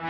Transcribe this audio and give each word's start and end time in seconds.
Every 0.00 0.06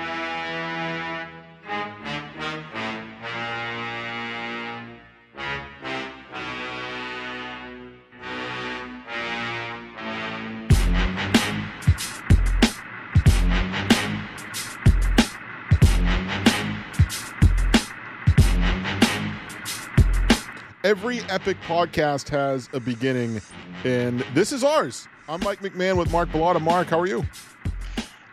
epic 21.22 21.56
podcast 21.66 22.28
has 22.28 22.68
a 22.72 22.78
beginning, 22.78 23.40
and 23.84 24.20
this 24.34 24.52
is 24.52 24.62
ours. 24.62 25.08
I'm 25.28 25.40
Mike 25.40 25.60
McMahon 25.60 25.96
with 25.96 26.12
Mark 26.12 26.28
Bilotta. 26.28 26.60
Mark, 26.60 26.86
how 26.86 27.00
are 27.00 27.08
you? 27.08 27.24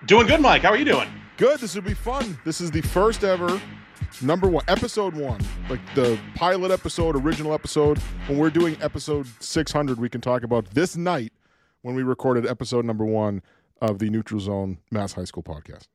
Doing 0.06 0.28
good, 0.28 0.42
Mike. 0.42 0.62
How 0.62 0.70
are 0.70 0.78
you 0.78 0.86
doing? 0.86 1.10
Good. 1.38 1.60
This 1.60 1.76
will 1.76 1.84
be 1.84 1.94
fun. 1.94 2.36
This 2.44 2.62
is 2.62 2.72
the 2.72 2.82
first 2.82 3.24
ever 3.24 3.62
number 4.24 4.48
one, 4.48 4.64
episode 4.68 5.14
one, 5.14 5.40
like 5.70 5.80
the 5.94 6.18
pilot 6.34 6.72
episode, 6.72 7.16
original 7.16 7.54
episode. 7.54 8.00
When 8.26 8.40
we're 8.40 8.50
doing 8.50 8.76
episode 8.82 9.28
600, 9.40 10.00
we 10.00 10.10
can 10.10 10.20
talk 10.20 10.42
about 10.42 10.66
this 10.72 10.98
night 10.98 11.32
when 11.84 11.94
we 11.94 12.02
recorded 12.02 12.48
episode 12.48 12.86
number 12.86 13.06
one 13.06 13.44
of 13.82 14.00
the 14.00 14.10
Neutral 14.10 14.40
Zone 14.40 14.80
Mass 14.90 15.14
High 15.14 15.26
School 15.26 15.44
podcast. 15.44 15.88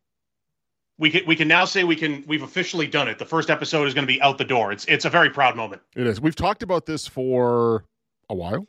We 0.98 1.10
can 1.10 1.26
we 1.26 1.34
can 1.34 1.48
now 1.48 1.64
say 1.64 1.82
we 1.82 1.96
can 1.96 2.22
we've 2.28 2.42
officially 2.42 2.86
done 2.86 3.08
it. 3.08 3.18
The 3.18 3.26
first 3.26 3.50
episode 3.50 3.88
is 3.88 3.94
going 3.94 4.06
to 4.06 4.12
be 4.12 4.22
out 4.22 4.38
the 4.38 4.44
door. 4.44 4.70
It's 4.70 4.84
it's 4.84 5.06
a 5.06 5.10
very 5.10 5.30
proud 5.30 5.56
moment. 5.56 5.82
It 5.96 6.06
is. 6.06 6.20
We've 6.20 6.36
talked 6.36 6.62
about 6.62 6.86
this 6.86 7.08
for 7.08 7.84
a 8.28 8.34
while. 8.36 8.68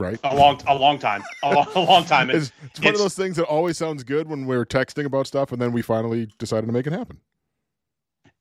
Right. 0.00 0.18
A 0.24 0.34
long, 0.34 0.60
a 0.66 0.74
long 0.74 0.98
time, 0.98 1.22
a 1.42 1.54
long, 1.54 1.66
a 1.74 1.80
long 1.80 2.04
time. 2.04 2.30
It's, 2.40 2.52
it's 2.64 2.80
one 2.80 2.94
of 2.94 2.98
those 2.98 3.14
things 3.14 3.36
that 3.36 3.44
always 3.44 3.76
sounds 3.76 4.02
good 4.02 4.28
when 4.28 4.46
we're 4.46 4.64
texting 4.64 5.04
about 5.04 5.26
stuff, 5.26 5.52
and 5.52 5.60
then 5.60 5.72
we 5.72 5.82
finally 5.82 6.28
decided 6.38 6.66
to 6.66 6.72
make 6.72 6.86
it 6.86 6.92
happen. 6.92 7.18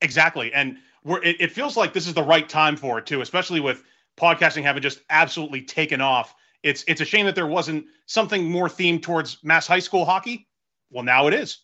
Exactly, 0.02 0.54
and 0.54 0.78
we're. 1.04 1.22
It, 1.22 1.36
it 1.42 1.52
feels 1.52 1.76
like 1.76 1.92
this 1.92 2.08
is 2.08 2.14
the 2.14 2.24
right 2.24 2.48
time 2.48 2.78
for 2.78 3.00
it 3.00 3.06
too, 3.06 3.20
especially 3.22 3.60
with 3.60 3.84
podcasting 4.18 4.64
having 4.64 4.82
just 4.82 5.02
absolutely 5.10 5.62
taken 5.62 6.00
off. 6.00 6.34
It's 6.64 6.86
it's 6.88 7.02
a 7.02 7.06
shame 7.06 7.26
that 7.26 7.36
there 7.36 7.48
wasn't 7.48 7.86
something 8.06 8.50
more 8.50 8.70
themed 8.70 9.02
towards 9.02 9.38
mass 9.44 9.68
high 9.68 9.80
school 9.80 10.06
hockey. 10.06 10.48
Well, 10.92 11.04
now 11.04 11.28
it 11.28 11.34
is. 11.34 11.60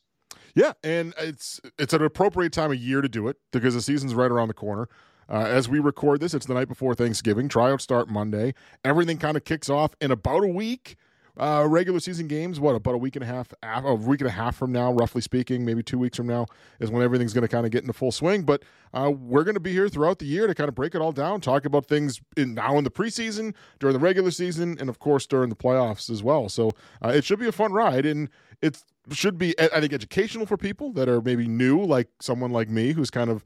Yeah, 0.56 0.74
and 0.84 1.14
it's 1.18 1.62
it's 1.80 1.94
an 1.94 2.02
appropriate 2.02 2.52
time 2.52 2.72
of 2.72 2.78
year 2.78 3.02
to 3.02 3.10
do 3.10 3.30
it 3.30 3.38
because 3.52 3.74
the 3.74 3.82
season's 3.82 4.14
right 4.14 4.32
around 4.32 4.50
the 4.50 4.54
corner. 4.54 4.90
Uh, 5.30 5.46
as 5.46 5.68
we 5.68 5.80
record 5.80 6.20
this, 6.20 6.34
it's 6.34 6.46
the 6.46 6.54
night 6.54 6.68
before 6.68 6.96
Thanksgiving. 6.96 7.48
Tryouts 7.48 7.84
start 7.84 8.10
Monday. 8.10 8.54
Everything 8.84 9.18
kind 9.18 9.38
of 9.38 9.44
kicks 9.44 9.70
off 9.70 9.96
in 10.02 10.12
about 10.12 10.44
a 10.44 10.48
week. 10.48 10.96
Uh, 11.38 11.66
regular 11.68 12.00
season 12.00 12.30
games, 12.30 12.62
what 12.62 12.76
about 12.76 12.96
a 12.96 12.98
week 12.98 13.18
and 13.18 13.24
a 13.24 13.28
half, 13.28 13.54
a 13.62 13.94
week 13.94 14.22
and 14.22 14.30
a 14.30 14.32
half 14.32 14.56
from 14.56 14.72
now, 14.72 14.94
roughly 14.94 15.20
speaking, 15.20 15.66
maybe 15.66 15.84
two 15.84 16.00
weeks 16.00 16.16
from 16.16 16.28
now, 16.28 16.46
is 16.80 16.90
when 16.90 17.04
everything's 17.04 17.34
going 17.34 17.42
to 17.42 17.50
kind 17.50 17.66
of 17.66 17.74
get 17.74 17.82
into 17.82 17.92
full 17.92 18.14
swing. 18.14 18.44
But 18.44 18.64
uh, 18.94 19.12
we're 19.12 19.44
going 19.44 19.56
to 19.56 19.60
be 19.60 19.74
here 19.74 19.90
throughout 19.90 20.20
the 20.20 20.26
year 20.26 20.48
to 20.48 20.56
kind 20.56 20.70
of 20.70 20.76
break 20.76 20.96
it 20.96 21.02
all 21.02 21.12
down, 21.12 21.42
talk 21.42 21.66
about 21.66 21.88
things 21.88 22.22
in 22.38 22.54
now 22.54 22.78
in 22.78 22.86
the 22.86 22.90
preseason, 22.90 23.54
during 23.80 23.94
the 23.96 24.00
regular 24.00 24.32
season, 24.32 24.78
and 24.80 24.88
of 24.88 25.00
course 25.00 25.28
during 25.28 25.50
the 25.50 25.58
playoffs 25.58 26.10
as 26.10 26.24
well. 26.24 26.48
So 26.48 26.72
uh, 27.04 27.10
it 27.10 27.26
should 27.26 27.40
be 27.40 27.48
a 27.48 27.52
fun 27.52 27.74
ride, 27.74 28.06
and 28.06 28.30
it 28.62 28.82
should 29.12 29.38
be, 29.38 29.60
I 29.60 29.82
think, 29.82 29.92
educational 29.92 30.46
for 30.46 30.56
people 30.56 30.94
that 30.94 31.10
are 31.10 31.22
maybe 31.22 31.50
new, 31.50 31.84
like 31.84 32.08
someone 32.22 32.52
like 32.52 32.70
me 32.70 32.94
who's 32.94 33.12
kind 33.12 33.30
of 33.30 33.44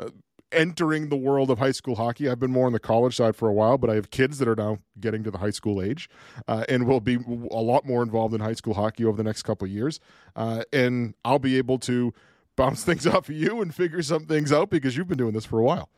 uh, 0.00 0.08
entering 0.52 1.08
the 1.08 1.16
world 1.16 1.50
of 1.50 1.58
high 1.58 1.72
school 1.72 1.96
hockey. 1.96 2.28
I've 2.28 2.38
been 2.38 2.50
more 2.50 2.66
on 2.66 2.72
the 2.72 2.80
college 2.80 3.16
side 3.16 3.36
for 3.36 3.48
a 3.48 3.52
while, 3.52 3.78
but 3.78 3.90
I 3.90 3.94
have 3.94 4.10
kids 4.10 4.38
that 4.38 4.48
are 4.48 4.56
now 4.56 4.78
getting 5.00 5.22
to 5.24 5.30
the 5.30 5.38
high 5.38 5.50
school 5.50 5.82
age 5.82 6.08
uh, 6.46 6.64
and 6.68 6.86
will 6.86 7.00
be 7.00 7.16
a 7.16 7.60
lot 7.60 7.86
more 7.86 8.02
involved 8.02 8.34
in 8.34 8.40
high 8.40 8.54
school 8.54 8.74
hockey 8.74 9.04
over 9.04 9.16
the 9.16 9.24
next 9.24 9.42
couple 9.42 9.66
of 9.66 9.72
years. 9.72 10.00
Uh, 10.36 10.62
and 10.72 11.14
I'll 11.24 11.38
be 11.38 11.58
able 11.58 11.78
to 11.80 12.14
bounce 12.56 12.84
things 12.84 13.06
off 13.06 13.28
of 13.28 13.34
you 13.34 13.60
and 13.60 13.74
figure 13.74 14.02
some 14.02 14.26
things 14.26 14.52
out 14.52 14.70
because 14.70 14.96
you've 14.96 15.08
been 15.08 15.18
doing 15.18 15.34
this 15.34 15.44
for 15.44 15.58
a 15.58 15.64
while. 15.64 15.88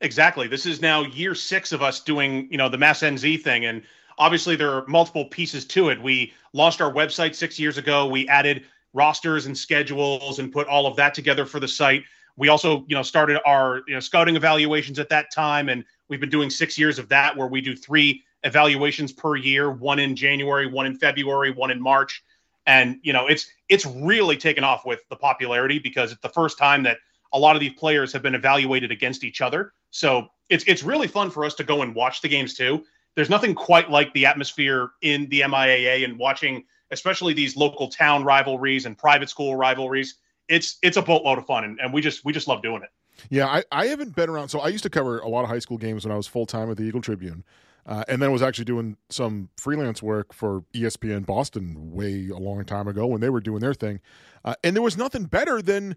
Exactly. 0.00 0.48
This 0.48 0.66
is 0.66 0.82
now 0.82 1.02
year 1.04 1.34
six 1.34 1.70
of 1.70 1.80
us 1.80 2.00
doing, 2.00 2.48
you 2.50 2.58
know, 2.58 2.68
the 2.68 2.78
Mass 2.78 3.00
NZ 3.00 3.40
thing. 3.42 3.66
And 3.66 3.82
obviously 4.18 4.56
there 4.56 4.72
are 4.72 4.84
multiple 4.88 5.26
pieces 5.26 5.64
to 5.66 5.90
it. 5.90 6.02
We 6.02 6.32
launched 6.52 6.80
our 6.80 6.92
website 6.92 7.36
six 7.36 7.58
years 7.58 7.78
ago. 7.78 8.06
We 8.06 8.28
added 8.28 8.64
rosters 8.92 9.46
and 9.46 9.56
schedules 9.56 10.40
and 10.40 10.52
put 10.52 10.66
all 10.66 10.86
of 10.86 10.96
that 10.96 11.14
together 11.14 11.46
for 11.46 11.60
the 11.60 11.68
site. 11.68 12.02
We 12.36 12.48
also, 12.48 12.84
you 12.88 12.96
know, 12.96 13.02
started 13.02 13.40
our 13.46 13.82
you 13.86 13.94
know, 13.94 14.00
scouting 14.00 14.36
evaluations 14.36 14.98
at 14.98 15.08
that 15.10 15.32
time, 15.32 15.68
and 15.68 15.84
we've 16.08 16.20
been 16.20 16.30
doing 16.30 16.50
six 16.50 16.78
years 16.78 16.98
of 16.98 17.08
that, 17.10 17.36
where 17.36 17.46
we 17.46 17.60
do 17.60 17.76
three 17.76 18.22
evaluations 18.44 19.12
per 19.12 19.36
year: 19.36 19.70
one 19.70 19.98
in 19.98 20.16
January, 20.16 20.66
one 20.66 20.86
in 20.86 20.96
February, 20.96 21.50
one 21.50 21.70
in 21.70 21.80
March. 21.80 22.22
And 22.66 22.98
you 23.02 23.12
know, 23.12 23.26
it's 23.26 23.46
it's 23.68 23.84
really 23.86 24.36
taken 24.36 24.64
off 24.64 24.86
with 24.86 25.00
the 25.10 25.16
popularity 25.16 25.78
because 25.78 26.12
it's 26.12 26.20
the 26.20 26.28
first 26.28 26.58
time 26.58 26.82
that 26.84 26.98
a 27.32 27.38
lot 27.38 27.56
of 27.56 27.60
these 27.60 27.74
players 27.74 28.12
have 28.12 28.22
been 28.22 28.34
evaluated 28.34 28.90
against 28.90 29.24
each 29.24 29.40
other. 29.40 29.72
So 29.90 30.28
it's 30.48 30.64
it's 30.66 30.82
really 30.82 31.08
fun 31.08 31.30
for 31.30 31.44
us 31.44 31.54
to 31.54 31.64
go 31.64 31.82
and 31.82 31.94
watch 31.94 32.20
the 32.20 32.28
games 32.28 32.54
too. 32.54 32.84
There's 33.14 33.30
nothing 33.30 33.54
quite 33.54 33.90
like 33.90 34.12
the 34.14 34.26
atmosphere 34.26 34.90
in 35.02 35.28
the 35.28 35.40
MIAA 35.40 36.04
and 36.04 36.18
watching, 36.18 36.64
especially 36.90 37.34
these 37.34 37.56
local 37.56 37.88
town 37.88 38.24
rivalries 38.24 38.86
and 38.86 38.96
private 38.96 39.28
school 39.28 39.54
rivalries 39.54 40.16
it's 40.48 40.78
it's 40.82 40.96
a 40.96 41.02
boatload 41.02 41.38
of 41.38 41.46
fun, 41.46 41.64
and, 41.64 41.78
and 41.80 41.92
we 41.92 42.00
just 42.00 42.24
we 42.24 42.32
just 42.32 42.48
love 42.48 42.62
doing 42.62 42.82
it. 42.82 42.90
Yeah, 43.30 43.46
I, 43.46 43.64
I 43.70 43.86
haven't 43.86 44.16
been 44.16 44.28
around. 44.28 44.48
So 44.48 44.60
I 44.60 44.68
used 44.68 44.82
to 44.84 44.90
cover 44.90 45.18
a 45.18 45.28
lot 45.28 45.42
of 45.42 45.48
high 45.48 45.58
school 45.58 45.78
games 45.78 46.04
when 46.04 46.12
I 46.12 46.16
was 46.16 46.26
full 46.26 46.46
time 46.46 46.70
at 46.70 46.76
the 46.76 46.84
Eagle 46.84 47.00
Tribune. 47.00 47.44
Uh, 47.84 48.04
and 48.06 48.22
then 48.22 48.30
was 48.30 48.42
actually 48.42 48.64
doing 48.64 48.96
some 49.10 49.48
freelance 49.56 50.00
work 50.00 50.32
for 50.32 50.62
ESPN 50.72 51.26
Boston 51.26 51.92
way 51.92 52.28
a 52.28 52.38
long 52.38 52.64
time 52.64 52.86
ago 52.86 53.06
when 53.06 53.20
they 53.20 53.28
were 53.28 53.40
doing 53.40 53.58
their 53.58 53.74
thing. 53.74 54.00
Uh, 54.44 54.54
and 54.62 54.76
there 54.76 54.82
was 54.84 54.96
nothing 54.96 55.24
better 55.24 55.60
than 55.60 55.96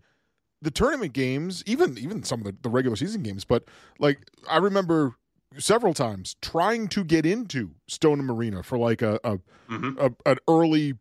the 0.64 0.72
tournament 0.72 1.14
games, 1.14 1.64
even 1.68 1.98
even 2.00 2.24
some 2.24 2.40
of 2.40 2.46
the, 2.46 2.56
the 2.64 2.70
regular 2.70 2.96
season 2.96 3.22
games. 3.22 3.46
But 3.46 3.66
like 4.00 4.20
I 4.50 4.58
remember 4.58 5.16
several 5.60 5.94
times 5.94 6.36
trying 6.42 6.88
to 6.90 7.04
get 7.04 7.26
into 7.26 7.72
Stoneham 7.88 8.32
Arena 8.32 8.64
for 8.64 8.78
like 8.78 9.02
a, 9.04 9.20
a, 9.24 9.38
mm-hmm. 9.70 9.92
a 10.00 10.12
an 10.30 10.38
early 10.48 10.96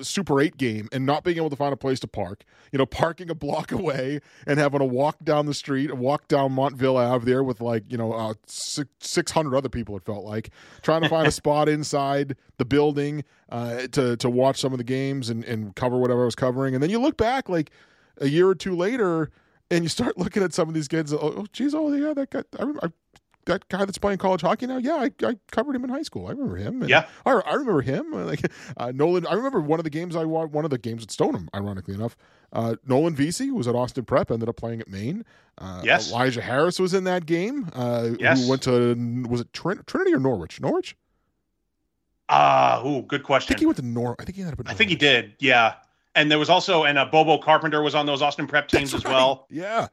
Super 0.00 0.40
8 0.40 0.56
game 0.56 0.88
and 0.92 1.06
not 1.06 1.24
being 1.24 1.36
able 1.36 1.50
to 1.50 1.56
find 1.56 1.72
a 1.72 1.76
place 1.76 2.00
to 2.00 2.06
park, 2.06 2.44
you 2.72 2.78
know, 2.78 2.86
parking 2.86 3.30
a 3.30 3.34
block 3.34 3.72
away 3.72 4.20
and 4.46 4.58
having 4.58 4.80
to 4.80 4.84
walk 4.84 5.16
down 5.24 5.46
the 5.46 5.54
street, 5.54 5.92
walk 5.94 6.28
down 6.28 6.52
Montvale 6.52 6.96
Ave 6.96 7.24
there 7.24 7.42
with 7.42 7.60
like, 7.60 7.84
you 7.88 7.96
know, 7.96 8.12
uh, 8.12 8.34
600 8.46 9.56
other 9.56 9.68
people, 9.68 9.96
it 9.96 10.04
felt 10.04 10.24
like, 10.24 10.50
trying 10.82 11.02
to 11.02 11.08
find 11.08 11.26
a 11.26 11.30
spot 11.32 11.68
inside 11.68 12.36
the 12.58 12.64
building 12.64 13.24
uh, 13.50 13.86
to, 13.92 14.16
to 14.16 14.30
watch 14.30 14.60
some 14.60 14.72
of 14.72 14.78
the 14.78 14.84
games 14.84 15.30
and, 15.30 15.44
and 15.44 15.74
cover 15.76 15.98
whatever 15.98 16.22
I 16.22 16.26
was 16.26 16.34
covering. 16.34 16.74
And 16.74 16.82
then 16.82 16.90
you 16.90 17.00
look 17.00 17.16
back 17.16 17.48
like 17.48 17.70
a 18.18 18.28
year 18.28 18.48
or 18.48 18.54
two 18.54 18.74
later 18.74 19.30
and 19.70 19.84
you 19.84 19.88
start 19.88 20.18
looking 20.18 20.42
at 20.42 20.52
some 20.54 20.68
of 20.68 20.74
these 20.74 20.88
kids. 20.88 21.12
Oh, 21.12 21.18
oh 21.20 21.46
geez, 21.52 21.74
oh, 21.74 21.92
yeah, 21.92 22.14
that 22.14 22.30
guy, 22.30 22.42
I, 22.58 22.86
I 22.86 22.88
that 23.46 23.68
guy 23.68 23.84
that's 23.84 23.98
playing 23.98 24.18
college 24.18 24.42
hockey 24.42 24.66
now? 24.66 24.76
Yeah, 24.76 24.96
I, 24.96 25.10
I 25.26 25.36
covered 25.50 25.74
him 25.74 25.84
in 25.84 25.90
high 25.90 26.02
school. 26.02 26.26
I 26.26 26.30
remember 26.30 26.56
him. 26.56 26.82
And 26.82 26.90
yeah, 26.90 27.06
I, 27.24 27.32
I 27.32 27.54
remember 27.54 27.80
him. 27.80 28.12
Like 28.12 28.40
uh, 28.76 28.92
Nolan, 28.94 29.26
I 29.26 29.34
remember 29.34 29.60
one 29.60 29.80
of 29.80 29.84
the 29.84 29.90
games 29.90 30.14
I 30.14 30.24
watched. 30.24 30.52
One 30.52 30.64
of 30.64 30.70
the 30.70 30.78
games 30.78 31.02
at 31.02 31.10
Stoneham, 31.10 31.48
ironically 31.54 31.94
enough. 31.94 32.16
Uh, 32.52 32.76
Nolan 32.86 33.16
Vesey, 33.16 33.46
who 33.46 33.54
was 33.54 33.66
at 33.66 33.74
Austin 33.74 34.04
Prep, 34.04 34.30
ended 34.30 34.48
up 34.48 34.56
playing 34.56 34.80
at 34.80 34.88
Maine. 34.88 35.24
Uh, 35.58 35.80
yes, 35.84 36.10
Elijah 36.10 36.42
Harris 36.42 36.78
was 36.78 36.94
in 36.94 37.04
that 37.04 37.26
game. 37.26 37.68
Uh, 37.72 38.10
yes, 38.18 38.42
who 38.42 38.50
went 38.50 38.62
to 38.62 39.24
was 39.28 39.40
it 39.40 39.52
Trin- 39.52 39.82
Trinity 39.86 40.14
or 40.14 40.20
Norwich? 40.20 40.60
Norwich. 40.60 40.96
Ah, 42.28 42.80
uh, 42.80 42.86
ooh, 42.86 43.02
good 43.02 43.22
question. 43.22 43.46
I 43.46 43.50
think 43.54 43.60
he 43.60 43.66
went 43.66 43.78
to 43.78 43.84
Nor. 43.84 44.16
I 44.18 44.24
think 44.24 44.36
he 44.36 44.42
ended 44.42 44.58
up. 44.58 44.68
I 44.68 44.74
think 44.74 44.90
he 44.90 44.96
did. 44.96 45.34
Yeah, 45.38 45.74
and 46.14 46.30
there 46.30 46.38
was 46.38 46.50
also 46.50 46.84
and 46.84 46.98
uh, 46.98 47.04
Bobo 47.04 47.38
Carpenter 47.38 47.82
was 47.82 47.94
on 47.94 48.06
those 48.06 48.22
Austin 48.22 48.46
Prep 48.46 48.68
teams 48.68 48.92
That's 48.92 49.04
as 49.04 49.10
well. 49.10 49.46
Yeah, 49.48 49.88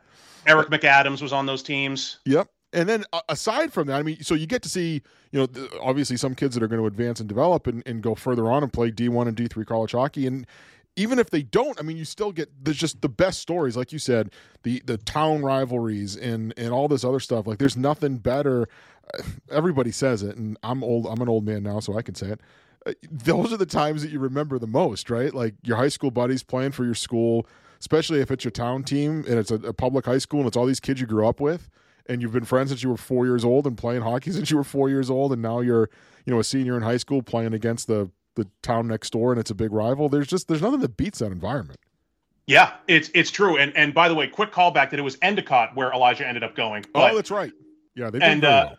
Eric 0.48 0.70
McAdams 0.70 1.22
was 1.22 1.32
on 1.32 1.46
those 1.46 1.62
teams. 1.62 2.20
Yep 2.26 2.50
and 2.74 2.90
then 2.90 3.06
uh, 3.14 3.22
aside 3.30 3.72
from 3.72 3.88
that, 3.88 4.00
I 4.00 4.04
mean, 4.04 4.22
so 4.24 4.34
you 4.34 4.48
get 4.48 4.64
to 4.64 4.70
see, 4.70 5.02
you 5.32 5.40
know, 5.40 5.48
obviously 5.80 6.18
some 6.18 6.34
kids 6.34 6.56
that 6.56 6.64
are 6.64 6.68
going 6.68 6.82
to 6.82 6.88
advance 6.88 7.20
and 7.20 7.30
develop 7.30 7.68
and, 7.68 7.84
and 7.86 8.02
go 8.02 8.16
further 8.16 8.52
on 8.52 8.64
and 8.64 8.74
play 8.74 8.92
D1 8.92 9.28
and 9.28 9.38
D3 9.38 9.66
college 9.66 9.92
hockey. 9.92 10.26
And 10.26 10.48
even 10.96 11.20
if 11.20 11.30
they 11.30 11.44
don't, 11.44 11.80
I 11.80 11.84
mean, 11.84 11.98
you 11.98 12.06
still 12.06 12.32
get 12.32 12.50
there's 12.66 12.78
just 12.78 13.02
the 13.02 13.10
best 13.10 13.40
stories, 13.40 13.78
like 13.78 13.92
you 13.94 14.00
said, 14.00 14.32
the 14.64 14.82
the 14.86 14.98
town 14.98 15.44
rivalries 15.44 16.16
and 16.16 16.54
and 16.58 16.74
all 16.74 16.88
this 16.88 17.04
other 17.04 17.20
stuff. 17.20 17.48
Like, 17.48 17.60
there's 17.60 17.78
nothing 17.78 18.18
better. 18.18 18.68
Everybody 19.52 19.92
says 19.92 20.24
it, 20.24 20.36
and 20.36 20.58
I'm 20.64 20.84
old. 20.84 21.06
I'm 21.08 21.22
an 21.22 21.30
old 21.30 21.46
man 21.46 21.64
now, 21.64 21.80
so 21.80 21.98
I 21.98 22.02
can 22.02 22.16
say 22.16 22.30
it. 22.30 22.42
Uh, 22.86 22.94
those 23.10 23.54
are 23.54 23.58
the 23.58 23.66
times 23.66 24.02
that 24.02 24.12
you 24.12 24.20
remember 24.20 24.60
the 24.60 24.68
most, 24.68 25.10
right? 25.10 25.34
Like 25.34 25.56
your 25.64 25.78
high 25.78 25.90
school 25.90 26.12
buddies 26.12 26.44
playing 26.44 26.72
for 26.72 26.84
your 26.84 26.96
school, 26.96 27.48
especially 27.80 28.20
if 28.20 28.30
it's 28.30 28.44
your 28.44 28.52
town 28.52 28.84
team 28.84 29.24
and 29.28 29.40
it's 29.40 29.52
a, 29.52 29.56
a 29.56 29.74
public 29.74 30.06
high 30.06 30.18
school 30.18 30.42
and 30.42 30.48
it's 30.48 30.58
all 30.58 30.66
these 30.66 30.82
kids 30.82 31.00
you 31.00 31.08
grew 31.08 31.26
up 31.26 31.40
with 31.40 31.70
and 32.08 32.22
you've 32.22 32.34
been 32.34 32.46
friends 32.46 32.70
since 32.70 32.84
you 32.84 32.90
were 32.90 32.98
four 32.98 33.26
years 33.26 33.46
old 33.46 33.66
and 33.66 33.78
playing 33.78 34.02
hockey 34.02 34.32
since 34.32 34.52
you 34.52 34.58
were 34.58 34.64
four 34.64 34.90
years 34.90 35.10
old, 35.10 35.32
and 35.34 35.42
now 35.42 35.60
you're 35.60 35.90
you 36.26 36.34
know 36.34 36.40
a 36.40 36.44
senior 36.44 36.76
in 36.76 36.84
high 36.84 36.98
school 36.98 37.22
playing 37.22 37.54
against 37.54 37.88
the 37.88 38.10
the 38.36 38.48
town 38.62 38.88
next 38.88 39.12
door 39.12 39.32
and 39.32 39.40
it's 39.40 39.52
a 39.52 39.56
big 39.56 39.72
rival. 39.72 40.10
There's 40.10 40.28
just 40.28 40.48
there's 40.48 40.62
nothing 40.62 40.80
that 40.80 40.98
beats 40.98 41.20
that 41.20 41.32
environment. 41.32 41.80
Yeah, 42.46 42.74
it's 42.88 43.10
it's 43.14 43.32
true. 43.32 43.58
And 43.58 43.76
and 43.76 43.94
by 43.94 44.10
the 44.10 44.16
way, 44.16 44.28
quick 44.28 44.52
callback 44.52 44.90
that 44.90 45.00
it 45.00 45.04
was 45.04 45.18
Endicott 45.22 45.76
where 45.76 45.92
Elijah 45.92 46.28
ended 46.28 46.44
up 46.44 46.56
going. 46.56 46.84
Oh, 46.88 46.90
but, 46.94 47.12
oh, 47.12 47.16
that's 47.16 47.32
right. 47.32 47.54
Yeah, 47.96 48.10
they 48.10 48.20
and 48.20 48.44
uh, 48.44 48.68
well. 48.70 48.78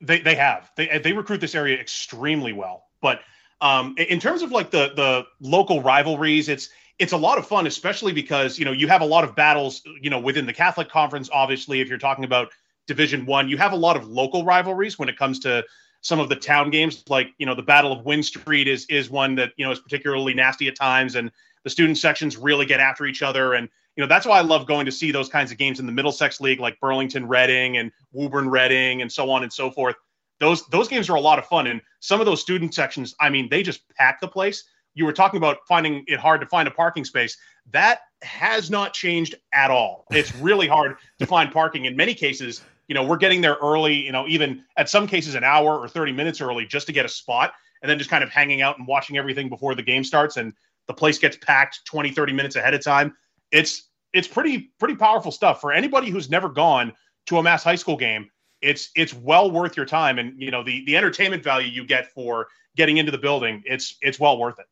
they 0.00 0.20
they 0.20 0.34
have 0.36 0.70
they 0.76 0.98
they 0.98 1.12
recruit 1.12 1.40
this 1.40 1.54
area 1.54 1.78
extremely 1.78 2.52
well. 2.52 2.84
But 3.00 3.20
um, 3.60 3.94
in 3.98 4.20
terms 4.20 4.42
of 4.42 4.52
like 4.52 4.70
the 4.70 4.92
the 4.94 5.24
local 5.40 5.82
rivalries, 5.82 6.48
it's 6.48 6.68
it's 6.98 7.12
a 7.12 7.16
lot 7.16 7.38
of 7.38 7.46
fun, 7.46 7.66
especially 7.66 8.12
because 8.12 8.58
you 8.58 8.64
know 8.64 8.72
you 8.72 8.88
have 8.88 9.00
a 9.00 9.06
lot 9.06 9.24
of 9.24 9.34
battles, 9.34 9.82
you 10.00 10.10
know, 10.10 10.20
within 10.20 10.46
the 10.46 10.52
Catholic 10.52 10.88
Conference. 10.88 11.28
Obviously, 11.32 11.80
if 11.80 11.88
you're 11.88 11.98
talking 11.98 12.24
about 12.24 12.52
Division 12.86 13.26
One, 13.26 13.48
you 13.48 13.56
have 13.58 13.72
a 13.72 13.76
lot 13.76 13.96
of 13.96 14.06
local 14.06 14.44
rivalries 14.44 14.98
when 14.98 15.08
it 15.08 15.16
comes 15.16 15.38
to 15.40 15.64
some 16.02 16.20
of 16.20 16.28
the 16.28 16.36
town 16.36 16.70
games. 16.70 17.02
Like 17.08 17.28
you 17.38 17.46
know, 17.46 17.54
the 17.54 17.62
Battle 17.62 17.92
of 17.92 18.04
Winn 18.04 18.22
Street 18.22 18.68
is 18.68 18.86
is 18.86 19.10
one 19.10 19.34
that 19.36 19.52
you 19.56 19.64
know 19.64 19.72
is 19.72 19.80
particularly 19.80 20.34
nasty 20.34 20.68
at 20.68 20.76
times, 20.76 21.14
and 21.14 21.30
the 21.64 21.70
student 21.70 21.98
sections 21.98 22.36
really 22.36 22.66
get 22.66 22.80
after 22.80 23.06
each 23.06 23.22
other. 23.22 23.54
And 23.54 23.68
you 23.96 24.02
know 24.02 24.08
that's 24.08 24.26
why 24.26 24.38
I 24.38 24.42
love 24.42 24.66
going 24.66 24.86
to 24.86 24.92
see 24.92 25.10
those 25.10 25.28
kinds 25.28 25.50
of 25.50 25.58
games 25.58 25.80
in 25.80 25.86
the 25.86 25.92
Middlesex 25.92 26.40
League, 26.40 26.60
like 26.60 26.78
Burlington 26.80 27.26
Reading 27.26 27.78
and 27.78 27.90
Woburn 28.12 28.50
Reading, 28.50 29.02
and 29.02 29.10
so 29.10 29.30
on 29.30 29.42
and 29.42 29.52
so 29.52 29.70
forth. 29.70 29.96
Those 30.40 30.66
those 30.66 30.88
games 30.88 31.08
are 31.08 31.16
a 31.16 31.20
lot 31.20 31.38
of 31.38 31.46
fun, 31.46 31.66
and 31.66 31.80
some 32.00 32.20
of 32.20 32.26
those 32.26 32.40
student 32.40 32.74
sections, 32.74 33.14
I 33.20 33.30
mean, 33.30 33.48
they 33.48 33.62
just 33.62 33.88
pack 33.96 34.20
the 34.20 34.28
place 34.28 34.64
you 34.94 35.04
were 35.04 35.12
talking 35.12 35.38
about 35.38 35.58
finding 35.66 36.04
it 36.06 36.18
hard 36.18 36.40
to 36.40 36.46
find 36.46 36.68
a 36.68 36.70
parking 36.70 37.04
space. 37.04 37.36
That 37.70 38.00
has 38.22 38.70
not 38.70 38.92
changed 38.92 39.34
at 39.52 39.70
all. 39.70 40.04
It's 40.10 40.34
really 40.36 40.68
hard 40.68 40.96
to 41.18 41.26
find 41.26 41.50
parking. 41.50 41.86
In 41.86 41.96
many 41.96 42.14
cases, 42.14 42.62
you 42.88 42.94
know, 42.94 43.02
we're 43.02 43.16
getting 43.16 43.40
there 43.40 43.56
early, 43.62 43.94
you 43.94 44.12
know, 44.12 44.26
even 44.28 44.64
at 44.76 44.88
some 44.88 45.06
cases 45.06 45.34
an 45.34 45.44
hour 45.44 45.78
or 45.78 45.88
30 45.88 46.12
minutes 46.12 46.40
early 46.40 46.66
just 46.66 46.86
to 46.86 46.92
get 46.92 47.04
a 47.06 47.08
spot 47.08 47.52
and 47.80 47.90
then 47.90 47.98
just 47.98 48.10
kind 48.10 48.22
of 48.22 48.30
hanging 48.30 48.62
out 48.62 48.78
and 48.78 48.86
watching 48.86 49.16
everything 49.16 49.48
before 49.48 49.74
the 49.74 49.82
game 49.82 50.04
starts 50.04 50.36
and 50.36 50.52
the 50.86 50.94
place 50.94 51.18
gets 51.18 51.36
packed 51.36 51.80
20, 51.86 52.10
30 52.10 52.32
minutes 52.32 52.56
ahead 52.56 52.74
of 52.74 52.82
time. 52.82 53.14
It's 53.50 53.88
it's 54.12 54.28
pretty 54.28 54.72
pretty 54.78 54.94
powerful 54.94 55.32
stuff 55.32 55.60
for 55.60 55.72
anybody 55.72 56.10
who's 56.10 56.28
never 56.28 56.48
gone 56.48 56.92
to 57.26 57.38
a 57.38 57.42
mass 57.42 57.64
high 57.64 57.76
school 57.76 57.96
game. 57.96 58.28
It's 58.60 58.90
it's 58.94 59.14
well 59.14 59.50
worth 59.50 59.76
your 59.76 59.86
time 59.86 60.18
and 60.18 60.40
you 60.40 60.50
know 60.50 60.62
the 60.62 60.84
the 60.84 60.96
entertainment 60.96 61.42
value 61.42 61.68
you 61.68 61.84
get 61.84 62.12
for 62.12 62.48
getting 62.76 62.98
into 62.98 63.12
the 63.12 63.18
building. 63.18 63.62
It's 63.64 63.96
it's 64.02 64.20
well 64.20 64.38
worth 64.38 64.58
it. 64.58 64.66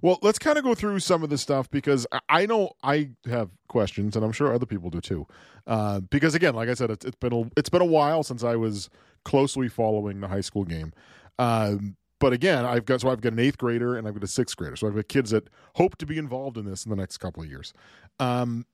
Well, 0.00 0.18
let's 0.22 0.38
kind 0.38 0.56
of 0.58 0.64
go 0.64 0.74
through 0.74 1.00
some 1.00 1.22
of 1.22 1.30
the 1.30 1.38
stuff 1.38 1.70
because 1.70 2.06
I 2.28 2.46
know 2.46 2.72
I 2.82 3.10
have 3.28 3.50
questions, 3.68 4.16
and 4.16 4.24
I'm 4.24 4.32
sure 4.32 4.54
other 4.54 4.66
people 4.66 4.90
do 4.90 5.00
too. 5.00 5.26
Uh, 5.66 6.00
because 6.00 6.34
again, 6.34 6.54
like 6.54 6.68
I 6.68 6.74
said, 6.74 6.90
it's, 6.90 7.04
it's 7.04 7.16
been 7.16 7.32
a, 7.32 7.50
it's 7.56 7.68
been 7.68 7.82
a 7.82 7.86
while 7.86 8.22
since 8.22 8.42
I 8.42 8.56
was 8.56 8.88
closely 9.24 9.68
following 9.68 10.20
the 10.20 10.28
high 10.28 10.40
school 10.40 10.64
game. 10.64 10.92
Um, 11.38 11.96
but 12.18 12.32
again, 12.32 12.64
I've 12.64 12.84
got 12.84 13.00
so 13.00 13.10
I've 13.10 13.20
got 13.20 13.32
an 13.32 13.40
eighth 13.40 13.58
grader 13.58 13.96
and 13.96 14.06
I've 14.06 14.14
got 14.14 14.22
a 14.22 14.28
sixth 14.28 14.56
grader, 14.56 14.76
so 14.76 14.86
I've 14.86 14.94
got 14.94 15.08
kids 15.08 15.30
that 15.30 15.48
hope 15.74 15.96
to 15.98 16.06
be 16.06 16.18
involved 16.18 16.56
in 16.56 16.64
this 16.64 16.84
in 16.84 16.90
the 16.90 16.96
next 16.96 17.18
couple 17.18 17.42
of 17.42 17.48
years. 17.48 17.72
Um, 18.20 18.64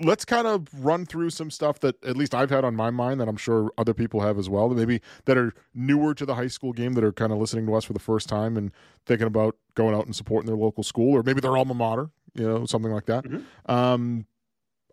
let's 0.00 0.24
kind 0.24 0.46
of 0.46 0.66
run 0.74 1.06
through 1.06 1.30
some 1.30 1.50
stuff 1.50 1.80
that 1.80 2.02
at 2.04 2.16
least 2.16 2.34
I've 2.34 2.50
had 2.50 2.64
on 2.64 2.74
my 2.74 2.90
mind 2.90 3.20
that 3.20 3.28
I'm 3.28 3.36
sure 3.36 3.70
other 3.78 3.94
people 3.94 4.20
have 4.20 4.38
as 4.38 4.48
well. 4.48 4.68
That 4.68 4.76
maybe 4.76 5.00
that 5.24 5.36
are 5.36 5.52
newer 5.74 6.14
to 6.14 6.26
the 6.26 6.34
high 6.34 6.48
school 6.48 6.72
game 6.72 6.94
that 6.94 7.04
are 7.04 7.12
kind 7.12 7.32
of 7.32 7.38
listening 7.38 7.66
to 7.66 7.74
us 7.74 7.84
for 7.84 7.92
the 7.92 8.00
first 8.00 8.28
time 8.28 8.56
and 8.56 8.72
thinking 9.06 9.26
about 9.26 9.56
going 9.74 9.94
out 9.94 10.06
and 10.06 10.14
supporting 10.14 10.46
their 10.46 10.56
local 10.56 10.82
school 10.82 11.14
or 11.14 11.22
maybe 11.22 11.40
their 11.40 11.56
alma 11.56 11.74
mater, 11.74 12.10
you 12.34 12.46
know, 12.46 12.66
something 12.66 12.92
like 12.92 13.06
that. 13.06 13.24
Mm-hmm. 13.24 13.70
Um, 13.70 14.26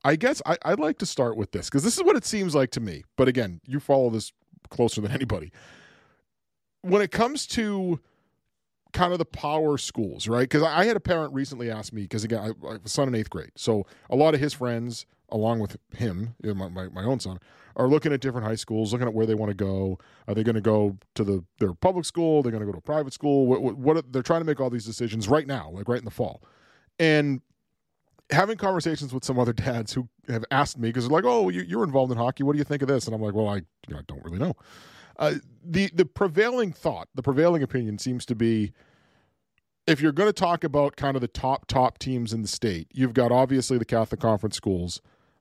I 0.04 0.16
guess 0.16 0.42
I, 0.46 0.58
I'd 0.64 0.80
like 0.80 0.98
to 1.00 1.06
start 1.06 1.38
with 1.38 1.52
this 1.52 1.70
because 1.70 1.84
this 1.84 1.98
is 1.98 2.04
what 2.04 2.16
it 2.16 2.26
seems 2.26 2.56
like 2.56 2.72
to 2.72 2.80
me. 2.80 3.04
But 3.18 3.28
again, 3.28 3.62
you 3.66 3.80
follow 3.80 4.10
this 4.10 4.32
closer 4.70 5.02
than 5.02 5.12
anybody. 5.12 5.52
When 6.82 7.02
it 7.02 7.12
comes 7.12 7.46
to 7.48 8.00
kind 8.94 9.14
of 9.14 9.20
the 9.20 9.26
power 9.26 9.78
schools, 9.78 10.28
right? 10.28 10.42
Because 10.42 10.64
I 10.64 10.86
had 10.86 10.96
a 10.96 11.00
parent 11.00 11.34
recently 11.34 11.70
ask 11.70 11.94
me, 11.94 12.04
because 12.04 12.24
again, 12.24 12.40
I, 12.40 12.68
I 12.68 12.72
have 12.74 12.86
a 12.86 12.90
son 12.90 13.08
in 13.08 13.16
eighth 13.16 13.30
grade. 13.30 13.52
So 13.56 13.86
a 14.10 14.16
lot 14.16 14.34
of 14.34 14.40
his 14.40 14.54
friends, 14.54 15.06
along 15.30 15.60
with 15.60 15.78
him, 15.96 16.36
my, 16.44 16.68
my, 16.70 16.88
my, 16.90 17.04
own 17.04 17.20
son, 17.20 17.40
are 17.76 17.88
looking 17.88 18.12
at 18.14 18.22
different 18.22 18.46
high 18.46 18.56
schools, 18.56 18.92
looking 18.92 19.08
at 19.08 19.14
where 19.14 19.26
they 19.26 19.36
want 19.36 19.50
to 19.50 19.56
go. 19.56 19.98
Are 20.28 20.36
they 20.36 20.44
going 20.44 20.56
to 20.56 20.62
go 20.62 20.98
to 21.16 21.24
the 21.24 21.44
their 21.60 21.74
public 21.74 22.06
school? 22.06 22.44
They're 22.44 22.52
going 22.52 22.62
to 22.62 22.66
go 22.66 22.74
to 22.74 22.80
a 22.80 22.82
private 22.82 23.14
school? 23.14 23.48
What, 23.48 23.62
what, 23.62 23.78
what 23.78 24.14
they're 24.14 24.22
trying 24.22 24.42
to 24.42 24.46
make 24.46 24.60
all 24.60 24.70
these 24.70 24.86
decisions 24.86 25.28
right 25.28 25.48
now, 25.48 25.70
like 25.72 25.88
right 25.88 26.00
in 26.00 26.06
the 26.06 26.12
fall. 26.12 26.42
And 27.00 27.42
having 28.32 28.58
conversations 28.58 29.14
with 29.14 29.24
some 29.24 29.40
other 29.40 29.54
dads 29.54 29.94
who 29.94 30.08
have 30.28 30.46
asked 30.52 30.78
me 30.78 30.90
because 30.90 31.08
they're 31.08 31.14
like, 31.14 31.26
"Oh, 31.26 31.50
you're 31.50 31.84
involved 31.84 32.12
in 32.12 32.18
hockey. 32.18 32.44
What 32.44 32.54
do 32.54 32.58
you 32.58 32.64
think 32.64 32.82
of 32.82 32.88
this?" 32.88 33.06
And 33.06 33.16
I'm 33.16 33.22
like, 33.22 33.34
"Well, 33.34 33.48
I, 33.48 33.58
you 33.88 33.98
I 33.98 34.02
don't 34.08 34.24
really 34.24 34.40
know." 34.40 34.56
Uh, 35.22 35.36
the 35.64 35.90
the 35.94 36.04
prevailing 36.04 36.74
thought, 36.74 37.08
the 37.14 37.22
prevailing 37.22 37.62
opinion 37.62 38.00
seems 38.00 38.26
to 38.26 38.36
be 38.36 38.74
if 39.88 40.02
you're 40.02 40.12
going 40.12 40.30
to 40.30 40.34
talk 40.34 40.64
about 40.64 40.96
kind 40.96 41.16
of 41.16 41.22
the 41.22 41.28
top 41.28 41.68
top 41.68 42.00
teams 42.00 42.34
in 42.34 42.42
the 42.42 42.48
state, 42.48 42.88
you've 42.92 43.14
got 43.14 43.32
obviously 43.32 43.78
the 43.78 43.86
Catholic 43.86 44.20
Conference 44.20 44.56
schools. 44.56 45.00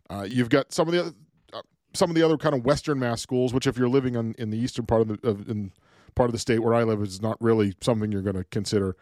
Uh, 0.08 0.26
you've 0.28 0.50
got 0.50 0.72
some 0.72 0.86
of 0.86 0.94
the 0.94 1.14
uh, 1.54 1.62
some 1.94 2.10
of 2.10 2.14
the 2.14 2.22
other 2.22 2.36
kind 2.36 2.54
of 2.54 2.64
Western 2.64 2.98
Mass 2.98 3.22
schools, 3.22 3.54
which 3.54 3.66
if 3.66 3.78
you're 3.78 3.88
living 3.88 4.14
in, 4.14 4.34
in 4.38 4.50
the 4.50 4.58
eastern 4.58 4.84
part 4.84 5.00
of 5.00 5.08
the 5.08 5.28
of, 5.28 5.48
in 5.48 5.72
part 6.14 6.28
of 6.28 6.32
the 6.32 6.38
state 6.38 6.58
where 6.58 6.74
I 6.74 6.82
live 6.82 7.00
is 7.00 7.22
not 7.22 7.40
really 7.40 7.74
something 7.80 8.12
you're 8.12 8.22
going 8.22 8.36
to 8.36 8.44
consider. 8.44 8.96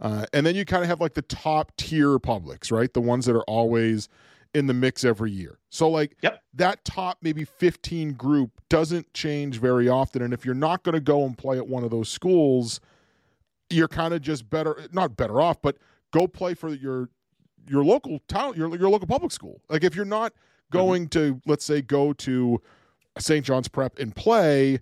Uh, 0.00 0.26
and 0.32 0.44
then 0.44 0.56
you 0.56 0.64
kind 0.64 0.82
of 0.82 0.88
have 0.88 1.00
like 1.00 1.14
the 1.14 1.22
top 1.22 1.70
tier 1.76 2.18
publics, 2.18 2.72
right? 2.72 2.92
The 2.92 3.00
ones 3.00 3.26
that 3.26 3.36
are 3.36 3.44
always 3.44 4.08
in 4.54 4.66
the 4.66 4.74
mix 4.74 5.04
every 5.04 5.30
year. 5.30 5.58
So 5.70 5.88
like 5.90 6.16
yep. 6.22 6.42
that 6.54 6.84
top 6.84 7.18
maybe 7.20 7.44
15 7.44 8.12
group 8.12 8.60
doesn't 8.68 9.12
change 9.12 9.58
very 9.58 9.88
often 9.88 10.22
and 10.22 10.32
if 10.32 10.44
you're 10.44 10.54
not 10.54 10.84
going 10.84 10.94
to 10.94 11.00
go 11.00 11.24
and 11.24 11.36
play 11.36 11.58
at 11.58 11.66
one 11.66 11.84
of 11.84 11.90
those 11.90 12.08
schools, 12.08 12.80
you're 13.70 13.88
kind 13.88 14.14
of 14.14 14.22
just 14.22 14.48
better 14.48 14.76
not 14.92 15.16
better 15.16 15.40
off, 15.40 15.60
but 15.60 15.76
go 16.12 16.26
play 16.26 16.54
for 16.54 16.72
your 16.72 17.10
your 17.68 17.84
local 17.84 18.20
town, 18.28 18.54
your 18.56 18.74
your 18.76 18.88
local 18.88 19.08
public 19.08 19.32
school. 19.32 19.60
Like 19.68 19.84
if 19.84 19.96
you're 19.96 20.04
not 20.04 20.32
mm-hmm. 20.32 20.78
going 20.78 21.08
mm-hmm. 21.08 21.34
to 21.36 21.40
let's 21.46 21.64
say 21.64 21.82
go 21.82 22.12
to 22.12 22.62
St. 23.18 23.44
John's 23.44 23.68
Prep 23.68 23.98
and 23.98 24.14
play 24.14 24.80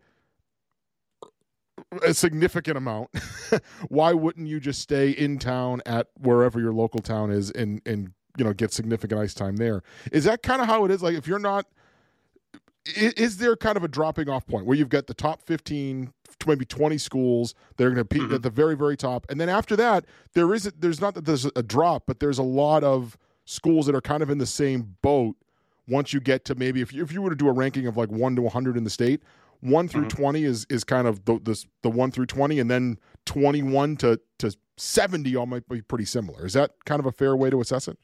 a 2.03 2.15
significant 2.15 2.77
amount, 2.77 3.11
why 3.89 4.13
wouldn't 4.13 4.47
you 4.47 4.61
just 4.61 4.81
stay 4.81 5.11
in 5.11 5.39
town 5.39 5.83
at 5.87 6.09
wherever 6.19 6.61
your 6.61 6.73
local 6.73 7.01
town 7.01 7.31
is 7.31 7.51
and 7.51 7.81
and 7.87 8.13
you 8.37 8.45
know 8.45 8.53
get 8.53 8.73
significant 8.73 9.21
ice 9.21 9.35
time 9.35 9.57
there 9.57 9.83
is 10.11 10.25
that 10.25 10.43
kind 10.43 10.61
of 10.61 10.67
how 10.67 10.85
it 10.85 10.91
is 10.91 11.03
like 11.03 11.15
if 11.15 11.27
you're 11.27 11.39
not 11.39 11.67
is, 12.85 13.37
there 13.37 13.55
kind 13.55 13.77
of 13.77 13.85
a 13.85 13.89
dropping 13.89 14.29
off 14.29 14.45
point 14.47 14.67
where 14.67 14.77
you've 14.77 14.89
got 14.89 15.07
the 15.07 15.15
top 15.15 15.41
15 15.43 16.13
maybe 16.47 16.65
20 16.65 16.99
schools 16.99 17.55
that 17.77 17.85
are 17.85 17.91
going 17.91 17.97
to 17.97 18.05
be 18.05 18.19
mm-hmm. 18.19 18.35
at 18.35 18.43
the 18.43 18.51
very 18.51 18.77
very 18.77 18.97
top 18.97 19.25
and 19.29 19.41
then 19.41 19.49
after 19.49 19.77
that 19.77 20.05
there 20.35 20.53
is 20.53 20.65
there's 20.79 21.01
not 21.01 21.15
that 21.15 21.25
there's 21.25 21.45
a 21.55 21.63
drop 21.63 22.05
but 22.07 22.19
there's 22.19 22.39
a 22.39 22.43
lot 22.43 22.83
of 22.83 23.17
schools 23.45 23.87
that 23.87 23.95
are 23.95 24.01
kind 24.01 24.23
of 24.23 24.31
in 24.31 24.39
the 24.39 24.47
same 24.47 24.97
boat 25.03 25.37
once 25.87 26.13
you 26.13 26.21
get 26.21 26.45
to 26.45 26.55
maybe 26.57 26.81
if 26.81 26.93
you, 26.93 27.03
if 27.03 27.13
you 27.13 27.23
were 27.23 27.31
to 27.31 27.37
do 27.37 27.49
a 27.49 27.53
ranking 27.53 27.87
of 27.87 27.97
like 27.97 28.11
1 28.11 28.37
to 28.37 28.43
100 28.43 28.77
in 28.77 28.85
the 28.85 28.91
state 28.91 29.23
1 29.61 29.87
through 29.87 30.07
mm-hmm. 30.07 30.23
20 30.23 30.45
is 30.45 30.67
is 30.69 30.83
kind 30.83 31.07
of 31.07 31.25
the, 31.25 31.39
the 31.41 31.65
the 31.83 31.91
1 31.91 32.11
through 32.11 32.27
20 32.27 32.59
and 32.59 32.71
then 32.71 32.99
21 33.27 33.97
to 33.99 34.21
to 34.39 34.57
70 34.77 35.37
all 35.37 35.47
might 35.47 35.69
be 35.69 35.81
pretty 35.81 36.05
similar 36.05 36.45
is 36.45 36.55
that 36.55 36.73
kind 36.85 36.99
of 36.99 37.07
a 37.07 37.13
fair 37.13 37.37
way 37.37 37.51
to 37.51 37.61
assess 37.61 37.87
it 37.87 37.99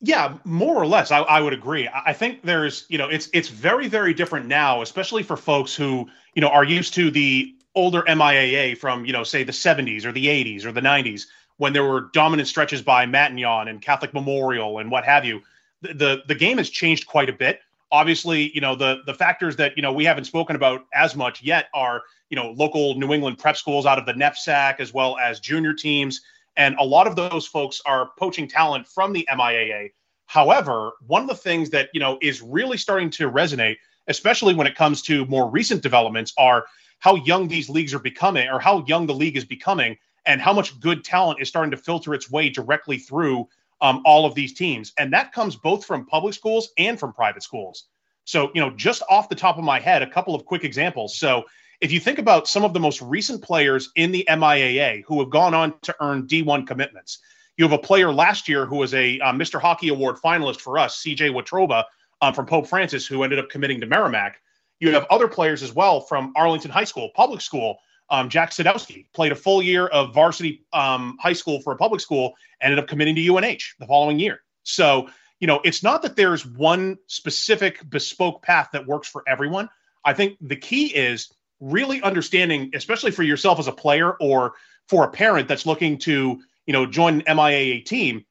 yeah, 0.00 0.36
more 0.44 0.76
or 0.76 0.86
less, 0.86 1.10
I, 1.10 1.18
I, 1.20 1.40
would 1.40 1.52
agree. 1.52 1.88
I 1.92 2.12
think 2.12 2.42
there's, 2.42 2.86
you 2.88 2.98
know, 2.98 3.08
it's 3.08 3.28
it's 3.32 3.48
very 3.48 3.88
very 3.88 4.14
different 4.14 4.46
now, 4.46 4.80
especially 4.80 5.24
for 5.24 5.36
folks 5.36 5.74
who, 5.74 6.08
you 6.34 6.40
know, 6.40 6.48
are 6.48 6.64
used 6.64 6.94
to 6.94 7.10
the 7.10 7.52
older 7.74 8.02
MIAA 8.02 8.78
from, 8.78 9.04
you 9.04 9.12
know, 9.12 9.24
say 9.24 9.42
the 9.42 9.52
70s 9.52 10.04
or 10.04 10.12
the 10.12 10.26
80s 10.26 10.64
or 10.64 10.72
the 10.72 10.80
90s 10.80 11.26
when 11.56 11.72
there 11.72 11.84
were 11.84 12.10
dominant 12.12 12.48
stretches 12.48 12.80
by 12.80 13.06
Matignon 13.06 13.68
and 13.68 13.82
Catholic 13.82 14.14
Memorial 14.14 14.78
and 14.78 14.90
what 14.90 15.04
have 15.04 15.24
you. 15.24 15.40
The, 15.82 15.94
the 15.94 16.22
the 16.28 16.34
game 16.34 16.58
has 16.58 16.70
changed 16.70 17.06
quite 17.08 17.28
a 17.28 17.32
bit. 17.32 17.60
Obviously, 17.90 18.52
you 18.54 18.60
know, 18.60 18.76
the 18.76 19.00
the 19.04 19.14
factors 19.14 19.56
that, 19.56 19.76
you 19.76 19.82
know, 19.82 19.92
we 19.92 20.04
haven't 20.04 20.24
spoken 20.24 20.54
about 20.54 20.82
as 20.94 21.16
much 21.16 21.42
yet 21.42 21.68
are, 21.74 22.02
you 22.30 22.36
know, 22.36 22.52
local 22.52 22.94
New 22.94 23.12
England 23.12 23.38
prep 23.38 23.56
schools 23.56 23.84
out 23.84 23.98
of 23.98 24.06
the 24.06 24.12
NEPSAC 24.12 24.78
as 24.78 24.94
well 24.94 25.18
as 25.18 25.40
junior 25.40 25.74
teams 25.74 26.20
and 26.58 26.74
a 26.78 26.84
lot 26.84 27.06
of 27.06 27.16
those 27.16 27.46
folks 27.46 27.80
are 27.86 28.10
poaching 28.18 28.48
talent 28.48 28.86
from 28.86 29.12
the 29.12 29.26
MIAA. 29.32 29.92
However, 30.26 30.92
one 31.06 31.22
of 31.22 31.28
the 31.28 31.34
things 31.34 31.70
that, 31.70 31.88
you 31.94 32.00
know, 32.00 32.18
is 32.20 32.42
really 32.42 32.76
starting 32.76 33.08
to 33.10 33.30
resonate, 33.30 33.76
especially 34.08 34.54
when 34.54 34.66
it 34.66 34.74
comes 34.74 35.00
to 35.02 35.24
more 35.26 35.48
recent 35.48 35.82
developments, 35.82 36.34
are 36.36 36.66
how 36.98 37.14
young 37.14 37.46
these 37.46 37.70
leagues 37.70 37.94
are 37.94 38.00
becoming 38.00 38.48
or 38.48 38.58
how 38.58 38.84
young 38.86 39.06
the 39.06 39.14
league 39.14 39.36
is 39.36 39.44
becoming 39.44 39.96
and 40.26 40.42
how 40.42 40.52
much 40.52 40.78
good 40.80 41.04
talent 41.04 41.40
is 41.40 41.48
starting 41.48 41.70
to 41.70 41.76
filter 41.76 42.12
its 42.12 42.30
way 42.30 42.50
directly 42.50 42.98
through 42.98 43.48
um, 43.80 44.02
all 44.04 44.26
of 44.26 44.34
these 44.34 44.52
teams. 44.52 44.92
And 44.98 45.12
that 45.12 45.32
comes 45.32 45.54
both 45.54 45.84
from 45.84 46.06
public 46.06 46.34
schools 46.34 46.70
and 46.76 46.98
from 46.98 47.12
private 47.12 47.44
schools. 47.44 47.84
So, 48.24 48.50
you 48.52 48.60
know, 48.60 48.70
just 48.70 49.02
off 49.08 49.28
the 49.28 49.36
top 49.36 49.58
of 49.58 49.64
my 49.64 49.78
head, 49.78 50.02
a 50.02 50.10
couple 50.10 50.34
of 50.34 50.44
quick 50.44 50.64
examples. 50.64 51.16
So, 51.16 51.44
if 51.80 51.92
you 51.92 52.00
think 52.00 52.18
about 52.18 52.48
some 52.48 52.64
of 52.64 52.72
the 52.72 52.80
most 52.80 53.00
recent 53.00 53.42
players 53.42 53.90
in 53.94 54.10
the 54.10 54.26
MIAA 54.28 55.04
who 55.06 55.20
have 55.20 55.30
gone 55.30 55.54
on 55.54 55.78
to 55.82 55.94
earn 56.00 56.26
D1 56.26 56.66
commitments, 56.66 57.18
you 57.56 57.64
have 57.64 57.72
a 57.72 57.78
player 57.78 58.12
last 58.12 58.48
year 58.48 58.66
who 58.66 58.76
was 58.76 58.94
a 58.94 59.20
uh, 59.20 59.32
Mr. 59.32 59.60
Hockey 59.60 59.88
Award 59.88 60.16
finalist 60.16 60.60
for 60.60 60.78
us, 60.78 61.02
CJ 61.02 61.30
Watroba 61.30 61.84
um, 62.20 62.34
from 62.34 62.46
Pope 62.46 62.66
Francis, 62.66 63.06
who 63.06 63.22
ended 63.22 63.38
up 63.38 63.48
committing 63.48 63.80
to 63.80 63.86
Merrimack. 63.86 64.40
You 64.80 64.92
have 64.92 65.06
other 65.10 65.28
players 65.28 65.62
as 65.62 65.72
well 65.72 66.00
from 66.00 66.32
Arlington 66.36 66.70
High 66.70 66.84
School, 66.84 67.10
public 67.14 67.40
school. 67.40 67.78
Um, 68.10 68.28
Jack 68.28 68.50
Sadowski 68.50 69.06
played 69.12 69.32
a 69.32 69.36
full 69.36 69.62
year 69.62 69.86
of 69.86 70.14
varsity 70.14 70.64
um, 70.72 71.18
high 71.20 71.32
school 71.32 71.60
for 71.60 71.72
a 71.72 71.76
public 71.76 72.00
school, 72.00 72.34
ended 72.60 72.78
up 72.78 72.88
committing 72.88 73.14
to 73.16 73.36
UNH 73.36 73.74
the 73.78 73.86
following 73.86 74.18
year. 74.18 74.40
So, 74.62 75.08
you 75.40 75.46
know, 75.46 75.60
it's 75.62 75.82
not 75.82 76.02
that 76.02 76.16
there's 76.16 76.46
one 76.46 76.96
specific 77.06 77.88
bespoke 77.88 78.42
path 78.42 78.70
that 78.72 78.86
works 78.86 79.08
for 79.08 79.22
everyone. 79.26 79.68
I 80.04 80.14
think 80.14 80.38
the 80.40 80.56
key 80.56 80.86
is 80.86 81.30
really 81.60 82.02
understanding, 82.02 82.70
especially 82.74 83.10
for 83.10 83.22
yourself 83.22 83.58
as 83.58 83.66
a 83.66 83.72
player 83.72 84.12
or 84.20 84.54
for 84.88 85.04
a 85.04 85.08
parent 85.08 85.48
that's 85.48 85.66
looking 85.66 85.98
to, 85.98 86.40
you 86.66 86.72
know, 86.72 86.86
join 86.86 87.22
an 87.22 87.36
MIAA 87.36 87.84
team, 87.84 88.24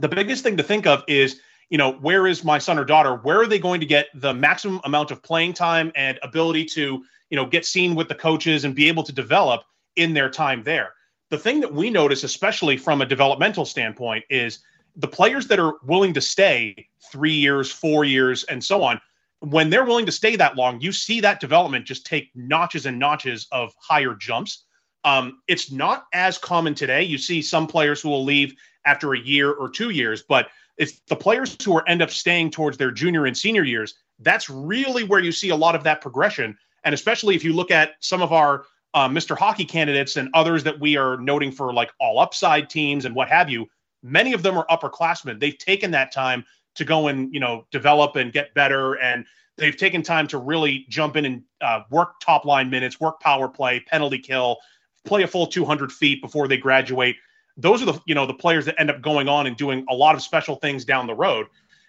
the 0.00 0.08
biggest 0.08 0.42
thing 0.42 0.56
to 0.56 0.62
think 0.62 0.86
of 0.86 1.04
is 1.06 1.40
you 1.72 1.78
know 1.78 1.92
where 1.92 2.26
is 2.26 2.44
my 2.44 2.58
son 2.58 2.78
or 2.78 2.84
daughter? 2.84 3.14
Where 3.16 3.40
are 3.40 3.46
they 3.46 3.58
going 3.58 3.80
to 3.80 3.86
get 3.86 4.08
the 4.14 4.34
maximum 4.34 4.80
amount 4.84 5.10
of 5.10 5.22
playing 5.22 5.54
time 5.54 5.90
and 5.94 6.18
ability 6.22 6.66
to 6.66 7.02
you 7.30 7.36
know 7.36 7.46
get 7.46 7.64
seen 7.64 7.94
with 7.94 8.08
the 8.08 8.14
coaches 8.14 8.64
and 8.64 8.74
be 8.74 8.88
able 8.88 9.02
to 9.04 9.12
develop 9.12 9.62
in 9.96 10.12
their 10.12 10.28
time 10.28 10.62
there? 10.62 10.92
The 11.30 11.38
thing 11.38 11.60
that 11.60 11.72
we 11.72 11.88
notice 11.88 12.24
especially 12.24 12.76
from 12.76 13.00
a 13.00 13.06
developmental 13.06 13.64
standpoint 13.64 14.24
is 14.28 14.58
the 14.96 15.08
players 15.08 15.46
that 15.46 15.58
are 15.58 15.76
willing 15.82 16.12
to 16.12 16.20
stay 16.20 16.88
three 17.10 17.32
years 17.32 17.72
four 17.72 18.04
years 18.04 18.44
and 18.44 18.62
so 18.62 18.82
on 18.82 19.00
when 19.42 19.70
they're 19.70 19.84
willing 19.84 20.06
to 20.06 20.12
stay 20.12 20.36
that 20.36 20.56
long 20.56 20.80
you 20.80 20.92
see 20.92 21.20
that 21.20 21.40
development 21.40 21.86
just 21.86 22.06
take 22.06 22.30
notches 22.34 22.86
and 22.86 22.98
notches 22.98 23.46
of 23.52 23.72
higher 23.80 24.14
jumps 24.14 24.64
um, 25.04 25.40
it's 25.48 25.72
not 25.72 26.06
as 26.12 26.38
common 26.38 26.74
today 26.74 27.02
you 27.02 27.18
see 27.18 27.42
some 27.42 27.66
players 27.66 28.00
who 28.00 28.08
will 28.08 28.24
leave 28.24 28.54
after 28.86 29.14
a 29.14 29.18
year 29.18 29.52
or 29.52 29.68
two 29.68 29.90
years 29.90 30.22
but 30.28 30.48
it's 30.78 31.00
the 31.08 31.16
players 31.16 31.56
who 31.62 31.76
are 31.76 31.88
end 31.88 32.02
up 32.02 32.10
staying 32.10 32.50
towards 32.50 32.76
their 32.76 32.90
junior 32.90 33.26
and 33.26 33.36
senior 33.36 33.64
years. 33.64 33.94
That's 34.18 34.48
really 34.48 35.04
where 35.04 35.20
you 35.20 35.32
see 35.32 35.50
a 35.50 35.56
lot 35.56 35.74
of 35.74 35.84
that 35.84 36.00
progression. 36.00 36.56
And 36.84 36.94
especially 36.94 37.34
if 37.34 37.44
you 37.44 37.52
look 37.52 37.70
at 37.70 37.92
some 38.00 38.22
of 38.22 38.32
our 38.32 38.64
uh, 38.94 39.08
Mr. 39.08 39.36
Hockey 39.36 39.64
candidates 39.64 40.16
and 40.16 40.28
others 40.34 40.64
that 40.64 40.78
we 40.78 40.96
are 40.96 41.16
noting 41.18 41.52
for 41.52 41.72
like 41.72 41.90
all 42.00 42.18
upside 42.18 42.68
teams 42.68 43.04
and 43.04 43.14
what 43.14 43.28
have 43.28 43.48
you, 43.48 43.66
many 44.02 44.32
of 44.32 44.42
them 44.42 44.58
are 44.58 44.66
upperclassmen. 44.66 45.40
They've 45.40 45.56
taken 45.56 45.90
that 45.92 46.12
time 46.12 46.44
to 46.74 46.84
go 46.84 47.08
and 47.08 47.32
you 47.32 47.40
know 47.40 47.66
develop 47.70 48.16
and 48.16 48.32
get 48.32 48.54
better, 48.54 48.94
and 48.94 49.24
they've 49.56 49.76
taken 49.76 50.02
time 50.02 50.26
to 50.28 50.38
really 50.38 50.86
jump 50.88 51.16
in 51.16 51.24
and 51.24 51.42
uh, 51.60 51.80
work 51.90 52.20
top 52.20 52.44
line 52.44 52.70
minutes, 52.70 53.00
work 53.00 53.20
power 53.20 53.48
play, 53.48 53.80
penalty 53.80 54.18
kill, 54.18 54.58
play 55.04 55.22
a 55.22 55.26
full 55.26 55.46
200 55.46 55.92
feet 55.92 56.22
before 56.22 56.48
they 56.48 56.56
graduate 56.56 57.16
those 57.56 57.82
are 57.82 57.86
the 57.86 58.00
you 58.06 58.14
know 58.14 58.26
the 58.26 58.34
players 58.34 58.64
that 58.64 58.80
end 58.80 58.90
up 58.90 59.00
going 59.02 59.28
on 59.28 59.46
and 59.46 59.56
doing 59.56 59.84
a 59.88 59.94
lot 59.94 60.14
of 60.14 60.22
special 60.22 60.56
things 60.56 60.84
down 60.84 61.06
the 61.06 61.14
road. 61.14 61.46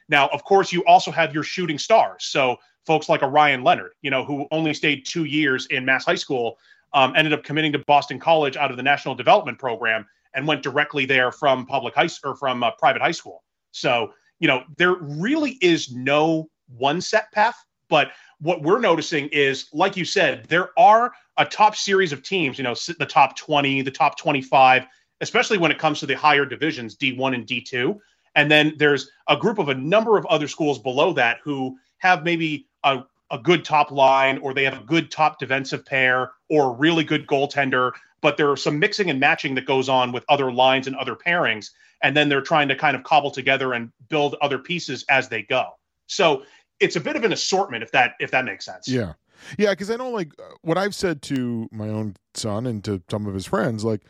Now, 0.10 0.28
of 0.28 0.44
course, 0.44 0.72
you 0.72 0.84
also 0.86 1.12
have 1.12 1.34
your 1.34 1.44
shooting 1.44 1.80
stars. 1.80 2.26
So 2.26 2.58
folks 2.86 3.08
like 3.08 3.22
a 3.22 3.28
Ryan 3.28 3.64
Leonard, 3.64 3.94
you 4.02 4.12
know, 4.12 4.26
who 4.26 4.48
only 4.52 4.74
stayed 4.74 5.06
two 5.06 5.24
years 5.24 5.66
in 5.68 5.86
Mass 5.86 6.06
High 6.06 6.16
School, 6.16 6.58
um, 6.94 7.14
ended 7.16 7.32
up 7.34 7.44
committing 7.44 7.72
to 7.72 7.80
Boston 7.80 8.20
College 8.20 8.58
out 8.58 8.70
of 8.70 8.78
the 8.78 8.84
National 8.84 9.16
Development 9.16 9.58
Program 9.58 10.06
and 10.34 10.46
went 10.46 10.62
directly 10.62 11.06
there 11.06 11.32
from 11.32 11.66
public 11.66 11.96
high 11.96 12.10
or 12.26 12.36
from 12.36 12.64
uh, 12.64 12.72
private 12.72 13.02
high 13.02 13.12
school. 13.12 13.44
So 13.72 14.12
you 14.44 14.48
know, 14.48 14.64
there 14.78 14.96
really 14.96 15.58
is 15.62 15.92
no 15.92 16.50
one 16.78 17.02
set 17.02 17.32
path, 17.32 17.56
but 17.88 18.12
what 18.40 18.62
we're 18.62 18.80
noticing 18.80 19.30
is, 19.30 19.70
like 19.74 19.96
you 19.96 20.06
said, 20.06 20.46
there 20.50 20.78
are 20.78 21.14
a 21.38 21.46
top 21.46 21.76
series 21.76 22.12
of 22.12 22.22
teams. 22.22 22.58
You 22.58 22.66
know, 22.66 22.76
the 23.00 23.06
top 23.06 23.36
twenty, 23.38 23.82
the 23.82 23.90
top 23.90 24.20
twenty-five 24.20 24.86
especially 25.24 25.58
when 25.58 25.72
it 25.72 25.80
comes 25.80 26.02
to 26.02 26.06
the 26.06 26.14
higher 26.14 26.46
divisions, 26.46 26.98
D1 26.98 27.34
and 27.34 27.48
D2. 27.48 27.98
And 28.36 28.52
then 28.52 28.74
there's 28.78 29.10
a 29.30 29.38
group 29.38 29.58
of 29.58 29.70
a 29.70 29.76
number 29.76 30.18
of 30.18 30.26
other 30.26 30.50
schools 30.50 30.80
below 30.80 31.14
that 31.14 31.38
who 31.44 31.78
have 32.00 32.26
maybe 32.26 32.68
a, 32.84 33.04
a 33.32 33.38
good 33.38 33.64
top 33.64 33.90
line 33.90 34.38
or 34.40 34.54
they 34.54 34.66
have 34.66 34.82
a 34.82 34.84
good 34.84 35.10
top 35.10 35.40
defensive 35.40 35.86
pair 35.86 36.32
or 36.50 36.72
a 36.72 36.74
really 36.74 37.06
good 37.06 37.26
goaltender, 37.26 37.94
but 38.22 38.36
there 38.36 38.52
are 38.52 38.58
some 38.58 38.78
mixing 38.78 39.10
and 39.10 39.20
matching 39.20 39.56
that 39.56 39.66
goes 39.66 39.88
on 39.88 40.12
with 40.12 40.26
other 40.28 40.52
lines 40.52 40.88
and 40.88 40.96
other 40.98 41.16
pairings. 41.16 41.70
And 42.04 42.16
then 42.16 42.30
they're 42.30 42.42
trying 42.42 42.68
to 42.68 42.76
kind 42.76 42.96
of 42.96 43.04
cobble 43.04 43.32
together 43.32 43.74
and 43.74 43.92
build 44.10 44.36
other 44.42 44.60
pieces 44.60 45.06
as 45.10 45.30
they 45.30 45.42
go. 45.42 45.72
So 46.08 46.44
it's 46.80 46.96
a 46.96 47.00
bit 47.00 47.16
of 47.16 47.24
an 47.24 47.34
assortment 47.34 47.82
if 47.82 47.92
that 47.92 48.14
if 48.20 48.32
that 48.32 48.46
makes 48.46 48.66
sense. 48.66 48.88
Yeah. 48.88 49.14
Yeah, 49.58 49.72
because 49.72 49.90
I 49.90 49.96
know 49.96 50.10
like 50.10 50.32
what 50.62 50.78
I've 50.78 50.96
said 50.96 51.22
to 51.24 51.68
my 51.72 51.90
own 51.90 52.16
son 52.34 52.66
and 52.66 52.84
to 52.84 53.02
some 53.10 53.26
of 53.26 53.34
his 53.34 53.46
friends, 53.46 53.84
like 53.84 54.02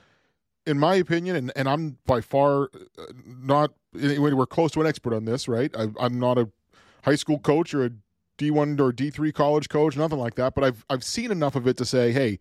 in 0.66 0.80
my 0.80 0.96
opinion, 0.96 1.36
and, 1.36 1.52
and 1.56 1.68
I'm 1.68 1.98
by 2.06 2.22
far 2.22 2.70
uh, 2.98 3.06
not 3.26 3.72
anywhere 4.00 4.46
close 4.46 4.72
to 4.72 4.82
an 4.82 4.88
expert 4.88 5.14
on 5.14 5.26
this, 5.26 5.48
right? 5.48 5.74
I, 5.76 5.88
I'm 6.00 6.20
not 6.20 6.38
a 6.38 6.50
high 7.04 7.16
school 7.16 7.40
coach 7.40 7.74
or 7.74 7.86
a 7.86 7.92
D1 8.38 8.80
or 8.80 8.92
D3 8.92 9.34
college 9.34 9.70
coach, 9.70 9.96
nothing 9.96 10.20
like 10.20 10.36
that. 10.36 10.56
But 10.56 10.64
I've 10.64 10.86
I've 10.90 11.04
seen 11.04 11.32
enough 11.32 11.56
of 11.56 11.68
it 11.68 11.78
to 11.78 11.86
say, 11.86 12.12
hey, 12.12 12.40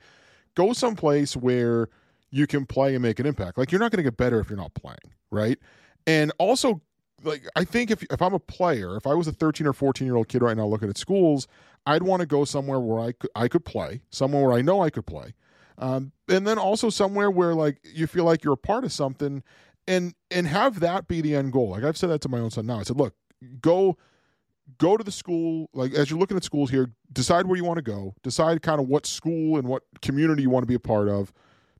go 0.55 0.73
someplace 0.73 1.37
where 1.37 1.89
you 2.31 2.47
can 2.47 2.67
play 2.67 2.95
and 2.95 3.03
make 3.03 3.19
an 3.19 3.27
impact. 3.27 3.59
Like 3.59 3.71
you're 3.71 3.81
not 3.81 3.91
going 3.91 3.99
to 3.99 4.11
get 4.11 4.17
better 4.17 4.41
if 4.41 4.49
you're 4.49 4.59
not 4.59 4.75
playing, 4.75 4.99
right? 5.33 5.59
And 6.07 6.31
also, 6.39 6.81
like 7.25 7.49
I 7.57 7.65
think 7.65 7.91
if 7.91 8.03
if 8.05 8.23
I'm 8.23 8.35
a 8.35 8.39
player, 8.39 8.97
if 8.97 9.07
I 9.07 9.15
was 9.15 9.27
a 9.27 9.33
13 9.33 9.67
or 9.67 9.73
14 9.73 10.07
year 10.07 10.17
old 10.17 10.29
kid 10.29 10.43
right 10.43 10.57
now 10.57 10.67
looking 10.67 10.89
at 10.89 10.99
schools, 10.99 11.49
I'd 11.87 12.03
want 12.03 12.21
to 12.21 12.27
go 12.27 12.45
somewhere 12.45 12.79
where 12.79 13.01
I 13.01 13.13
could 13.13 13.31
I 13.35 13.49
could 13.49 13.65
play, 13.65 14.03
somewhere 14.11 14.47
where 14.47 14.57
I 14.57 14.63
know 14.63 14.83
I 14.83 14.91
could 14.91 15.07
play, 15.07 15.35
um, 15.79 16.13
and 16.29 16.47
then 16.47 16.59
also 16.59 16.91
somewhere 16.91 17.31
where 17.31 17.55
like 17.55 17.79
you 17.83 18.07
feel 18.07 18.25
like 18.25 18.45
you're 18.45 18.55
a 18.55 18.59
part 18.59 18.85
of 18.85 18.93
something 18.93 19.43
and 19.89 20.15
and 20.31 20.47
have 20.47 20.81
that 20.81 21.09
be 21.09 21.21
the 21.21 21.35
end 21.35 21.53
goal. 21.53 21.71
Like 21.71 21.85
i've 21.85 21.97
said 21.97 22.11
that 22.11 22.21
to 22.23 22.29
my 22.29 22.39
own 22.39 22.51
son 22.51 22.67
now. 22.67 22.81
I 22.81 22.83
said 22.83 22.97
look 22.97 23.15
go 23.61 23.97
go 24.79 24.97
to 24.97 25.05
the 25.05 25.13
school 25.13 25.69
like 25.75 25.93
as 25.93 26.11
you're 26.11 26.19
looking 26.19 26.37
at 26.37 26.45
schools 26.45 26.71
here 26.71 26.91
decide 27.13 27.47
where 27.47 27.57
you 27.57 27.65
want 27.65 27.77
to 27.79 27.83
go 27.83 28.15
decide 28.23 28.63
kind 28.63 28.81
of 28.81 28.87
what 28.87 29.07
school 29.07 29.59
and 29.59 29.67
what 29.67 29.83
community 30.01 30.43
you 30.43 30.51
want 30.51 30.63
to 30.63 30.69
be 30.69 30.75
a 30.75 30.81
part 30.81 31.09
of 31.09 31.33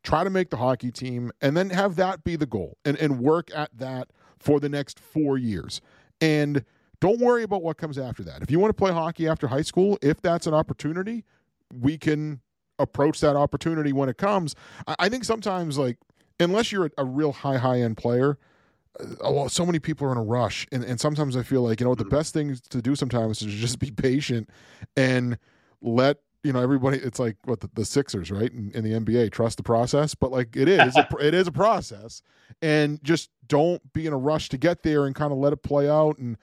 try 0.03 0.25
to 0.25 0.31
make 0.31 0.51
the 0.51 0.57
hockey 0.57 0.91
team 0.91 1.31
and 1.41 1.57
then 1.57 1.71
have 1.71 1.97
that 1.97 2.25
be 2.25 2.37
the 2.37 2.47
goal 2.47 2.77
and 2.85 2.97
and 2.99 3.21
work 3.21 3.51
at 3.55 3.71
that 3.77 4.09
for 4.39 4.61
the 4.61 4.69
next 4.69 4.99
four 4.99 5.39
years 5.39 5.81
and 6.21 6.65
don't 7.01 7.21
worry 7.21 7.43
about 7.43 7.63
what 7.63 7.77
comes 7.77 7.99
after 7.99 8.23
that 8.23 8.43
if 8.43 8.51
you 8.51 8.59
want 8.59 8.71
to 8.71 8.75
play 8.75 8.93
hockey 8.93 9.29
after 9.29 9.49
high 9.49 9.63
school 9.63 9.99
if 10.03 10.21
that's 10.21 10.47
an 10.47 10.55
opportunity 10.55 11.25
we 11.73 11.97
can 11.97 12.41
approach 12.79 13.21
that 13.21 13.37
opportunity 13.37 13.93
when 13.93 14.09
it 14.09 14.19
comes. 14.19 14.55
I, 14.87 14.97
I 14.99 15.09
think 15.09 15.25
sometimes 15.25 15.79
like 15.79 15.99
unless 16.41 16.73
you're 16.73 16.87
a, 16.87 16.91
a 16.99 17.05
real 17.05 17.33
high 17.33 17.59
high 17.59 17.81
end 17.81 17.97
player, 17.97 18.39
uh, 19.23 19.49
so 19.49 19.65
many 19.65 19.79
people 19.79 20.07
are 20.07 20.13
in 20.13 20.19
a 20.19 20.23
rush, 20.23 20.67
and, 20.71 20.85
and 20.85 21.01
sometimes 21.01 21.37
I 21.37 21.43
feel 21.43 21.63
like 21.63 21.81
you 21.81 21.87
know 21.87 21.95
the 21.95 22.05
mm-hmm. 22.05 22.17
best 22.17 22.35
thing 22.35 22.57
to 22.71 22.83
do 22.83 22.95
sometimes 22.95 23.41
is 23.43 23.55
just 23.55 23.79
be 23.79 23.91
patient 23.91 24.51
and 24.97 25.39
let 25.81 26.19
you 26.43 26.53
know 26.53 26.61
everybody. 26.61 26.99
It's 26.99 27.19
like 27.19 27.37
what 27.45 27.61
the, 27.61 27.71
the 27.75 27.85
Sixers, 27.85 28.31
right? 28.31 28.53
In, 28.53 28.71
in, 28.73 28.85
the 28.85 28.91
NBA, 28.91 29.33
trust 29.33 29.57
the 29.57 29.63
process, 29.63 30.15
but 30.15 30.31
like 30.31 30.57
it 30.57 30.69
is, 30.69 30.97
a, 30.97 31.09
it 31.21 31.35
is 31.35 31.47
a 31.47 31.53
process, 31.53 32.23
and 32.61 33.03
just 33.03 33.31
don't 33.47 33.93
be 33.93 34.07
in 34.07 34.13
a 34.13 34.19
rush 34.19 34.49
to 34.51 34.59
get 34.59 34.83
there 34.83 35.07
and 35.07 35.15
kind 35.15 35.33
of 35.33 35.39
let 35.39 35.53
it 35.53 35.63
play 35.63 35.89
out. 35.89 36.19
And 36.19 36.37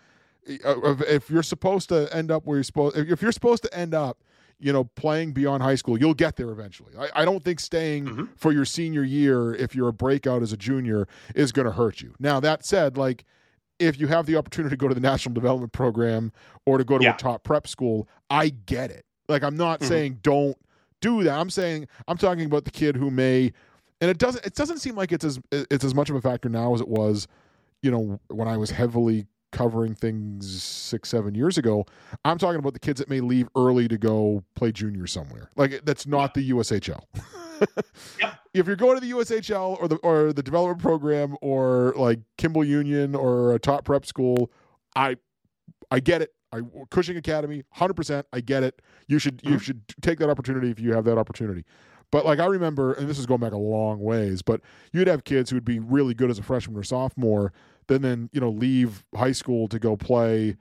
uh, 0.65 0.95
if 1.07 1.29
you're 1.29 1.43
supposed 1.43 1.89
to 1.89 2.13
end 2.15 2.31
up 2.31 2.45
where 2.45 2.57
you're 2.57 2.63
supposed, 2.63 2.97
if 2.97 3.21
you're 3.21 3.31
supposed 3.31 3.63
to 3.63 3.77
end 3.77 3.93
up 3.93 4.23
you 4.59 4.73
know, 4.73 4.83
playing 4.83 5.31
beyond 5.31 5.63
high 5.63 5.75
school, 5.75 5.97
you'll 5.97 6.13
get 6.13 6.35
there 6.35 6.49
eventually. 6.49 6.91
I, 6.97 7.21
I 7.21 7.25
don't 7.25 7.43
think 7.43 7.59
staying 7.59 8.05
mm-hmm. 8.05 8.25
for 8.35 8.51
your 8.51 8.65
senior 8.65 9.03
year, 9.03 9.53
if 9.55 9.73
you're 9.73 9.87
a 9.87 9.93
breakout 9.93 10.41
as 10.41 10.51
a 10.51 10.57
junior, 10.57 11.07
is 11.33 11.51
going 11.51 11.65
to 11.65 11.71
hurt 11.71 12.01
you. 12.01 12.13
Now, 12.19 12.39
that 12.41 12.65
said, 12.65 12.97
like, 12.97 13.23
if 13.79 13.97
you 13.97 14.07
have 14.07 14.25
the 14.25 14.35
opportunity 14.35 14.73
to 14.73 14.77
go 14.77 14.89
to 14.89 14.93
the 14.93 14.99
national 14.99 15.33
development 15.33 15.71
program 15.71 16.33
or 16.65 16.77
to 16.77 16.83
go 16.83 16.97
to 16.97 17.03
yeah. 17.05 17.15
a 17.15 17.17
top 17.17 17.43
prep 17.43 17.67
school, 17.67 18.09
I 18.29 18.49
get 18.49 18.91
it. 18.91 19.05
Like, 19.29 19.43
I'm 19.43 19.55
not 19.55 19.79
mm-hmm. 19.79 19.87
saying 19.87 20.19
don't 20.21 20.57
do 21.01 21.23
that. 21.23 21.39
I'm 21.39 21.49
saying 21.49 21.87
I'm 22.07 22.17
talking 22.17 22.45
about 22.45 22.65
the 22.65 22.71
kid 22.71 22.95
who 22.95 23.09
may, 23.09 23.53
and 24.01 24.09
it 24.11 24.17
doesn't. 24.17 24.45
It 24.45 24.55
doesn't 24.55 24.79
seem 24.79 24.95
like 24.95 25.11
it's 25.11 25.23
as 25.23 25.39
it's 25.51 25.85
as 25.85 25.95
much 25.95 26.09
of 26.09 26.15
a 26.15 26.21
factor 26.21 26.49
now 26.49 26.73
as 26.73 26.81
it 26.81 26.87
was, 26.87 27.27
you 27.81 27.91
know, 27.91 28.19
when 28.27 28.47
I 28.47 28.57
was 28.57 28.71
heavily 28.71 29.27
covering 29.51 29.95
things 29.95 30.61
six, 30.61 31.09
seven 31.09 31.35
years 31.35 31.57
ago. 31.57 31.85
I'm 32.25 32.37
talking 32.37 32.59
about 32.59 32.73
the 32.73 32.79
kids 32.79 32.99
that 32.99 33.09
may 33.09 33.19
leave 33.19 33.47
early 33.55 33.87
to 33.87 33.97
go 33.97 34.43
play 34.55 34.71
junior 34.71 35.07
somewhere. 35.07 35.49
Like 35.55 35.81
that's 35.85 36.05
not 36.05 36.33
the 36.33 36.51
USHL. 36.51 37.03
yep. 38.19 38.39
If 38.53 38.67
you're 38.67 38.75
going 38.75 38.95
to 38.95 39.01
the 39.01 39.11
USHL 39.11 39.79
or 39.79 39.87
the 39.87 39.95
or 39.97 40.33
the 40.33 40.43
development 40.43 40.81
program 40.81 41.35
or 41.41 41.93
like 41.97 42.19
Kimball 42.37 42.63
Union 42.63 43.15
or 43.15 43.53
a 43.53 43.59
top 43.59 43.85
prep 43.85 44.05
school, 44.05 44.51
I 44.95 45.17
I 45.91 45.99
get 45.99 46.21
it. 46.21 46.33
I 46.51 46.61
Cushing 46.89 47.17
Academy, 47.17 47.63
hundred 47.71 47.95
percent. 47.95 48.25
I 48.33 48.41
get 48.41 48.63
it. 48.63 48.81
You 49.07 49.19
should 49.19 49.41
you 49.43 49.51
mm-hmm. 49.51 49.59
should 49.59 49.81
take 50.01 50.19
that 50.19 50.29
opportunity 50.29 50.71
if 50.71 50.79
you 50.79 50.93
have 50.93 51.05
that 51.05 51.17
opportunity. 51.17 51.65
But 52.11 52.25
like 52.25 52.39
I 52.39 52.45
remember, 52.45 52.93
and 52.93 53.07
this 53.07 53.19
is 53.19 53.25
going 53.25 53.39
back 53.39 53.51
a 53.51 53.57
long 53.57 53.99
ways, 53.99 54.41
but 54.41 54.61
you'd 54.91 55.07
have 55.07 55.23
kids 55.25 55.51
who 55.51 55.55
would 55.57 55.65
be 55.65 55.79
really 55.79 56.15
good 56.15 56.31
as 56.31 56.39
a 56.39 56.43
freshman 56.43 56.75
or 56.77 56.83
sophomore 56.83 57.53
then 57.89 58.01
then 58.01 58.29
you 58.31 58.39
know 58.39 58.49
leave 58.49 59.03
high 59.15 59.33
school 59.33 59.67
to 59.67 59.77
go 59.77 59.97
play 59.97 60.55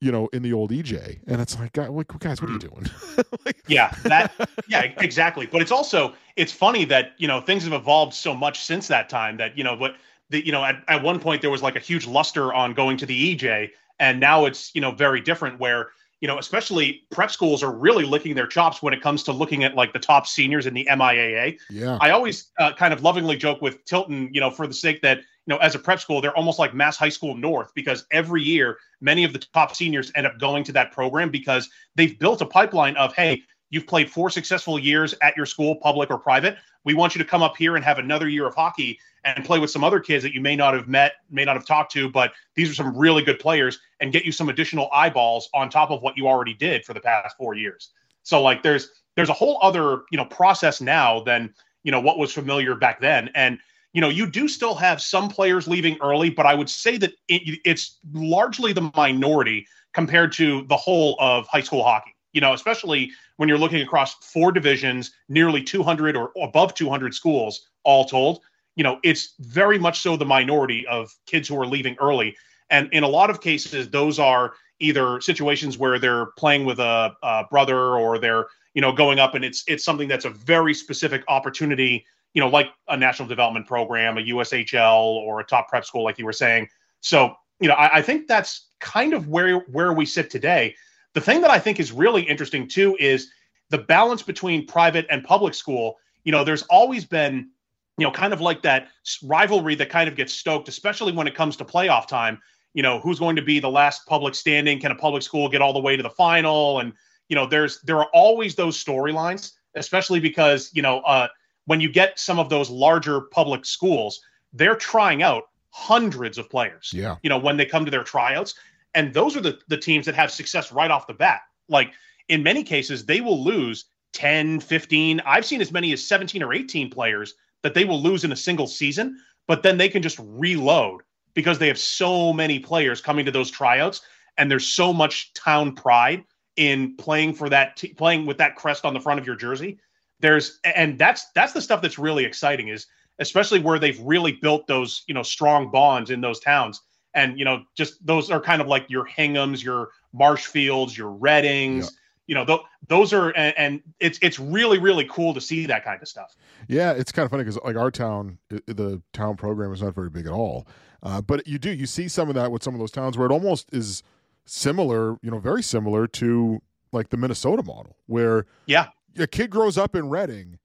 you 0.00 0.12
know 0.12 0.28
in 0.32 0.42
the 0.42 0.52
old 0.52 0.70
ej 0.70 1.18
and 1.26 1.40
it's 1.40 1.58
like 1.58 1.72
guys 1.72 1.90
what 1.90 2.50
are 2.50 2.52
you 2.52 2.58
doing 2.58 2.86
like, 3.44 3.56
yeah 3.66 3.92
that 4.04 4.32
yeah 4.68 4.82
exactly 4.98 5.46
but 5.46 5.60
it's 5.60 5.72
also 5.72 6.14
it's 6.36 6.52
funny 6.52 6.84
that 6.84 7.12
you 7.16 7.26
know 7.26 7.40
things 7.40 7.64
have 7.64 7.72
evolved 7.72 8.14
so 8.14 8.34
much 8.34 8.60
since 8.60 8.86
that 8.86 9.08
time 9.08 9.36
that 9.36 9.58
you 9.58 9.64
know 9.64 9.74
what 9.74 9.96
the 10.30 10.44
you 10.44 10.52
know 10.52 10.62
at, 10.62 10.76
at 10.86 11.02
one 11.02 11.18
point 11.18 11.40
there 11.40 11.50
was 11.50 11.62
like 11.62 11.74
a 11.74 11.80
huge 11.80 12.06
luster 12.06 12.54
on 12.54 12.74
going 12.74 12.96
to 12.96 13.06
the 13.06 13.36
ej 13.36 13.70
and 13.98 14.20
now 14.20 14.44
it's 14.44 14.74
you 14.74 14.80
know 14.80 14.90
very 14.90 15.20
different 15.20 15.58
where 15.58 15.90
you 16.20 16.28
know 16.28 16.38
especially 16.38 17.02
prep 17.10 17.30
schools 17.30 17.62
are 17.62 17.72
really 17.72 18.04
licking 18.04 18.34
their 18.34 18.46
chops 18.46 18.82
when 18.82 18.94
it 18.94 19.00
comes 19.00 19.22
to 19.22 19.32
looking 19.32 19.64
at 19.64 19.74
like 19.74 19.92
the 19.92 19.98
top 19.98 20.26
seniors 20.26 20.66
in 20.66 20.74
the 20.74 20.86
miaa 20.90 21.56
yeah. 21.70 21.98
I 22.00 22.10
always 22.10 22.50
uh, 22.58 22.72
kind 22.72 22.92
of 22.92 23.02
lovingly 23.02 23.36
joke 23.36 23.60
with 23.60 23.84
tilton 23.84 24.30
you 24.32 24.40
know 24.40 24.50
for 24.50 24.66
the 24.66 24.74
sake 24.74 25.02
that 25.02 25.20
you 25.46 25.54
know, 25.54 25.58
as 25.58 25.74
a 25.74 25.78
prep 25.78 26.00
school, 26.00 26.20
they're 26.20 26.36
almost 26.36 26.58
like 26.58 26.74
Mass 26.74 26.96
High 26.96 27.10
School 27.10 27.36
North 27.36 27.72
because 27.74 28.06
every 28.10 28.42
year 28.42 28.78
many 29.00 29.24
of 29.24 29.32
the 29.32 29.38
top 29.38 29.74
seniors 29.76 30.10
end 30.14 30.26
up 30.26 30.38
going 30.38 30.64
to 30.64 30.72
that 30.72 30.92
program 30.92 31.30
because 31.30 31.68
they've 31.96 32.18
built 32.18 32.40
a 32.40 32.46
pipeline 32.46 32.96
of, 32.96 33.14
hey, 33.14 33.42
you've 33.70 33.86
played 33.86 34.10
four 34.10 34.30
successful 34.30 34.78
years 34.78 35.14
at 35.22 35.36
your 35.36 35.46
school, 35.46 35.76
public 35.76 36.10
or 36.10 36.18
private. 36.18 36.56
We 36.84 36.94
want 36.94 37.14
you 37.14 37.22
to 37.22 37.28
come 37.28 37.42
up 37.42 37.56
here 37.56 37.76
and 37.76 37.84
have 37.84 37.98
another 37.98 38.28
year 38.28 38.46
of 38.46 38.54
hockey 38.54 38.98
and 39.24 39.44
play 39.44 39.58
with 39.58 39.70
some 39.70 39.82
other 39.82 40.00
kids 40.00 40.22
that 40.22 40.34
you 40.34 40.40
may 40.40 40.54
not 40.54 40.74
have 40.74 40.88
met, 40.88 41.14
may 41.30 41.44
not 41.44 41.56
have 41.56 41.66
talked 41.66 41.92
to, 41.92 42.10
but 42.10 42.32
these 42.54 42.70
are 42.70 42.74
some 42.74 42.96
really 42.96 43.22
good 43.22 43.38
players 43.38 43.78
and 44.00 44.12
get 44.12 44.24
you 44.24 44.32
some 44.32 44.48
additional 44.48 44.88
eyeballs 44.92 45.48
on 45.54 45.70
top 45.70 45.90
of 45.90 46.02
what 46.02 46.16
you 46.16 46.26
already 46.26 46.54
did 46.54 46.84
for 46.84 46.92
the 46.92 47.00
past 47.00 47.36
four 47.36 47.54
years. 47.54 47.90
So 48.22 48.42
like 48.42 48.62
there's 48.62 48.90
there's 49.16 49.28
a 49.28 49.34
whole 49.34 49.58
other 49.62 50.02
you 50.10 50.18
know 50.18 50.24
process 50.24 50.80
now 50.80 51.20
than 51.20 51.54
you 51.82 51.92
know 51.92 52.00
what 52.00 52.18
was 52.18 52.32
familiar 52.32 52.74
back 52.74 53.00
then 53.00 53.30
and 53.34 53.58
you 53.92 54.00
know 54.00 54.08
you 54.08 54.28
do 54.28 54.48
still 54.48 54.74
have 54.74 55.00
some 55.00 55.28
players 55.28 55.68
leaving 55.68 55.96
early 56.02 56.30
but 56.30 56.46
i 56.46 56.54
would 56.54 56.68
say 56.68 56.96
that 56.96 57.12
it, 57.28 57.60
it's 57.64 58.00
largely 58.12 58.72
the 58.72 58.90
minority 58.96 59.66
compared 59.92 60.32
to 60.32 60.64
the 60.68 60.76
whole 60.76 61.16
of 61.20 61.46
high 61.46 61.60
school 61.60 61.84
hockey 61.84 62.14
you 62.32 62.40
know 62.40 62.52
especially 62.52 63.10
when 63.36 63.48
you're 63.48 63.58
looking 63.58 63.82
across 63.82 64.14
four 64.14 64.50
divisions 64.50 65.12
nearly 65.28 65.62
200 65.62 66.16
or 66.16 66.32
above 66.42 66.74
200 66.74 67.14
schools 67.14 67.68
all 67.84 68.04
told 68.04 68.40
you 68.76 68.84
know 68.84 68.98
it's 69.02 69.34
very 69.40 69.78
much 69.78 70.00
so 70.00 70.16
the 70.16 70.24
minority 70.24 70.86
of 70.86 71.14
kids 71.26 71.48
who 71.48 71.60
are 71.60 71.66
leaving 71.66 71.96
early. 72.00 72.36
And 72.70 72.88
in 72.92 73.02
a 73.02 73.08
lot 73.08 73.30
of 73.30 73.40
cases 73.40 73.90
those 73.90 74.18
are 74.18 74.54
either 74.80 75.20
situations 75.20 75.78
where 75.78 75.98
they're 75.98 76.26
playing 76.38 76.64
with 76.64 76.78
a, 76.78 77.14
a 77.22 77.44
brother 77.50 77.96
or 77.96 78.18
they're 78.18 78.46
you 78.74 78.82
know 78.82 78.92
going 78.92 79.18
up 79.18 79.34
and 79.34 79.44
it's 79.44 79.64
it's 79.66 79.84
something 79.84 80.08
that's 80.08 80.24
a 80.24 80.30
very 80.30 80.74
specific 80.74 81.22
opportunity 81.28 82.04
you 82.34 82.40
know 82.40 82.48
like 82.48 82.68
a 82.88 82.96
national 82.96 83.28
development 83.28 83.66
program 83.66 84.18
a 84.18 84.22
ushl 84.22 85.00
or 85.00 85.40
a 85.40 85.44
top 85.44 85.68
prep 85.68 85.84
school 85.84 86.04
like 86.04 86.18
you 86.18 86.24
were 86.24 86.32
saying. 86.32 86.68
So 87.00 87.34
you 87.60 87.68
know 87.68 87.74
I, 87.74 87.98
I 87.98 88.02
think 88.02 88.26
that's 88.26 88.68
kind 88.80 89.14
of 89.14 89.28
where 89.28 89.60
where 89.60 89.92
we 89.92 90.06
sit 90.06 90.30
today. 90.30 90.74
The 91.14 91.20
thing 91.20 91.40
that 91.42 91.50
i 91.50 91.58
think 91.58 91.78
is 91.78 91.92
really 91.92 92.22
interesting 92.22 92.68
too 92.68 92.96
is 92.98 93.30
the 93.70 93.78
balance 93.78 94.22
between 94.22 94.66
private 94.66 95.06
and 95.10 95.24
public 95.24 95.54
school. 95.54 95.96
You 96.24 96.32
know 96.32 96.44
there's 96.44 96.62
always 96.64 97.04
been 97.04 97.50
you 97.98 98.04
know 98.04 98.10
kind 98.10 98.32
of 98.32 98.40
like 98.40 98.62
that 98.62 98.88
rivalry 99.22 99.74
that 99.76 99.88
kind 99.88 100.08
of 100.08 100.16
gets 100.16 100.32
stoked 100.32 100.68
especially 100.68 101.12
when 101.12 101.26
it 101.26 101.34
comes 101.34 101.56
to 101.56 101.64
playoff 101.64 102.06
time. 102.06 102.40
You 102.72 102.82
know 102.82 102.98
who's 102.98 103.18
going 103.18 103.36
to 103.36 103.42
be 103.42 103.60
the 103.60 103.70
last 103.70 104.06
public 104.06 104.34
standing? 104.34 104.80
Can 104.80 104.90
a 104.90 104.96
public 104.96 105.22
school 105.22 105.48
get 105.48 105.62
all 105.62 105.72
the 105.72 105.80
way 105.80 105.96
to 105.96 106.02
the 106.02 106.10
final? 106.10 106.80
And 106.80 106.92
you 107.28 107.36
know 107.36 107.46
there's 107.46 107.80
there 107.82 107.98
are 107.98 108.08
always 108.12 108.54
those 108.54 108.82
storylines 108.82 109.52
especially 109.74 110.20
because 110.20 110.70
you 110.72 110.82
know 110.82 111.00
uh, 111.00 111.28
when 111.66 111.80
you 111.80 111.90
get 111.90 112.18
some 112.18 112.38
of 112.38 112.48
those 112.48 112.70
larger 112.70 113.22
public 113.22 113.64
schools 113.64 114.20
they're 114.52 114.76
trying 114.76 115.22
out 115.22 115.44
hundreds 115.70 116.38
of 116.38 116.48
players 116.48 116.92
yeah. 116.94 117.16
you 117.22 117.30
know 117.30 117.38
when 117.38 117.56
they 117.56 117.66
come 117.66 117.84
to 117.84 117.90
their 117.90 118.04
tryouts. 118.04 118.54
And 118.96 119.12
those 119.12 119.36
are 119.36 119.40
the 119.40 119.58
the 119.68 119.76
teams 119.76 120.06
that 120.06 120.14
have 120.14 120.30
success 120.30 120.70
right 120.70 120.90
off 120.90 121.06
the 121.06 121.14
bat. 121.14 121.40
Like 121.68 121.92
in 122.28 122.42
many 122.42 122.62
cases 122.62 123.04
they 123.04 123.20
will 123.20 123.42
lose 123.42 123.86
10 124.12 124.60
15 124.60 125.20
i've 125.26 125.44
seen 125.44 125.60
as 125.60 125.72
many 125.72 125.92
as 125.92 126.06
17 126.06 126.40
or 126.42 126.54
18 126.54 126.88
players 126.88 127.34
that 127.64 127.74
they 127.74 127.84
will 127.84 128.00
lose 128.00 128.22
in 128.22 128.30
a 128.30 128.36
single 128.36 128.68
season 128.68 129.18
but 129.48 129.62
then 129.64 129.76
they 129.76 129.88
can 129.88 130.02
just 130.02 130.20
reload 130.22 131.02
because 131.34 131.58
they 131.58 131.66
have 131.66 131.78
so 131.78 132.32
many 132.32 132.60
players 132.60 133.00
coming 133.00 133.24
to 133.24 133.32
those 133.32 133.50
tryouts 133.50 134.02
and 134.38 134.48
there's 134.48 134.66
so 134.66 134.92
much 134.92 135.32
town 135.34 135.74
pride 135.74 136.22
in 136.56 136.96
playing 136.96 137.34
for 137.34 137.48
that 137.48 137.76
t- 137.76 137.92
playing 137.94 138.26
with 138.26 138.38
that 138.38 138.54
crest 138.54 138.84
on 138.84 138.94
the 138.94 139.00
front 139.00 139.18
of 139.18 139.26
your 139.26 139.34
jersey 139.34 139.78
there's 140.20 140.60
and 140.64 140.98
that's 140.98 141.26
that's 141.34 141.52
the 141.52 141.60
stuff 141.60 141.82
that's 141.82 141.98
really 141.98 142.24
exciting 142.24 142.68
is 142.68 142.86
especially 143.18 143.58
where 143.58 143.78
they've 143.78 144.00
really 144.00 144.32
built 144.32 144.66
those 144.66 145.02
you 145.08 145.14
know 145.14 145.22
strong 145.22 145.70
bonds 145.70 146.10
in 146.10 146.20
those 146.20 146.38
towns 146.38 146.80
and 147.14 147.38
you 147.38 147.44
know 147.44 147.62
just 147.76 148.04
those 148.06 148.30
are 148.30 148.40
kind 148.40 148.60
of 148.60 148.68
like 148.68 148.88
your 148.88 149.06
hinghams 149.06 149.62
your 149.62 149.90
marshfields 150.12 150.96
your 150.96 151.10
readings 151.10 151.86
yeah. 151.86 151.98
You 152.26 152.34
know 152.34 152.44
th- 152.44 152.60
those 152.88 153.12
are 153.12 153.30
and, 153.30 153.54
and, 153.56 153.82
it's 154.00 154.18
it's 154.22 154.38
really 154.38 154.78
really 154.78 155.06
cool 155.10 155.34
to 155.34 155.40
see 155.40 155.66
that 155.66 155.84
kind 155.84 156.00
of 156.00 156.08
stuff 156.08 156.34
yeah 156.68 156.92
it's 156.92 157.12
kind 157.12 157.24
of 157.24 157.30
funny 157.30 157.44
because 157.44 157.58
like 157.64 157.76
our 157.76 157.90
town 157.90 158.38
the 158.48 159.02
town 159.12 159.36
program 159.36 159.72
is 159.72 159.82
not 159.82 159.94
very 159.94 160.10
big 160.10 160.26
at 160.26 160.32
all 160.32 160.66
uh, 161.04 161.20
but 161.20 161.46
you 161.46 161.58
do 161.58 161.70
you 161.70 161.86
see 161.86 162.08
some 162.08 162.28
of 162.28 162.34
that 162.34 162.50
with 162.50 162.62
some 162.62 162.74
of 162.74 162.80
those 162.80 162.90
towns 162.90 163.18
where 163.18 163.26
it 163.26 163.32
almost 163.32 163.68
is 163.72 164.02
similar, 164.46 165.18
you 165.22 165.30
know, 165.30 165.38
very 165.38 165.62
similar 165.62 166.06
to 166.06 166.62
like 166.92 167.10
the 167.10 167.16
Minnesota 167.16 167.62
model, 167.62 167.96
where 168.06 168.46
yeah, 168.66 168.88
a 169.18 169.26
kid 169.26 169.50
grows 169.50 169.76
up 169.76 169.94
in 169.94 170.08
Reading. 170.08 170.58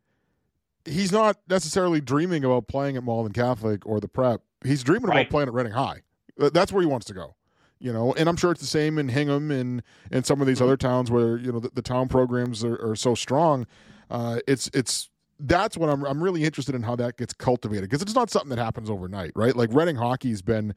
He's 0.85 1.11
not 1.11 1.37
necessarily 1.49 2.01
dreaming 2.01 2.43
about 2.43 2.67
playing 2.67 2.95
at 2.95 3.03
Malden 3.03 3.33
Catholic 3.33 3.85
or 3.85 3.99
the 3.99 4.07
prep. 4.07 4.41
He's 4.63 4.83
dreaming 4.83 5.09
right. 5.09 5.21
about 5.21 5.29
playing 5.29 5.47
at 5.49 5.53
Reading 5.53 5.73
High. 5.73 6.01
That's 6.37 6.71
where 6.71 6.81
he 6.81 6.87
wants 6.87 7.05
to 7.07 7.13
go. 7.13 7.35
You 7.79 7.93
know, 7.93 8.13
and 8.13 8.27
I'm 8.27 8.35
sure 8.35 8.51
it's 8.51 8.61
the 8.61 8.67
same 8.67 8.97
in 8.97 9.07
Hingham 9.09 9.51
and 9.51 9.81
and 10.11 10.25
some 10.25 10.41
of 10.41 10.47
these 10.47 10.57
mm-hmm. 10.57 10.65
other 10.65 10.77
towns 10.77 11.09
where 11.09 11.37
you 11.37 11.51
know 11.51 11.59
the, 11.59 11.69
the 11.73 11.81
town 11.81 12.07
programs 12.09 12.63
are, 12.63 12.75
are 12.85 12.95
so 12.95 13.15
strong. 13.15 13.65
Uh, 14.09 14.39
it's 14.47 14.69
it's 14.73 15.09
that's 15.39 15.77
what 15.77 15.89
I'm 15.89 16.03
I'm 16.03 16.21
really 16.21 16.43
interested 16.43 16.75
in 16.75 16.83
how 16.83 16.95
that 16.97 17.17
gets 17.17 17.33
cultivated 17.33 17.89
because 17.89 18.01
it's 18.01 18.15
not 18.15 18.29
something 18.29 18.49
that 18.49 18.59
happens 18.59 18.89
overnight, 18.89 19.31
right? 19.35 19.55
Like 19.55 19.69
Reading 19.71 19.95
hockey's 19.95 20.41
been 20.41 20.73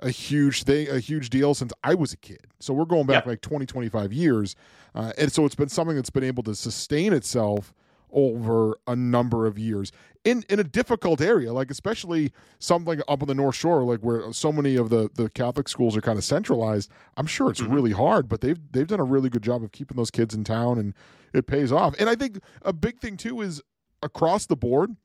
a 0.00 0.10
huge 0.10 0.64
thing, 0.64 0.88
a 0.88 0.98
huge 0.98 1.30
deal 1.30 1.54
since 1.54 1.72
I 1.84 1.94
was 1.94 2.12
a 2.12 2.16
kid. 2.16 2.46
So 2.58 2.72
we're 2.74 2.86
going 2.86 3.06
back 3.06 3.26
like 3.26 3.42
20, 3.42 3.66
25 3.66 4.12
years. 4.12 4.56
Uh, 4.94 5.12
and 5.18 5.30
so 5.30 5.44
it's 5.44 5.54
been 5.54 5.68
something 5.68 5.94
that's 5.94 6.10
been 6.10 6.24
able 6.24 6.42
to 6.44 6.54
sustain 6.54 7.12
itself 7.12 7.72
over 8.12 8.76
a 8.86 8.96
number 8.96 9.46
of 9.46 9.58
years 9.58 9.92
in 10.24 10.44
in 10.48 10.60
a 10.60 10.64
difficult 10.64 11.20
area 11.20 11.52
like 11.52 11.70
especially 11.70 12.32
something 12.58 13.00
up 13.08 13.22
on 13.22 13.28
the 13.28 13.34
north 13.34 13.54
shore 13.54 13.82
like 13.84 14.00
where 14.00 14.32
so 14.32 14.52
many 14.52 14.76
of 14.76 14.90
the 14.90 15.08
the 15.14 15.30
catholic 15.30 15.68
schools 15.68 15.96
are 15.96 16.02
kind 16.02 16.18
of 16.18 16.24
centralized 16.24 16.90
i'm 17.16 17.26
sure 17.26 17.50
it's 17.50 17.60
mm-hmm. 17.60 17.72
really 17.72 17.92
hard 17.92 18.28
but 18.28 18.40
they've 18.40 18.58
they've 18.72 18.86
done 18.86 19.00
a 19.00 19.04
really 19.04 19.30
good 19.30 19.42
job 19.42 19.62
of 19.62 19.72
keeping 19.72 19.96
those 19.96 20.10
kids 20.10 20.34
in 20.34 20.44
town 20.44 20.78
and 20.78 20.94
it 21.32 21.46
pays 21.46 21.72
off 21.72 21.94
and 21.98 22.10
i 22.10 22.14
think 22.14 22.38
a 22.62 22.72
big 22.72 22.98
thing 22.98 23.16
too 23.16 23.40
is 23.40 23.62
across 24.02 24.46
the 24.46 24.56
board 24.56 24.96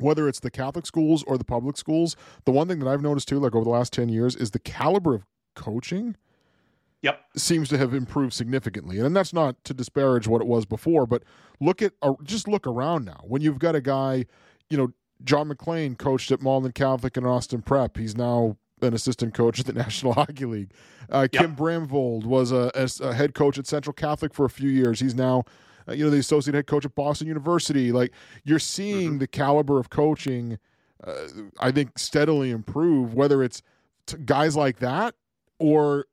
whether 0.00 0.28
it's 0.28 0.40
the 0.40 0.50
Catholic 0.50 0.86
schools 0.86 1.22
or 1.24 1.38
the 1.38 1.44
public 1.44 1.76
schools, 1.76 2.16
the 2.44 2.52
one 2.52 2.68
thing 2.68 2.78
that 2.78 2.88
I've 2.88 3.02
noticed 3.02 3.28
too, 3.28 3.38
like 3.38 3.54
over 3.54 3.64
the 3.64 3.70
last 3.70 3.92
10 3.92 4.08
years, 4.08 4.36
is 4.36 4.52
the 4.52 4.58
caliber 4.58 5.14
of 5.14 5.26
coaching 5.54 6.16
yep 7.02 7.24
seems 7.36 7.68
to 7.68 7.78
have 7.78 7.94
improved 7.94 8.32
significantly 8.32 8.98
and 8.98 9.16
that's 9.16 9.32
not 9.32 9.62
to 9.64 9.74
disparage 9.74 10.26
what 10.26 10.40
it 10.40 10.46
was 10.46 10.64
before 10.66 11.06
but 11.06 11.22
look 11.60 11.82
at 11.82 11.92
uh, 12.02 12.12
just 12.22 12.48
look 12.48 12.66
around 12.66 13.04
now 13.04 13.20
when 13.24 13.42
you've 13.42 13.58
got 13.58 13.74
a 13.74 13.80
guy 13.80 14.24
you 14.70 14.76
know 14.76 14.92
john 15.24 15.48
mcclain 15.48 15.96
coached 15.96 16.30
at 16.30 16.40
malden 16.40 16.72
catholic 16.72 17.16
and 17.16 17.26
austin 17.26 17.62
prep 17.62 17.96
he's 17.96 18.16
now 18.16 18.56
an 18.80 18.94
assistant 18.94 19.34
coach 19.34 19.58
at 19.58 19.66
the 19.66 19.72
national 19.84 20.12
hockey 20.12 20.44
league 20.44 20.72
uh, 21.10 21.26
yep. 21.32 21.42
kim 21.42 21.56
brandvold 21.56 22.24
was 22.24 22.52
a, 22.52 22.70
a, 22.74 23.14
head 23.14 23.34
coach 23.34 23.58
at 23.58 23.66
central 23.66 23.92
catholic 23.92 24.34
for 24.34 24.44
a 24.44 24.50
few 24.50 24.70
years 24.70 25.00
he's 25.00 25.14
now 25.14 25.44
uh, 25.88 25.92
you 25.92 26.04
know, 26.04 26.10
the 26.10 26.18
associate 26.18 26.54
head 26.54 26.66
coach 26.66 26.84
at 26.84 26.94
Boston 26.94 27.26
University. 27.26 27.92
Like 27.92 28.12
you're 28.44 28.58
seeing 28.58 29.10
mm-hmm. 29.10 29.18
the 29.18 29.26
caliber 29.26 29.78
of 29.78 29.90
coaching, 29.90 30.58
uh, 31.04 31.14
I 31.60 31.72
think, 31.72 31.98
steadily 31.98 32.50
improve. 32.50 33.14
Whether 33.14 33.42
it's 33.42 33.62
t- 34.06 34.18
guys 34.24 34.56
like 34.56 34.78
that 34.80 35.14
or 35.58 36.06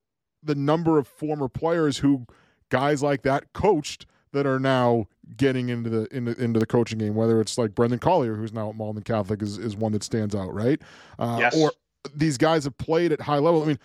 the 0.46 0.56
number 0.56 0.98
of 0.98 1.08
former 1.08 1.50
players 1.50 1.98
who 1.98 2.26
guys 2.70 3.04
like 3.04 3.24
that 3.24 3.54
coached 3.54 4.06
that 4.32 4.46
are 4.46 4.60
now 4.60 5.08
getting 5.38 5.70
into 5.70 5.90
the 5.90 6.16
into, 6.16 6.40
into 6.42 6.60
the 6.60 6.66
coaching 6.66 7.00
game. 7.00 7.16
Whether 7.16 7.42
it's 7.42 7.58
like 7.58 7.74
Brendan 7.74 8.00
Collier, 8.00 8.36
who's 8.36 8.54
now 8.54 8.70
at 8.70 8.76
Malden 8.76 9.04
Catholic, 9.04 9.42
is, 9.42 9.58
is 9.58 9.76
one 9.76 9.92
that 9.94 10.04
stands 10.04 10.36
out, 10.36 10.54
right? 10.54 10.80
Uh, 11.18 11.38
yes. 11.40 11.56
Or 11.58 11.72
these 12.14 12.38
guys 12.38 12.66
have 12.66 12.78
played 12.78 13.12
at 13.12 13.22
high 13.22 13.40
level. 13.40 13.64
I 13.64 13.66
mean, 13.66 13.80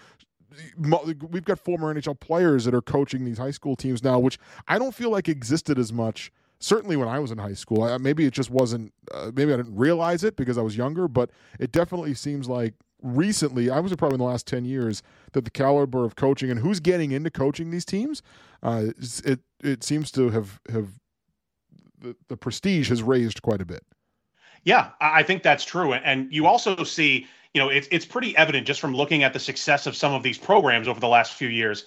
we've 1.31 1.45
got 1.45 1.59
former 1.59 1.95
NHL 1.95 2.19
players 2.21 2.65
that 2.65 2.75
are 2.75 2.83
coaching 2.83 3.25
these 3.25 3.39
high 3.39 3.53
school 3.53 3.77
teams 3.77 4.03
now, 4.03 4.19
which 4.19 4.39
I 4.69 4.79
don't 4.79 4.95
feel 4.95 5.11
like 5.11 5.29
existed 5.29 5.79
as 5.79 5.93
much. 5.93 6.33
Certainly 6.59 6.97
when 6.97 7.09
I 7.09 7.19
was 7.19 7.31
in 7.31 7.39
high 7.39 7.55
school, 7.55 7.83
I, 7.83 7.97
maybe 7.97 8.27
it 8.27 8.35
just 8.35 8.51
wasn't. 8.51 8.93
Uh, 9.11 9.31
maybe 9.35 9.53
I 9.53 9.57
didn't 9.57 9.77
realize 9.77 10.25
it 10.25 10.37
because 10.37 10.59
I 10.59 10.63
was 10.63 10.77
younger, 10.77 11.09
but 11.09 11.31
it 11.59 11.73
definitely 11.73 12.13
seems 12.15 12.49
like 12.49 12.75
recently, 13.03 13.71
I 13.71 13.81
was 13.81 13.95
probably 13.95 14.17
in 14.17 14.21
the 14.21 14.27
last 14.27 14.47
ten 14.47 14.65
years, 14.65 15.03
that 15.33 15.45
the 15.45 15.51
caliber 15.51 16.05
of 16.05 16.17
coaching 16.17 16.51
and 16.51 16.61
who's 16.61 16.81
getting 16.81 17.13
into 17.13 17.31
coaching 17.31 17.71
these 17.71 17.85
teams, 17.85 18.23
uh, 18.63 18.87
it 19.25 19.41
it 19.63 19.83
seems 19.85 20.11
to 20.13 20.31
have 20.31 20.61
have 20.71 20.89
the, 22.01 22.17
the 22.29 22.37
prestige 22.37 22.89
has 22.89 23.03
raised 23.03 23.43
quite 23.43 23.61
a 23.61 23.67
bit. 23.67 23.85
Yeah, 24.65 24.91
I 25.01 25.23
think 25.23 25.43
that's 25.43 25.65
true, 25.65 25.95
and 25.95 26.33
you 26.33 26.47
also 26.47 26.85
see 26.85 27.27
you 27.55 27.61
know, 27.61 27.69
it's 27.69 27.89
it's 27.91 28.07
pretty 28.07 28.37
evident 28.37 28.67
just 28.67 28.81
from 28.81 28.95
looking 28.95 29.23
at 29.23 29.33
the 29.33 29.41
success 29.41 29.87
of 29.87 29.97
some 29.97 30.13
of 30.13 30.23
these 30.23 30.39
programs 30.39 30.87
over 30.87 31.01
the 31.01 31.09
last 31.09 31.35
few 31.35 31.49
years. 31.49 31.85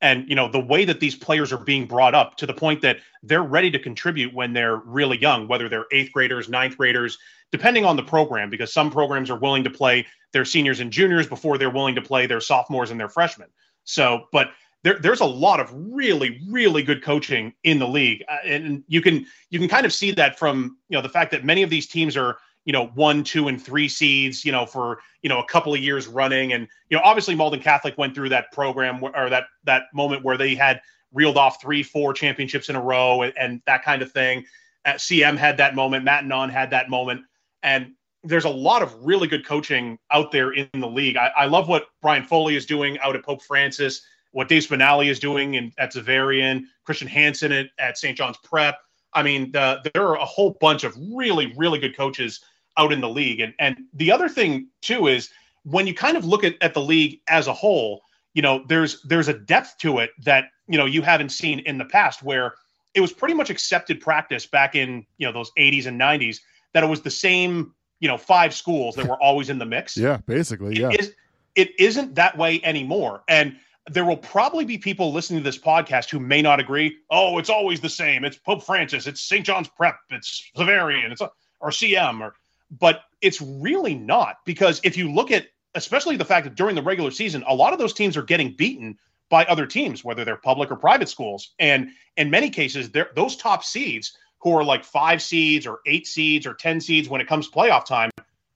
And 0.00 0.28
you 0.28 0.34
know 0.34 0.48
the 0.48 0.60
way 0.60 0.84
that 0.84 1.00
these 1.00 1.14
players 1.14 1.52
are 1.52 1.58
being 1.58 1.86
brought 1.86 2.14
up 2.14 2.36
to 2.38 2.46
the 2.46 2.54
point 2.54 2.80
that 2.82 2.98
they're 3.22 3.42
ready 3.42 3.70
to 3.70 3.78
contribute 3.78 4.34
when 4.34 4.52
they're 4.52 4.76
really 4.78 5.18
young, 5.18 5.48
whether 5.48 5.68
they're 5.68 5.86
eighth 5.92 6.12
graders, 6.12 6.48
ninth 6.48 6.76
graders, 6.76 7.18
depending 7.52 7.84
on 7.84 7.96
the 7.96 8.02
program, 8.02 8.50
because 8.50 8.72
some 8.72 8.90
programs 8.90 9.30
are 9.30 9.38
willing 9.38 9.62
to 9.64 9.70
play 9.70 10.06
their 10.32 10.44
seniors 10.44 10.80
and 10.80 10.90
juniors 10.90 11.26
before 11.26 11.58
they're 11.58 11.70
willing 11.70 11.94
to 11.94 12.02
play 12.02 12.26
their 12.26 12.40
sophomores 12.40 12.90
and 12.90 12.98
their 12.98 13.08
freshmen. 13.08 13.48
So, 13.84 14.26
but 14.32 14.50
there, 14.82 14.98
there's 14.98 15.20
a 15.20 15.26
lot 15.26 15.60
of 15.60 15.70
really, 15.72 16.40
really 16.48 16.82
good 16.82 17.02
coaching 17.02 17.52
in 17.62 17.78
the 17.78 17.86
league, 17.86 18.24
uh, 18.28 18.38
and 18.44 18.82
you 18.88 19.00
can 19.00 19.26
you 19.50 19.58
can 19.58 19.68
kind 19.68 19.86
of 19.86 19.92
see 19.92 20.10
that 20.12 20.38
from 20.38 20.76
you 20.88 20.96
know 20.96 21.02
the 21.02 21.08
fact 21.08 21.30
that 21.32 21.44
many 21.44 21.62
of 21.62 21.70
these 21.70 21.86
teams 21.86 22.16
are 22.16 22.38
you 22.64 22.72
know 22.72 22.86
one 22.88 23.22
two 23.22 23.48
and 23.48 23.62
three 23.62 23.88
seeds 23.88 24.44
you 24.44 24.52
know 24.52 24.66
for 24.66 24.98
you 25.22 25.28
know 25.28 25.40
a 25.40 25.46
couple 25.46 25.72
of 25.72 25.80
years 25.80 26.08
running. 26.08 26.52
And 26.52 26.66
you 26.90 26.96
know 26.96 27.02
obviously 27.04 27.34
malden 27.34 27.60
catholic 27.60 27.96
went 27.96 28.14
through 28.14 28.30
that 28.30 28.50
program 28.52 29.02
or 29.02 29.30
that 29.30 29.44
that 29.64 29.84
moment 29.94 30.24
where 30.24 30.36
they 30.36 30.54
had 30.54 30.80
reeled 31.12 31.36
off 31.36 31.60
three 31.60 31.82
four 31.82 32.12
championships 32.12 32.68
in 32.68 32.76
a 32.76 32.82
row 32.82 33.22
and, 33.22 33.32
and 33.38 33.62
that 33.66 33.84
kind 33.84 34.02
of 34.02 34.10
thing. 34.10 34.44
At 34.84 34.96
cm 34.96 35.36
had 35.36 35.58
that 35.58 35.76
moment. 35.76 36.04
Matignon 36.04 36.50
had 36.50 36.70
that 36.70 36.90
moment. 36.90 37.22
And 37.62 37.92
there's 38.24 38.44
a 38.44 38.50
lot 38.50 38.82
of 38.82 38.94
really 39.04 39.26
good 39.26 39.44
coaching 39.44 39.98
out 40.10 40.30
there 40.30 40.52
in 40.52 40.68
the 40.74 40.86
league. 40.86 41.16
I, 41.16 41.30
I 41.36 41.46
love 41.46 41.68
what 41.68 41.86
Brian 42.00 42.24
Foley 42.24 42.56
is 42.56 42.66
doing 42.66 42.98
out 43.00 43.16
at 43.16 43.24
Pope 43.24 43.42
Francis, 43.42 44.02
what 44.30 44.48
Dave 44.48 44.66
Spinelli 44.66 45.08
is 45.08 45.18
doing 45.18 45.54
in, 45.54 45.72
at 45.78 45.92
Xaverian, 45.92 46.62
Christian 46.84 47.08
Hanson 47.08 47.52
at, 47.52 47.66
at 47.78 47.98
St. 47.98 48.16
John's 48.16 48.38
Prep. 48.44 48.78
I 49.12 49.22
mean, 49.22 49.52
the, 49.52 49.80
there 49.92 50.06
are 50.06 50.16
a 50.16 50.24
whole 50.24 50.56
bunch 50.60 50.84
of 50.84 50.96
really, 51.12 51.52
really 51.56 51.78
good 51.78 51.96
coaches 51.96 52.40
out 52.76 52.92
in 52.92 53.00
the 53.00 53.08
league. 53.08 53.40
And 53.40 53.54
and 53.58 53.76
the 53.92 54.10
other 54.10 54.28
thing 54.28 54.68
too 54.80 55.06
is 55.06 55.30
when 55.64 55.86
you 55.86 55.94
kind 55.94 56.16
of 56.16 56.24
look 56.24 56.44
at, 56.44 56.54
at 56.60 56.74
the 56.74 56.80
league 56.80 57.20
as 57.28 57.46
a 57.46 57.52
whole, 57.52 58.02
you 58.34 58.42
know, 58.42 58.64
there's 58.68 59.02
there's 59.02 59.28
a 59.28 59.34
depth 59.34 59.76
to 59.78 59.98
it 59.98 60.10
that 60.24 60.46
you 60.68 60.78
know 60.78 60.86
you 60.86 61.02
haven't 61.02 61.30
seen 61.30 61.58
in 61.60 61.78
the 61.78 61.84
past 61.84 62.22
where 62.22 62.54
it 62.94 63.00
was 63.00 63.12
pretty 63.12 63.34
much 63.34 63.50
accepted 63.50 64.00
practice 64.00 64.46
back 64.46 64.74
in 64.74 65.04
you 65.18 65.26
know 65.26 65.32
those 65.32 65.50
80s 65.58 65.86
and 65.86 66.00
90s 66.00 66.38
that 66.72 66.82
it 66.82 66.86
was 66.86 67.02
the 67.02 67.10
same 67.10 67.74
you 68.02 68.08
know 68.08 68.18
five 68.18 68.52
schools 68.52 68.96
that 68.96 69.06
were 69.06 69.22
always 69.22 69.48
in 69.48 69.58
the 69.58 69.64
mix. 69.64 69.96
yeah, 69.96 70.18
basically, 70.26 70.78
yeah. 70.78 70.90
It, 70.90 71.00
is, 71.00 71.14
it 71.54 71.80
isn't 71.80 72.16
that 72.16 72.36
way 72.36 72.60
anymore, 72.64 73.22
and 73.28 73.56
there 73.90 74.04
will 74.04 74.16
probably 74.16 74.64
be 74.64 74.76
people 74.76 75.12
listening 75.12 75.40
to 75.40 75.44
this 75.44 75.58
podcast 75.58 76.10
who 76.10 76.18
may 76.18 76.42
not 76.42 76.60
agree. 76.60 76.98
Oh, 77.10 77.38
it's 77.38 77.48
always 77.48 77.80
the 77.80 77.88
same. 77.88 78.24
It's 78.24 78.36
Pope 78.36 78.64
Francis. 78.64 79.06
It's 79.06 79.22
St. 79.22 79.46
John's 79.46 79.68
Prep. 79.68 79.96
It's 80.10 80.50
Xaverian. 80.56 81.12
It's 81.12 81.22
or 81.62 81.70
CM 81.70 82.20
or 82.20 82.34
but 82.80 83.04
it's 83.20 83.40
really 83.40 83.94
not 83.94 84.38
because 84.44 84.80
if 84.82 84.96
you 84.96 85.10
look 85.10 85.30
at 85.30 85.46
especially 85.74 86.16
the 86.16 86.24
fact 86.24 86.44
that 86.44 86.54
during 86.54 86.74
the 86.74 86.82
regular 86.82 87.10
season 87.10 87.44
a 87.46 87.54
lot 87.54 87.72
of 87.72 87.78
those 87.78 87.92
teams 87.94 88.16
are 88.16 88.22
getting 88.22 88.52
beaten 88.52 88.98
by 89.30 89.44
other 89.44 89.66
teams 89.66 90.04
whether 90.04 90.24
they're 90.24 90.36
public 90.36 90.70
or 90.70 90.76
private 90.76 91.08
schools 91.08 91.52
and 91.58 91.88
in 92.16 92.30
many 92.30 92.50
cases 92.50 92.90
those 93.14 93.36
top 93.36 93.62
seeds 93.62 94.16
who 94.42 94.56
are 94.56 94.64
like 94.64 94.84
five 94.84 95.22
seeds 95.22 95.66
or 95.66 95.80
eight 95.86 96.06
seeds 96.06 96.46
or 96.46 96.54
10 96.54 96.80
seeds 96.80 97.08
when 97.08 97.20
it 97.20 97.26
comes 97.26 97.48
to 97.48 97.56
playoff 97.56 97.84
time 97.84 98.10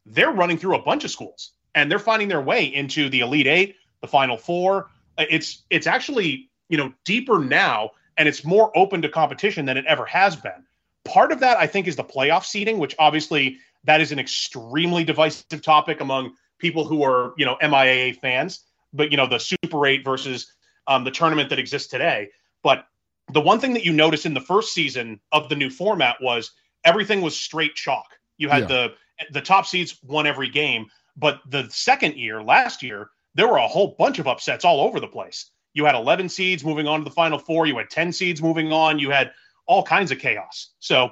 they're 0.06 0.32
running 0.32 0.58
through 0.58 0.76
a 0.76 0.82
bunch 0.82 1.04
of 1.04 1.10
schools 1.10 1.52
and 1.74 1.90
they're 1.90 1.98
finding 1.98 2.28
their 2.28 2.40
way 2.40 2.64
into 2.64 3.08
the 3.08 3.20
elite 3.20 3.46
eight 3.46 3.76
the 4.00 4.08
final 4.08 4.36
four 4.36 4.88
it's 5.18 5.64
it's 5.70 5.86
actually 5.86 6.48
you 6.68 6.76
know 6.76 6.92
deeper 7.04 7.38
now 7.38 7.90
and 8.16 8.28
it's 8.28 8.44
more 8.44 8.76
open 8.76 9.02
to 9.02 9.08
competition 9.08 9.66
than 9.66 9.76
it 9.76 9.84
ever 9.86 10.04
has 10.04 10.36
been 10.36 10.64
part 11.04 11.32
of 11.32 11.40
that 11.40 11.56
i 11.58 11.66
think 11.66 11.86
is 11.86 11.96
the 11.96 12.04
playoff 12.04 12.44
seeding 12.44 12.78
which 12.78 12.94
obviously 12.98 13.58
that 13.86 14.00
is 14.00 14.12
an 14.12 14.18
extremely 14.18 15.04
divisive 15.04 15.62
topic 15.62 16.00
among 16.00 16.34
people 16.58 16.84
who 16.84 17.02
are, 17.02 17.32
you 17.36 17.46
know, 17.46 17.56
MIAA 17.62 18.16
fans. 18.16 18.60
But 18.92 19.10
you 19.10 19.16
know, 19.16 19.26
the 19.26 19.38
Super 19.38 19.86
Eight 19.86 20.04
versus 20.04 20.52
um, 20.86 21.04
the 21.04 21.10
tournament 21.10 21.50
that 21.50 21.58
exists 21.58 21.88
today. 21.88 22.28
But 22.62 22.86
the 23.32 23.40
one 23.40 23.60
thing 23.60 23.74
that 23.74 23.84
you 23.84 23.92
noticed 23.92 24.26
in 24.26 24.34
the 24.34 24.40
first 24.40 24.72
season 24.72 25.20
of 25.32 25.48
the 25.48 25.56
new 25.56 25.70
format 25.70 26.16
was 26.20 26.52
everything 26.84 27.22
was 27.22 27.36
straight 27.36 27.74
chalk. 27.74 28.06
You 28.38 28.48
had 28.48 28.62
yeah. 28.62 28.66
the 28.66 28.94
the 29.30 29.40
top 29.40 29.66
seeds 29.66 29.98
won 30.02 30.26
every 30.26 30.48
game, 30.48 30.86
but 31.16 31.40
the 31.48 31.68
second 31.70 32.16
year, 32.16 32.42
last 32.42 32.82
year, 32.82 33.10
there 33.34 33.48
were 33.48 33.56
a 33.56 33.66
whole 33.66 33.96
bunch 33.98 34.18
of 34.18 34.26
upsets 34.26 34.64
all 34.64 34.80
over 34.80 35.00
the 35.00 35.06
place. 35.06 35.50
You 35.72 35.84
had 35.84 35.94
11 35.94 36.28
seeds 36.28 36.64
moving 36.64 36.86
on 36.86 37.00
to 37.00 37.04
the 37.04 37.10
final 37.10 37.38
four. 37.38 37.66
You 37.66 37.78
had 37.78 37.90
10 37.90 38.12
seeds 38.12 38.42
moving 38.42 38.72
on. 38.72 38.98
You 38.98 39.10
had 39.10 39.32
all 39.66 39.82
kinds 39.82 40.10
of 40.10 40.18
chaos. 40.18 40.72
So 40.78 41.10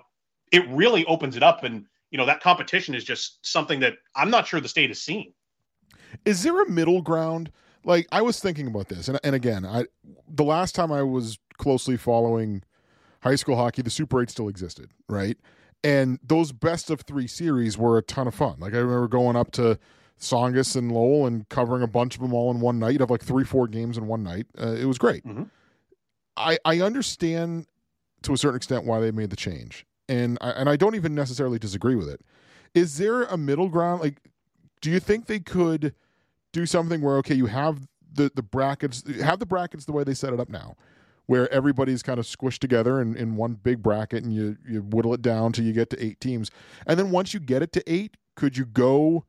it 0.52 0.66
really 0.68 1.04
opens 1.06 1.36
it 1.36 1.42
up. 1.42 1.64
And 1.64 1.86
you 2.14 2.18
know 2.18 2.26
that 2.26 2.40
competition 2.40 2.94
is 2.94 3.02
just 3.02 3.44
something 3.44 3.80
that 3.80 3.94
I'm 4.14 4.30
not 4.30 4.46
sure 4.46 4.60
the 4.60 4.68
state 4.68 4.88
has 4.88 5.02
seen. 5.02 5.34
Is 6.24 6.44
there 6.44 6.62
a 6.62 6.70
middle 6.70 7.02
ground? 7.02 7.50
Like 7.84 8.06
I 8.12 8.22
was 8.22 8.38
thinking 8.38 8.68
about 8.68 8.88
this, 8.88 9.08
and 9.08 9.18
and 9.24 9.34
again, 9.34 9.66
I 9.66 9.86
the 10.28 10.44
last 10.44 10.76
time 10.76 10.92
I 10.92 11.02
was 11.02 11.38
closely 11.58 11.96
following 11.96 12.62
high 13.22 13.36
school 13.36 13.56
hockey, 13.56 13.82
the 13.82 13.90
Super 13.90 14.22
Eight 14.22 14.30
still 14.30 14.48
existed, 14.48 14.90
right? 15.08 15.36
And 15.82 16.18
those 16.22 16.52
best 16.52 16.90
of 16.90 17.02
three 17.02 17.26
series 17.26 17.76
were 17.76 17.98
a 17.98 18.02
ton 18.02 18.26
of 18.26 18.34
fun. 18.34 18.56
Like 18.58 18.74
I 18.74 18.78
remember 18.78 19.08
going 19.08 19.36
up 19.36 19.50
to 19.52 19.78
Saugus 20.16 20.76
and 20.76 20.92
Lowell 20.92 21.26
and 21.26 21.48
covering 21.48 21.82
a 21.82 21.86
bunch 21.86 22.14
of 22.14 22.22
them 22.22 22.32
all 22.32 22.50
in 22.50 22.60
one 22.60 22.78
night. 22.78 22.92
You'd 22.92 23.00
have 23.00 23.10
like 23.10 23.22
three, 23.22 23.44
four 23.44 23.68
games 23.68 23.98
in 23.98 24.06
one 24.06 24.22
night. 24.22 24.46
Uh, 24.58 24.72
it 24.72 24.86
was 24.86 24.98
great. 24.98 25.24
Mm-hmm. 25.26 25.44
I 26.36 26.58
I 26.64 26.80
understand 26.80 27.66
to 28.22 28.32
a 28.32 28.36
certain 28.36 28.56
extent 28.56 28.86
why 28.86 29.00
they 29.00 29.10
made 29.10 29.30
the 29.30 29.36
change 29.36 29.86
and 30.08 30.38
I, 30.40 30.50
and 30.50 30.68
I 30.68 30.76
don't 30.76 30.94
even 30.94 31.14
necessarily 31.14 31.58
disagree 31.58 31.94
with 31.94 32.08
it. 32.08 32.20
Is 32.74 32.98
there 32.98 33.22
a 33.24 33.36
middle 33.36 33.68
ground? 33.68 34.00
Like, 34.00 34.18
do 34.80 34.90
you 34.90 35.00
think 35.00 35.26
they 35.26 35.40
could 35.40 35.94
do 36.52 36.66
something 36.66 37.00
where 37.00 37.16
okay, 37.18 37.34
you 37.34 37.46
have 37.46 37.86
the 38.12 38.30
the 38.34 38.42
brackets, 38.42 39.02
have 39.20 39.38
the 39.38 39.46
brackets 39.46 39.84
the 39.84 39.92
way 39.92 40.04
they 40.04 40.14
set 40.14 40.32
it 40.32 40.40
up 40.40 40.48
now, 40.48 40.76
where 41.26 41.50
everybody's 41.52 42.02
kind 42.02 42.18
of 42.18 42.26
squished 42.26 42.58
together 42.58 43.00
in, 43.00 43.16
in 43.16 43.36
one 43.36 43.54
big 43.54 43.82
bracket, 43.82 44.24
and 44.24 44.32
you 44.32 44.56
you 44.68 44.82
whittle 44.82 45.14
it 45.14 45.22
down 45.22 45.52
till 45.52 45.64
you 45.64 45.72
get 45.72 45.90
to 45.90 46.04
eight 46.04 46.20
teams, 46.20 46.50
and 46.86 46.98
then 46.98 47.10
once 47.10 47.34
you 47.34 47.40
get 47.40 47.62
it 47.62 47.72
to 47.72 47.92
eight, 47.92 48.16
could 48.36 48.56
you 48.56 48.64
go 48.64 49.24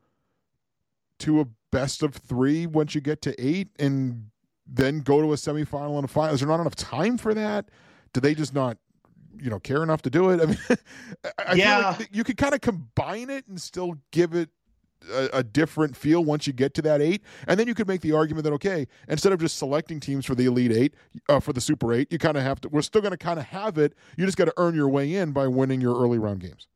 to 1.19 1.39
a 1.39 1.47
best 1.71 2.03
of 2.03 2.15
three 2.15 2.65
once 2.65 2.95
you 2.95 3.01
get 3.01 3.21
to 3.21 3.35
eight, 3.43 3.69
and 3.79 4.29
then 4.67 4.99
go 4.99 5.21
to 5.21 5.33
a 5.33 5.35
semifinal 5.35 5.95
and 5.95 6.05
a 6.05 6.07
final? 6.07 6.33
Is 6.33 6.41
there 6.41 6.49
not 6.49 6.59
enough 6.59 6.75
time 6.75 7.17
for 7.17 7.33
that? 7.33 7.69
Do 8.13 8.21
they 8.21 8.33
just 8.33 8.53
not 8.53 8.77
you 9.41 9.49
know 9.49 9.59
care 9.59 9.83
enough 9.83 10.01
to 10.03 10.09
do 10.09 10.29
it. 10.29 10.41
I 10.41 10.45
mean, 10.45 10.57
I 11.39 11.53
yeah, 11.53 11.95
like 11.97 12.09
you 12.11 12.23
could 12.23 12.37
kind 12.37 12.53
of 12.53 12.61
combine 12.61 13.29
it 13.29 13.47
and 13.47 13.61
still 13.61 13.95
give 14.11 14.33
it 14.33 14.49
a, 15.11 15.29
a, 15.33 15.43
different 15.43 15.95
feel 15.95 16.23
once 16.23 16.47
you 16.47 16.53
get 16.53 16.73
to 16.75 16.81
that 16.83 17.01
eight, 17.01 17.21
and 17.47 17.59
then 17.59 17.67
you 17.67 17.73
could 17.73 17.87
make 17.87 18.01
the 18.01 18.13
argument 18.13 18.43
that 18.43 18.53
okay, 18.53 18.87
instead 19.07 19.31
of 19.31 19.39
just 19.39 19.57
selecting 19.57 19.99
teams 19.99 20.25
for 20.25 20.35
the 20.35 20.45
elite 20.45 20.71
eight 20.71 20.93
uh, 21.29 21.39
for 21.39 21.53
the 21.53 21.61
super 21.61 21.93
eight, 21.93 22.11
you 22.11 22.17
kind 22.17 22.37
of 22.37 22.43
have 22.43 22.61
to. 22.61 22.69
We're 22.69 22.81
still 22.81 23.01
going 23.01 23.11
to 23.11 23.17
kind 23.17 23.39
of 23.39 23.45
have 23.45 23.77
it. 23.77 23.93
You 24.17 24.25
just 24.25 24.37
got 24.37 24.45
to 24.45 24.53
earn 24.57 24.75
your 24.75 24.89
way 24.89 25.15
in 25.15 25.31
by 25.31 25.47
winning 25.47 25.81
your 25.81 25.99
early 26.01 26.17
round 26.17 26.41
games. 26.41 26.67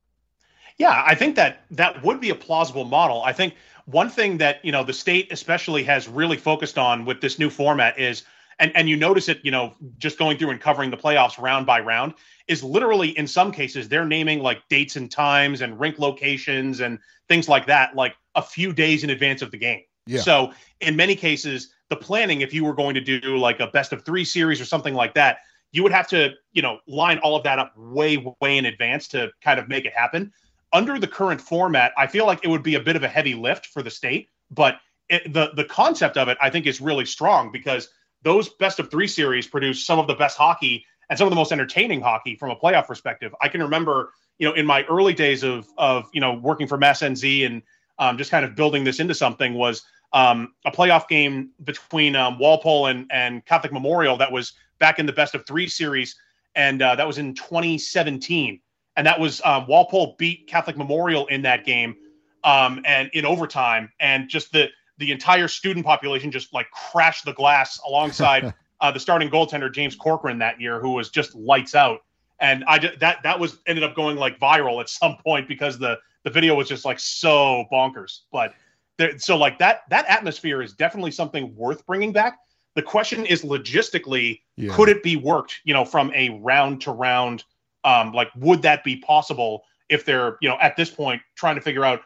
Yeah, 0.77 1.03
I 1.05 1.13
think 1.13 1.35
that 1.35 1.65
that 1.71 2.03
would 2.03 2.21
be 2.21 2.29
a 2.29 2.35
plausible 2.35 2.85
model. 2.85 3.21
I 3.21 3.33
think 3.33 3.55
one 3.85 4.09
thing 4.09 4.37
that 4.37 4.63
you 4.63 4.71
know 4.71 4.83
the 4.83 4.93
state 4.93 5.31
especially 5.31 5.83
has 5.83 6.07
really 6.07 6.37
focused 6.37 6.77
on 6.77 7.05
with 7.05 7.21
this 7.21 7.39
new 7.39 7.49
format 7.49 7.99
is 7.99 8.23
and 8.59 8.71
and 8.75 8.89
you 8.89 8.97
notice 8.97 9.29
it, 9.29 9.39
you 9.43 9.51
know, 9.51 9.73
just 9.97 10.17
going 10.19 10.37
through 10.37 10.51
and 10.51 10.61
covering 10.61 10.91
the 10.91 10.97
playoffs 10.97 11.41
round 11.41 11.65
by 11.65 11.79
round 11.79 12.13
is 12.47 12.63
literally 12.63 13.17
in 13.17 13.27
some 13.27 13.51
cases 13.51 13.87
they're 13.87 14.05
naming 14.05 14.39
like 14.39 14.61
dates 14.69 14.95
and 14.95 15.09
times 15.09 15.61
and 15.61 15.79
rink 15.79 15.99
locations 15.99 16.81
and 16.81 16.99
things 17.27 17.47
like 17.47 17.65
that 17.67 17.95
like 17.95 18.15
a 18.35 18.41
few 18.41 18.73
days 18.73 19.03
in 19.03 19.09
advance 19.09 19.41
of 19.41 19.51
the 19.51 19.57
game. 19.57 19.81
Yeah. 20.05 20.21
So 20.21 20.53
in 20.81 20.95
many 20.95 21.15
cases, 21.15 21.71
the 21.89 21.95
planning, 21.95 22.41
if 22.41 22.53
you 22.53 22.63
were 22.65 22.73
going 22.73 22.95
to 22.95 23.01
do 23.01 23.37
like 23.37 23.59
a 23.59 23.67
best 23.67 23.93
of 23.93 24.03
three 24.03 24.25
series 24.25 24.59
or 24.59 24.65
something 24.65 24.93
like 24.93 25.13
that, 25.13 25.39
you 25.71 25.83
would 25.83 25.91
have 25.91 26.07
to, 26.07 26.31
you 26.51 26.61
know, 26.61 26.79
line 26.87 27.19
all 27.19 27.35
of 27.35 27.43
that 27.43 27.59
up 27.59 27.77
way, 27.77 28.17
way 28.41 28.57
in 28.57 28.65
advance 28.65 29.07
to 29.09 29.31
kind 29.41 29.59
of 29.59 29.67
make 29.67 29.85
it 29.85 29.93
happen. 29.93 30.33
Under 30.73 30.99
the 30.99 31.07
current 31.07 31.39
format, 31.39 31.91
I 31.97 32.07
feel 32.07 32.25
like 32.25 32.39
it 32.43 32.47
would 32.47 32.63
be 32.63 32.75
a 32.75 32.79
bit 32.79 32.95
of 32.95 33.03
a 33.03 33.07
heavy 33.07 33.35
lift 33.35 33.67
for 33.67 33.83
the 33.83 33.91
state, 33.91 34.29
but 34.51 34.79
it, 35.09 35.33
the 35.33 35.51
the 35.55 35.63
concept 35.63 36.17
of 36.17 36.27
it, 36.27 36.37
I 36.39 36.49
think, 36.49 36.67
is 36.67 36.79
really 36.79 37.05
strong 37.05 37.51
because 37.51 37.89
those 38.23 38.49
best 38.49 38.79
of 38.79 38.91
three 38.91 39.07
series 39.07 39.47
produce 39.47 39.85
some 39.85 39.99
of 39.99 40.07
the 40.07 40.15
best 40.15 40.37
hockey 40.37 40.85
and 41.09 41.17
some 41.17 41.27
of 41.27 41.31
the 41.31 41.35
most 41.35 41.51
entertaining 41.51 42.01
hockey 42.01 42.35
from 42.35 42.51
a 42.51 42.55
playoff 42.55 42.87
perspective. 42.87 43.33
I 43.41 43.49
can 43.49 43.61
remember, 43.61 44.11
you 44.37 44.47
know, 44.47 44.53
in 44.53 44.65
my 44.65 44.83
early 44.83 45.13
days 45.13 45.43
of 45.43 45.67
of 45.77 46.09
you 46.13 46.21
know 46.21 46.33
working 46.33 46.67
for 46.67 46.77
MassNZ 46.77 47.45
and 47.45 47.61
um, 47.97 48.17
just 48.17 48.31
kind 48.31 48.45
of 48.45 48.55
building 48.55 48.83
this 48.83 48.99
into 48.99 49.13
something 49.13 49.53
was 49.53 49.83
um, 50.13 50.53
a 50.65 50.71
playoff 50.71 51.07
game 51.07 51.51
between 51.63 52.15
um, 52.15 52.39
Walpole 52.39 52.87
and 52.87 53.07
and 53.11 53.45
Catholic 53.45 53.73
Memorial 53.73 54.17
that 54.17 54.31
was 54.31 54.53
back 54.79 54.99
in 54.99 55.05
the 55.05 55.13
best 55.13 55.35
of 55.35 55.45
three 55.45 55.67
series, 55.67 56.15
and 56.55 56.81
uh, 56.81 56.95
that 56.95 57.05
was 57.05 57.17
in 57.17 57.33
2017, 57.35 58.59
and 58.95 59.07
that 59.07 59.19
was 59.19 59.41
um, 59.43 59.67
Walpole 59.67 60.15
beat 60.17 60.47
Catholic 60.47 60.77
Memorial 60.77 61.27
in 61.27 61.41
that 61.43 61.65
game, 61.65 61.95
um, 62.43 62.81
and 62.85 63.09
in 63.13 63.25
overtime, 63.25 63.91
and 63.99 64.29
just 64.29 64.51
the 64.51 64.69
the 64.99 65.11
entire 65.11 65.47
student 65.47 65.85
population 65.85 66.29
just 66.29 66.53
like 66.53 66.69
crashed 66.71 67.25
the 67.25 67.33
glass 67.33 67.79
alongside 67.87 68.53
uh, 68.81 68.91
the 68.91 68.99
starting 68.99 69.29
goaltender 69.29 69.73
James 69.73 69.95
Corcoran 69.95 70.39
that 70.39 70.61
year, 70.61 70.79
who 70.79 70.91
was 70.91 71.09
just 71.09 71.33
lights 71.35 71.73
out. 71.73 72.01
And 72.39 72.63
I 72.65 72.79
just, 72.79 72.99
that 72.99 73.23
that 73.23 73.39
was 73.39 73.57
ended 73.65 73.83
up 73.83 73.95
going 73.95 74.17
like 74.17 74.39
viral 74.39 74.79
at 74.79 74.89
some 74.89 75.17
point 75.17 75.47
because 75.47 75.79
the 75.79 75.97
the 76.23 76.29
video 76.29 76.55
was 76.55 76.67
just 76.67 76.85
like 76.85 76.99
so 76.99 77.65
bonkers. 77.71 78.19
But 78.31 78.53
there, 78.97 79.17
so 79.17 79.37
like 79.37 79.57
that 79.59 79.81
that 79.89 80.05
atmosphere 80.07 80.61
is 80.61 80.73
definitely 80.73 81.11
something 81.11 81.53
worth 81.55 81.85
bringing 81.85 82.13
back. 82.13 82.37
The 82.75 82.81
question 82.81 83.25
is 83.25 83.41
logistically, 83.41 84.41
yeah. 84.55 84.73
could 84.73 84.89
it 84.89 85.03
be 85.03 85.15
worked? 85.15 85.59
You 85.63 85.73
know, 85.73 85.83
from 85.83 86.13
a 86.13 86.29
round 86.41 86.81
to 86.81 86.91
round, 86.91 87.43
um, 87.83 88.13
like 88.13 88.29
would 88.35 88.61
that 88.61 88.83
be 88.83 88.97
possible 88.97 89.63
if 89.89 90.05
they're 90.05 90.37
you 90.41 90.47
know 90.47 90.57
at 90.61 90.77
this 90.77 90.89
point 90.89 91.21
trying 91.35 91.55
to 91.55 91.61
figure 91.61 91.83
out 91.83 92.01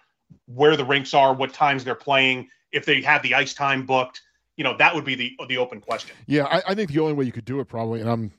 where 0.46 0.76
the 0.76 0.86
rinks 0.86 1.14
are, 1.14 1.34
what 1.34 1.54
times 1.54 1.84
they're 1.84 1.94
playing, 1.94 2.50
if 2.74 2.86
they 2.86 3.02
have 3.02 3.22
the 3.22 3.34
ice 3.34 3.54
time 3.54 3.86
booked, 3.86 4.22
you 4.58 4.64
know, 4.64 4.76
that 4.78 4.94
would 4.94 5.06
be 5.06 5.16
the 5.16 5.38
the 5.48 5.58
open 5.58 5.80
question. 5.80 6.16
Yeah, 6.28 6.46
I, 6.46 6.72
I 6.72 6.76
think 6.76 6.92
the 6.92 7.00
only 7.00 7.14
way 7.14 7.26
you 7.26 7.32
could 7.32 7.46
do 7.46 7.60
it 7.60 7.66
probably, 7.66 8.02
and 8.02 8.10
I'm 8.10 8.32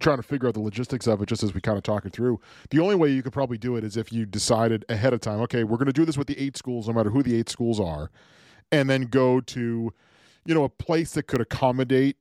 trying 0.00 0.18
to 0.18 0.22
figure 0.22 0.48
out 0.48 0.54
the 0.54 0.60
logistics 0.60 1.06
of 1.06 1.20
it 1.22 1.26
just 1.26 1.42
as 1.42 1.54
we 1.54 1.60
kind 1.60 1.76
of 1.76 1.82
talk 1.82 2.04
it 2.04 2.12
through. 2.12 2.40
The 2.70 2.80
only 2.80 2.94
way 2.94 3.10
you 3.10 3.22
could 3.22 3.32
probably 3.32 3.58
do 3.58 3.76
it 3.76 3.84
is 3.84 3.96
if 3.96 4.12
you 4.12 4.26
decided 4.26 4.84
ahead 4.88 5.12
of 5.12 5.20
time, 5.20 5.40
okay, 5.40 5.64
we're 5.64 5.76
going 5.76 5.86
to 5.86 5.92
do 5.92 6.04
this 6.04 6.16
with 6.16 6.28
the 6.28 6.38
eight 6.38 6.56
schools, 6.56 6.86
no 6.86 6.94
matter 6.94 7.10
who 7.10 7.22
the 7.22 7.36
eight 7.36 7.48
schools 7.48 7.80
are, 7.80 8.10
and 8.70 8.88
then 8.88 9.02
go 9.02 9.40
to, 9.40 9.92
you 10.44 10.54
know, 10.54 10.64
a 10.64 10.68
place 10.68 11.12
that 11.12 11.24
could 11.24 11.40
accommodate 11.40 12.16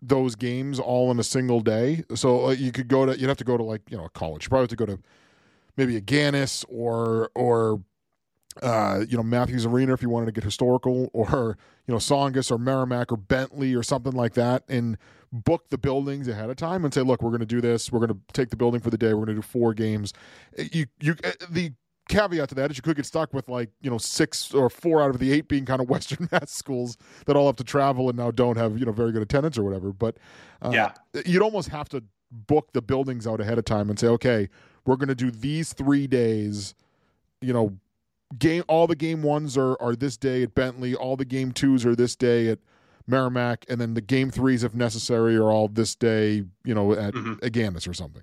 those 0.00 0.34
games 0.36 0.78
all 0.78 1.10
in 1.10 1.18
a 1.18 1.24
single 1.24 1.60
day. 1.60 2.04
So 2.14 2.46
uh, 2.46 2.50
you 2.50 2.70
could 2.70 2.88
go 2.88 3.06
to, 3.06 3.18
you'd 3.18 3.28
have 3.28 3.38
to 3.38 3.44
go 3.44 3.56
to 3.56 3.64
like, 3.64 3.82
you 3.90 3.96
know, 3.96 4.04
a 4.04 4.10
college. 4.10 4.44
You 4.44 4.48
probably 4.50 4.64
have 4.64 4.68
to 4.70 4.76
go 4.76 4.86
to 4.86 4.98
maybe 5.76 6.00
Agganis 6.00 6.64
or 6.68 7.30
or 7.34 7.80
uh, 8.62 9.04
you 9.08 9.16
know 9.16 9.22
Matthews 9.22 9.66
Arena 9.66 9.92
if 9.92 10.02
you 10.02 10.08
wanted 10.08 10.26
to 10.26 10.32
get 10.32 10.44
historical, 10.44 11.10
or 11.12 11.56
you 11.86 11.92
know 11.92 11.98
Saugus 11.98 12.50
or 12.50 12.58
Merrimack 12.58 13.12
or 13.12 13.16
Bentley 13.16 13.74
or 13.74 13.82
something 13.82 14.12
like 14.12 14.34
that, 14.34 14.64
and 14.68 14.98
book 15.32 15.68
the 15.68 15.78
buildings 15.78 16.26
ahead 16.28 16.50
of 16.50 16.56
time 16.56 16.84
and 16.84 16.92
say, 16.92 17.02
look, 17.02 17.22
we're 17.22 17.30
going 17.30 17.40
to 17.40 17.46
do 17.46 17.60
this. 17.60 17.92
We're 17.92 17.98
going 17.98 18.10
to 18.10 18.18
take 18.32 18.50
the 18.50 18.56
building 18.56 18.80
for 18.80 18.90
the 18.90 18.98
day. 18.98 19.08
We're 19.08 19.26
going 19.26 19.28
to 19.28 19.34
do 19.34 19.42
four 19.42 19.74
games. 19.74 20.12
You 20.56 20.86
you 21.00 21.14
the 21.50 21.72
caveat 22.08 22.48
to 22.48 22.54
that 22.54 22.70
is 22.70 22.78
you 22.78 22.82
could 22.82 22.96
get 22.96 23.06
stuck 23.06 23.32
with 23.34 23.48
like 23.48 23.70
you 23.80 23.90
know 23.90 23.98
six 23.98 24.54
or 24.54 24.70
four 24.70 25.02
out 25.02 25.10
of 25.10 25.18
the 25.18 25.32
eight 25.32 25.48
being 25.48 25.64
kind 25.64 25.80
of 25.80 25.88
Western 25.90 26.28
Mass 26.32 26.50
schools 26.50 26.96
that 27.26 27.36
all 27.36 27.46
have 27.46 27.56
to 27.56 27.64
travel 27.64 28.08
and 28.08 28.18
now 28.18 28.30
don't 28.30 28.56
have 28.56 28.78
you 28.78 28.86
know 28.86 28.92
very 28.92 29.12
good 29.12 29.22
attendance 29.22 29.58
or 29.58 29.62
whatever. 29.62 29.92
But 29.92 30.16
uh, 30.62 30.70
yeah, 30.72 30.92
you'd 31.26 31.42
almost 31.42 31.68
have 31.68 31.88
to 31.90 32.02
book 32.30 32.72
the 32.72 32.82
buildings 32.82 33.26
out 33.26 33.40
ahead 33.40 33.58
of 33.58 33.64
time 33.64 33.88
and 33.88 33.98
say, 33.98 34.06
okay, 34.08 34.48
we're 34.84 34.96
going 34.96 35.08
to 35.08 35.14
do 35.14 35.30
these 35.30 35.72
three 35.72 36.06
days. 36.06 36.74
You 37.40 37.52
know, 37.52 37.78
game 38.36 38.64
all 38.68 38.86
the 38.86 38.96
game 38.96 39.22
ones 39.22 39.56
are 39.56 39.80
are 39.80 39.94
this 39.94 40.16
day 40.16 40.42
at 40.42 40.54
Bentley. 40.54 40.94
All 40.94 41.16
the 41.16 41.24
game 41.24 41.52
twos 41.52 41.86
are 41.86 41.96
this 41.96 42.16
day 42.16 42.48
at 42.48 42.58
Merrimack, 43.06 43.64
and 43.68 43.80
then 43.80 43.94
the 43.94 44.00
game 44.00 44.30
threes, 44.30 44.64
if 44.64 44.74
necessary, 44.74 45.36
are 45.36 45.50
all 45.50 45.68
this 45.68 45.94
day. 45.94 46.44
You 46.64 46.74
know, 46.74 46.92
at 46.92 47.14
mm-hmm. 47.14 47.34
Agganis 47.34 47.88
or 47.88 47.94
something. 47.94 48.22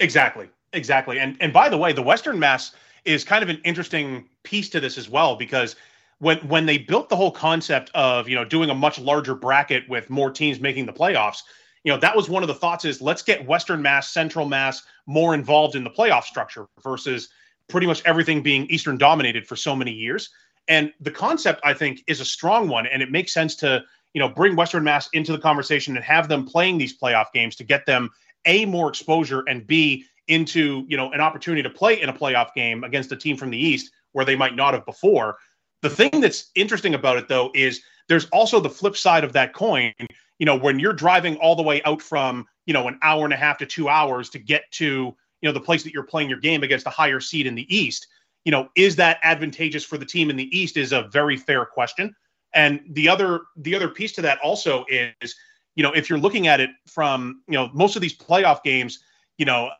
Exactly, 0.00 0.48
exactly. 0.72 1.18
And 1.18 1.36
and 1.40 1.52
by 1.52 1.68
the 1.68 1.78
way, 1.78 1.92
the 1.92 2.02
Western 2.02 2.38
Mass 2.38 2.72
is 3.04 3.24
kind 3.24 3.42
of 3.42 3.48
an 3.48 3.60
interesting 3.64 4.28
piece 4.42 4.68
to 4.70 4.80
this 4.80 4.98
as 4.98 5.08
well 5.08 5.36
because 5.36 5.76
when 6.18 6.38
when 6.48 6.66
they 6.66 6.78
built 6.78 7.08
the 7.08 7.16
whole 7.16 7.30
concept 7.30 7.90
of 7.94 8.28
you 8.28 8.34
know 8.34 8.44
doing 8.44 8.70
a 8.70 8.74
much 8.74 8.98
larger 8.98 9.34
bracket 9.34 9.88
with 9.88 10.08
more 10.10 10.30
teams 10.30 10.60
making 10.60 10.86
the 10.86 10.92
playoffs 10.92 11.42
you 11.84 11.92
know 11.92 11.98
that 11.98 12.16
was 12.16 12.28
one 12.28 12.42
of 12.42 12.46
the 12.46 12.54
thoughts 12.54 12.84
is 12.84 13.02
let's 13.02 13.22
get 13.22 13.46
western 13.46 13.82
mass 13.82 14.10
central 14.10 14.46
mass 14.46 14.82
more 15.06 15.34
involved 15.34 15.74
in 15.74 15.84
the 15.84 15.90
playoff 15.90 16.24
structure 16.24 16.66
versus 16.82 17.28
pretty 17.68 17.86
much 17.86 18.02
everything 18.04 18.42
being 18.42 18.66
eastern 18.66 18.96
dominated 18.96 19.46
for 19.46 19.56
so 19.56 19.74
many 19.74 19.92
years 19.92 20.30
and 20.68 20.92
the 21.00 21.10
concept 21.10 21.60
i 21.64 21.72
think 21.72 22.02
is 22.06 22.20
a 22.20 22.24
strong 22.24 22.68
one 22.68 22.86
and 22.86 23.02
it 23.02 23.10
makes 23.10 23.32
sense 23.32 23.56
to 23.56 23.82
you 24.12 24.20
know 24.20 24.28
bring 24.28 24.56
western 24.56 24.84
mass 24.84 25.08
into 25.12 25.32
the 25.32 25.38
conversation 25.38 25.96
and 25.96 26.04
have 26.04 26.28
them 26.28 26.44
playing 26.44 26.78
these 26.78 26.98
playoff 26.98 27.26
games 27.32 27.56
to 27.56 27.64
get 27.64 27.86
them 27.86 28.10
a 28.46 28.64
more 28.66 28.88
exposure 28.88 29.42
and 29.48 29.66
b 29.66 30.04
into 30.28 30.84
you 30.88 30.96
know 30.96 31.10
an 31.12 31.20
opportunity 31.20 31.62
to 31.62 31.70
play 31.70 32.00
in 32.00 32.08
a 32.08 32.12
playoff 32.12 32.54
game 32.54 32.84
against 32.84 33.12
a 33.12 33.16
team 33.16 33.36
from 33.36 33.50
the 33.50 33.58
East 33.58 33.90
where 34.12 34.24
they 34.24 34.36
might 34.36 34.56
not 34.56 34.74
have 34.74 34.86
before. 34.86 35.36
The 35.82 35.90
thing 35.90 36.20
that's 36.20 36.50
interesting 36.54 36.94
about 36.94 37.18
it 37.18 37.28
though 37.28 37.50
is 37.54 37.82
there's 38.08 38.26
also 38.26 38.60
the 38.60 38.70
flip 38.70 38.96
side 38.96 39.24
of 39.24 39.32
that 39.34 39.52
coin. 39.52 39.92
You 40.38 40.46
know, 40.46 40.56
when 40.56 40.78
you're 40.78 40.92
driving 40.92 41.36
all 41.36 41.56
the 41.56 41.62
way 41.62 41.82
out 41.82 42.00
from 42.00 42.46
you 42.66 42.72
know 42.72 42.88
an 42.88 42.98
hour 43.02 43.24
and 43.24 43.34
a 43.34 43.36
half 43.36 43.58
to 43.58 43.66
two 43.66 43.88
hours 43.88 44.30
to 44.30 44.38
get 44.38 44.70
to 44.72 45.14
you 45.44 45.50
know 45.50 45.52
the 45.52 45.60
place 45.60 45.82
that 45.82 45.92
you're 45.92 46.02
playing 46.02 46.30
your 46.30 46.40
game 46.40 46.62
against 46.62 46.86
a 46.86 46.90
higher 46.90 47.20
seed 47.20 47.46
in 47.46 47.54
the 47.54 47.76
East. 47.76 48.06
You 48.46 48.50
know, 48.50 48.70
is 48.76 48.96
that 48.96 49.18
advantageous 49.22 49.84
for 49.84 49.98
the 49.98 50.06
team 50.06 50.30
in 50.30 50.36
the 50.36 50.58
East? 50.58 50.78
Is 50.78 50.92
a 50.92 51.02
very 51.02 51.36
fair 51.36 51.66
question. 51.66 52.16
And 52.54 52.80
the 52.88 53.10
other 53.10 53.42
the 53.56 53.74
other 53.74 53.88
piece 53.88 54.12
to 54.12 54.22
that 54.22 54.38
also 54.42 54.86
is, 54.88 55.34
you 55.74 55.82
know, 55.82 55.92
if 55.92 56.08
you're 56.08 56.18
looking 56.18 56.46
at 56.46 56.60
it 56.60 56.70
from 56.86 57.42
you 57.46 57.54
know 57.54 57.68
most 57.74 57.94
of 57.94 58.00
these 58.00 58.16
playoff 58.16 58.62
games 58.62 59.00
you 59.38 59.44
know, 59.44 59.70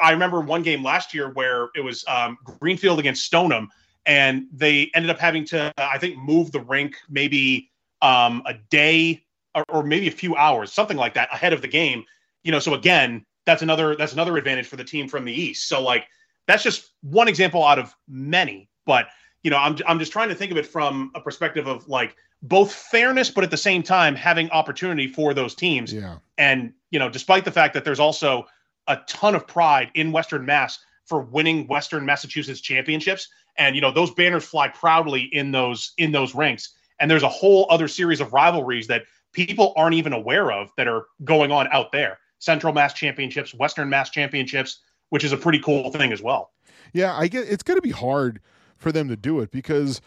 I 0.00 0.12
remember 0.12 0.40
one 0.40 0.62
game 0.62 0.82
last 0.82 1.14
year 1.14 1.30
where 1.30 1.68
it 1.74 1.80
was 1.82 2.04
um, 2.06 2.38
Greenfield 2.44 2.98
against 3.00 3.24
Stoneham, 3.24 3.68
and 4.06 4.46
they 4.52 4.90
ended 4.94 5.10
up 5.10 5.18
having 5.18 5.44
to, 5.46 5.72
I 5.76 5.98
think, 5.98 6.16
move 6.16 6.52
the 6.52 6.60
rink 6.60 6.94
maybe 7.08 7.70
um, 8.02 8.42
a 8.46 8.54
day 8.70 9.24
or, 9.54 9.64
or, 9.68 9.82
maybe 9.82 10.08
a 10.08 10.12
few 10.12 10.36
hours, 10.36 10.72
something 10.72 10.96
like 10.96 11.14
that, 11.14 11.32
ahead 11.32 11.52
of 11.52 11.62
the 11.62 11.68
game. 11.68 12.04
You 12.42 12.52
know, 12.52 12.58
so 12.58 12.74
again, 12.74 13.24
that's 13.46 13.62
another 13.62 13.96
that's 13.96 14.12
another 14.12 14.36
advantage 14.36 14.66
for 14.66 14.76
the 14.76 14.84
team 14.84 15.08
from 15.08 15.24
the 15.24 15.32
East. 15.32 15.68
So 15.68 15.82
like 15.82 16.06
that's 16.46 16.62
just 16.62 16.90
one 17.02 17.28
example 17.28 17.64
out 17.64 17.78
of 17.78 17.94
many. 18.08 18.68
But 18.86 19.06
you 19.42 19.50
know, 19.50 19.58
I'm 19.58 19.76
I'm 19.86 19.98
just 19.98 20.12
trying 20.12 20.28
to 20.28 20.34
think 20.34 20.50
of 20.50 20.58
it 20.58 20.66
from 20.66 21.10
a 21.14 21.20
perspective 21.20 21.66
of 21.66 21.88
like 21.88 22.16
both 22.42 22.72
fairness, 22.72 23.30
but 23.30 23.44
at 23.44 23.50
the 23.50 23.56
same 23.56 23.82
time 23.82 24.14
having 24.14 24.50
opportunity 24.50 25.08
for 25.08 25.34
those 25.34 25.54
teams. 25.54 25.92
Yeah. 25.92 26.18
And 26.38 26.72
you 26.90 26.98
know, 26.98 27.08
despite 27.08 27.44
the 27.44 27.52
fact 27.52 27.74
that 27.74 27.84
there's 27.84 28.00
also 28.00 28.46
a 28.86 28.98
ton 29.06 29.34
of 29.34 29.46
pride 29.46 29.90
in 29.94 30.12
Western 30.12 30.44
Mass 30.44 30.78
for 31.06 31.20
winning 31.20 31.66
Western 31.66 32.04
Massachusetts 32.04 32.60
championships. 32.60 33.28
And 33.56 33.76
you 33.76 33.82
know 33.82 33.92
those 33.92 34.10
banners 34.12 34.44
fly 34.44 34.68
proudly 34.68 35.22
in 35.22 35.52
those 35.52 35.92
in 35.98 36.12
those 36.12 36.34
ranks. 36.34 36.74
And 37.00 37.10
there's 37.10 37.22
a 37.22 37.28
whole 37.28 37.66
other 37.70 37.88
series 37.88 38.20
of 38.20 38.32
rivalries 38.32 38.86
that 38.86 39.04
people 39.32 39.72
aren't 39.76 39.94
even 39.94 40.12
aware 40.12 40.50
of 40.52 40.70
that 40.76 40.88
are 40.88 41.06
going 41.24 41.52
on 41.52 41.68
out 41.72 41.92
there. 41.92 42.18
Central 42.44 42.72
Mass 42.72 42.92
Championships, 42.92 43.54
Western 43.54 43.88
Mass 43.88 44.10
Championships, 44.10 44.80
which 45.10 45.24
is 45.24 45.32
a 45.32 45.36
pretty 45.36 45.58
cool 45.58 45.90
thing 45.90 46.12
as 46.12 46.22
well. 46.22 46.52
Yeah, 46.92 47.16
I 47.16 47.28
get 47.28 47.48
it's 47.48 47.62
going 47.62 47.76
to 47.76 47.82
be 47.82 47.90
hard 47.90 48.40
for 48.76 48.92
them 48.92 49.08
to 49.08 49.16
do 49.16 49.40
it 49.40 49.50
because 49.50 50.00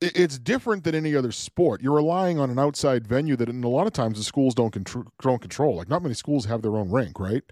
it's 0.00 0.38
different 0.38 0.84
than 0.84 0.94
any 0.94 1.14
other 1.14 1.32
sport. 1.32 1.82
You're 1.82 1.94
relying 1.94 2.38
on 2.38 2.50
an 2.50 2.58
outside 2.58 3.06
venue 3.06 3.36
that, 3.36 3.48
in 3.48 3.62
a 3.62 3.68
lot 3.68 3.86
of 3.86 3.92
times, 3.92 4.18
the 4.18 4.24
schools 4.24 4.54
don't 4.54 4.70
control. 4.70 5.04
Don't 5.20 5.40
control. 5.40 5.76
Like 5.76 5.88
not 5.88 6.02
many 6.02 6.14
schools 6.14 6.46
have 6.46 6.62
their 6.62 6.76
own 6.76 6.90
rink, 6.90 7.20
right? 7.20 7.42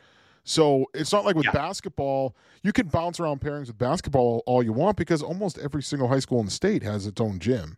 So 0.44 0.86
it's 0.92 1.12
not 1.12 1.24
like 1.24 1.36
with 1.36 1.46
yeah. 1.46 1.52
basketball, 1.52 2.34
you 2.62 2.72
can 2.72 2.88
bounce 2.88 3.20
around 3.20 3.40
pairings 3.40 3.68
with 3.68 3.78
basketball 3.78 4.42
all 4.46 4.62
you 4.62 4.72
want 4.72 4.96
because 4.96 5.22
almost 5.22 5.58
every 5.58 5.82
single 5.82 6.08
high 6.08 6.18
school 6.18 6.40
in 6.40 6.46
the 6.46 6.50
state 6.50 6.82
has 6.82 7.06
its 7.06 7.20
own 7.20 7.38
gym. 7.38 7.76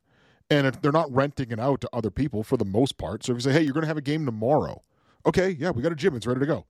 And 0.50 0.74
they're 0.82 0.92
not 0.92 1.12
renting 1.12 1.50
it 1.50 1.60
out 1.60 1.80
to 1.82 1.90
other 1.92 2.10
people 2.10 2.42
for 2.42 2.56
the 2.56 2.64
most 2.64 2.96
part. 2.98 3.24
So 3.24 3.32
if 3.32 3.36
you 3.36 3.40
say, 3.40 3.52
hey, 3.52 3.62
you're 3.62 3.72
going 3.72 3.82
to 3.82 3.88
have 3.88 3.96
a 3.96 4.02
game 4.02 4.24
tomorrow, 4.24 4.82
okay, 5.26 5.50
yeah, 5.50 5.70
we 5.70 5.82
got 5.82 5.92
a 5.92 5.96
gym, 5.96 6.14
it's 6.14 6.26
ready 6.26 6.40
to 6.40 6.46
go. 6.46 6.66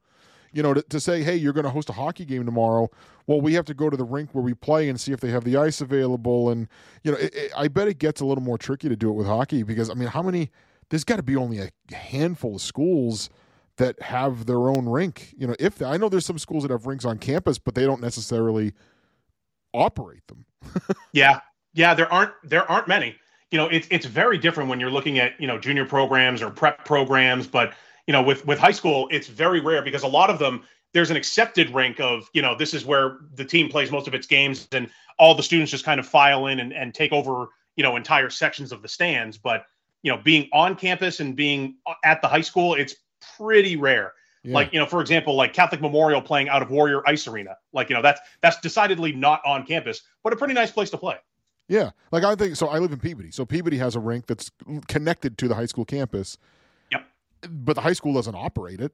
You 0.52 0.62
know, 0.62 0.74
to, 0.74 0.82
to 0.82 1.00
say, 1.00 1.22
hey, 1.22 1.34
you're 1.34 1.52
going 1.52 1.64
to 1.64 1.70
host 1.70 1.90
a 1.90 1.92
hockey 1.92 2.24
game 2.24 2.46
tomorrow, 2.46 2.88
well, 3.26 3.40
we 3.40 3.54
have 3.54 3.64
to 3.64 3.74
go 3.74 3.90
to 3.90 3.96
the 3.96 4.04
rink 4.04 4.30
where 4.34 4.44
we 4.44 4.54
play 4.54 4.88
and 4.88 5.00
see 5.00 5.12
if 5.12 5.20
they 5.20 5.30
have 5.30 5.42
the 5.42 5.56
ice 5.56 5.80
available. 5.80 6.50
And, 6.50 6.68
you 7.02 7.10
know, 7.10 7.18
it, 7.18 7.34
it, 7.34 7.52
I 7.56 7.68
bet 7.68 7.88
it 7.88 7.98
gets 7.98 8.20
a 8.20 8.24
little 8.24 8.44
more 8.44 8.58
tricky 8.58 8.88
to 8.88 8.96
do 8.96 9.10
it 9.10 9.14
with 9.14 9.26
hockey 9.26 9.64
because, 9.64 9.90
I 9.90 9.94
mean, 9.94 10.08
how 10.08 10.22
many, 10.22 10.50
there's 10.90 11.02
got 11.02 11.16
to 11.16 11.24
be 11.24 11.34
only 11.34 11.58
a 11.58 11.94
handful 11.94 12.56
of 12.56 12.62
schools– 12.62 13.30
that 13.76 14.00
have 14.00 14.46
their 14.46 14.68
own 14.68 14.88
rink. 14.88 15.34
You 15.36 15.48
know, 15.48 15.56
if 15.58 15.82
I 15.82 15.96
know 15.96 16.08
there's 16.08 16.26
some 16.26 16.38
schools 16.38 16.62
that 16.62 16.70
have 16.70 16.86
rinks 16.86 17.04
on 17.04 17.18
campus, 17.18 17.58
but 17.58 17.74
they 17.74 17.84
don't 17.84 18.00
necessarily 18.00 18.72
operate 19.72 20.26
them. 20.28 20.46
yeah, 21.12 21.40
yeah, 21.72 21.94
there 21.94 22.12
aren't 22.12 22.32
there 22.44 22.70
aren't 22.70 22.88
many. 22.88 23.16
You 23.50 23.58
know, 23.58 23.66
it's 23.66 23.86
it's 23.90 24.06
very 24.06 24.38
different 24.38 24.70
when 24.70 24.80
you're 24.80 24.90
looking 24.90 25.18
at 25.18 25.40
you 25.40 25.46
know 25.46 25.58
junior 25.58 25.84
programs 25.84 26.42
or 26.42 26.50
prep 26.50 26.84
programs, 26.84 27.46
but 27.46 27.74
you 28.06 28.12
know 28.12 28.22
with 28.22 28.46
with 28.46 28.58
high 28.58 28.72
school, 28.72 29.08
it's 29.10 29.28
very 29.28 29.60
rare 29.60 29.82
because 29.82 30.02
a 30.02 30.08
lot 30.08 30.30
of 30.30 30.38
them 30.38 30.62
there's 30.92 31.10
an 31.10 31.16
accepted 31.16 31.70
rink 31.70 32.00
of 32.00 32.28
you 32.32 32.42
know 32.42 32.56
this 32.56 32.74
is 32.74 32.84
where 32.84 33.18
the 33.34 33.44
team 33.44 33.68
plays 33.68 33.90
most 33.90 34.06
of 34.06 34.14
its 34.14 34.26
games 34.26 34.68
and 34.72 34.88
all 35.18 35.34
the 35.34 35.42
students 35.42 35.70
just 35.70 35.84
kind 35.84 36.00
of 36.00 36.06
file 36.06 36.46
in 36.46 36.60
and, 36.60 36.72
and 36.72 36.94
take 36.94 37.12
over 37.12 37.46
you 37.76 37.82
know 37.82 37.96
entire 37.96 38.30
sections 38.30 38.72
of 38.72 38.82
the 38.82 38.88
stands 38.88 39.38
but 39.38 39.64
you 40.02 40.10
know 40.10 40.18
being 40.22 40.48
on 40.52 40.76
campus 40.76 41.20
and 41.20 41.36
being 41.36 41.76
at 42.04 42.20
the 42.22 42.28
high 42.28 42.40
school 42.40 42.74
it's 42.74 42.94
pretty 43.36 43.76
rare. 43.76 44.12
Yeah. 44.42 44.54
Like, 44.54 44.72
you 44.72 44.78
know, 44.78 44.86
for 44.86 45.00
example, 45.00 45.34
like 45.34 45.54
Catholic 45.54 45.80
Memorial 45.80 46.20
playing 46.20 46.48
out 46.48 46.60
of 46.60 46.70
Warrior 46.70 47.06
Ice 47.08 47.26
Arena. 47.26 47.56
Like, 47.72 47.88
you 47.88 47.96
know, 47.96 48.02
that's 48.02 48.20
that's 48.42 48.60
decidedly 48.60 49.12
not 49.12 49.40
on 49.44 49.64
campus, 49.64 50.02
but 50.22 50.32
a 50.32 50.36
pretty 50.36 50.54
nice 50.54 50.70
place 50.70 50.90
to 50.90 50.98
play. 50.98 51.16
Yeah. 51.68 51.90
Like 52.12 52.24
I 52.24 52.34
think 52.34 52.56
so 52.56 52.68
I 52.68 52.78
live 52.78 52.92
in 52.92 52.98
Peabody. 52.98 53.30
So 53.30 53.46
Peabody 53.46 53.78
has 53.78 53.96
a 53.96 54.00
rink 54.00 54.26
that's 54.26 54.50
connected 54.86 55.38
to 55.38 55.48
the 55.48 55.54
high 55.54 55.66
school 55.66 55.86
campus. 55.86 56.36
But 57.50 57.74
the 57.74 57.80
high 57.80 57.92
school 57.92 58.14
doesn't 58.14 58.34
operate 58.34 58.80
it. 58.80 58.92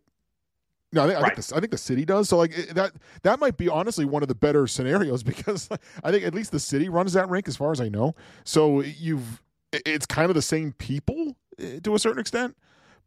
No, 0.92 1.04
I 1.04 1.06
think, 1.06 1.20
right. 1.20 1.32
I, 1.32 1.34
think 1.34 1.46
the, 1.46 1.56
I 1.56 1.60
think 1.60 1.70
the 1.70 1.78
city 1.78 2.04
does. 2.04 2.28
So 2.28 2.36
like 2.36 2.54
that 2.74 2.92
that 3.22 3.38
might 3.38 3.56
be 3.56 3.68
honestly 3.68 4.04
one 4.04 4.22
of 4.22 4.28
the 4.28 4.34
better 4.34 4.66
scenarios 4.66 5.22
because 5.24 5.68
I 6.02 6.10
think 6.10 6.24
at 6.24 6.34
least 6.34 6.52
the 6.52 6.60
city 6.60 6.88
runs 6.88 7.12
that 7.12 7.28
rink 7.28 7.48
as 7.48 7.56
far 7.56 7.72
as 7.72 7.80
I 7.80 7.88
know. 7.88 8.14
So 8.44 8.80
you've 8.82 9.42
it's 9.72 10.06
kind 10.06 10.30
of 10.30 10.34
the 10.34 10.42
same 10.42 10.72
people 10.72 11.36
eh, 11.58 11.78
to 11.84 11.94
a 11.94 11.98
certain 11.98 12.20
extent. 12.20 12.56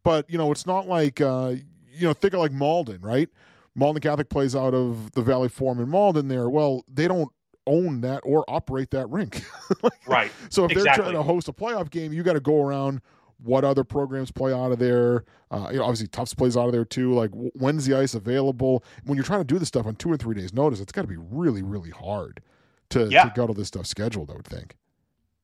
But 0.02 0.28
you 0.30 0.38
know, 0.38 0.50
it's 0.50 0.66
not 0.66 0.86
like 0.86 1.20
uh, 1.20 1.54
you 1.92 2.06
know, 2.06 2.12
think 2.12 2.34
of 2.34 2.40
like 2.40 2.52
Malden, 2.52 3.00
right? 3.00 3.28
Malden 3.74 4.00
Catholic 4.00 4.28
plays 4.28 4.54
out 4.54 4.74
of 4.74 5.12
the 5.12 5.22
Valley 5.22 5.48
Forum 5.48 5.80
in 5.80 5.88
Malden. 5.88 6.28
There, 6.28 6.48
well, 6.48 6.84
they 6.88 7.08
don't 7.08 7.30
own 7.66 8.02
that 8.02 8.20
or 8.24 8.44
operate 8.48 8.90
that 8.90 9.08
rink. 9.10 9.42
like, 9.82 10.06
right. 10.06 10.30
So 10.48 10.64
if 10.64 10.72
exactly. 10.72 10.84
they're 10.84 11.12
trying 11.12 11.14
to 11.14 11.22
host 11.22 11.48
a 11.48 11.52
playoff 11.52 11.90
game, 11.90 12.12
you 12.12 12.22
got 12.22 12.34
to 12.34 12.40
go 12.40 12.62
around 12.62 13.00
what 13.38 13.64
other 13.64 13.84
programs 13.84 14.30
play 14.30 14.52
out 14.52 14.72
of 14.72 14.78
there. 14.78 15.24
Uh, 15.50 15.68
you 15.70 15.78
know, 15.78 15.84
obviously 15.84 16.06
Tufts 16.08 16.34
plays 16.34 16.56
out 16.56 16.66
of 16.66 16.72
there 16.72 16.84
too. 16.84 17.12
Like 17.12 17.30
when's 17.32 17.86
the 17.86 17.94
ice 17.94 18.14
available? 18.14 18.84
When 19.04 19.16
you're 19.16 19.24
trying 19.24 19.40
to 19.40 19.44
do 19.44 19.58
this 19.58 19.68
stuff 19.68 19.86
on 19.86 19.96
two 19.96 20.10
or 20.10 20.16
three 20.16 20.34
days 20.34 20.52
notice, 20.52 20.80
it's 20.80 20.92
got 20.92 21.02
to 21.02 21.08
be 21.08 21.16
really, 21.16 21.62
really 21.62 21.90
hard 21.90 22.40
to, 22.90 23.08
yeah. 23.08 23.24
to 23.24 23.32
get 23.34 23.48
all 23.48 23.54
this 23.54 23.68
stuff 23.68 23.86
scheduled. 23.86 24.30
I 24.30 24.34
would 24.34 24.46
think. 24.46 24.76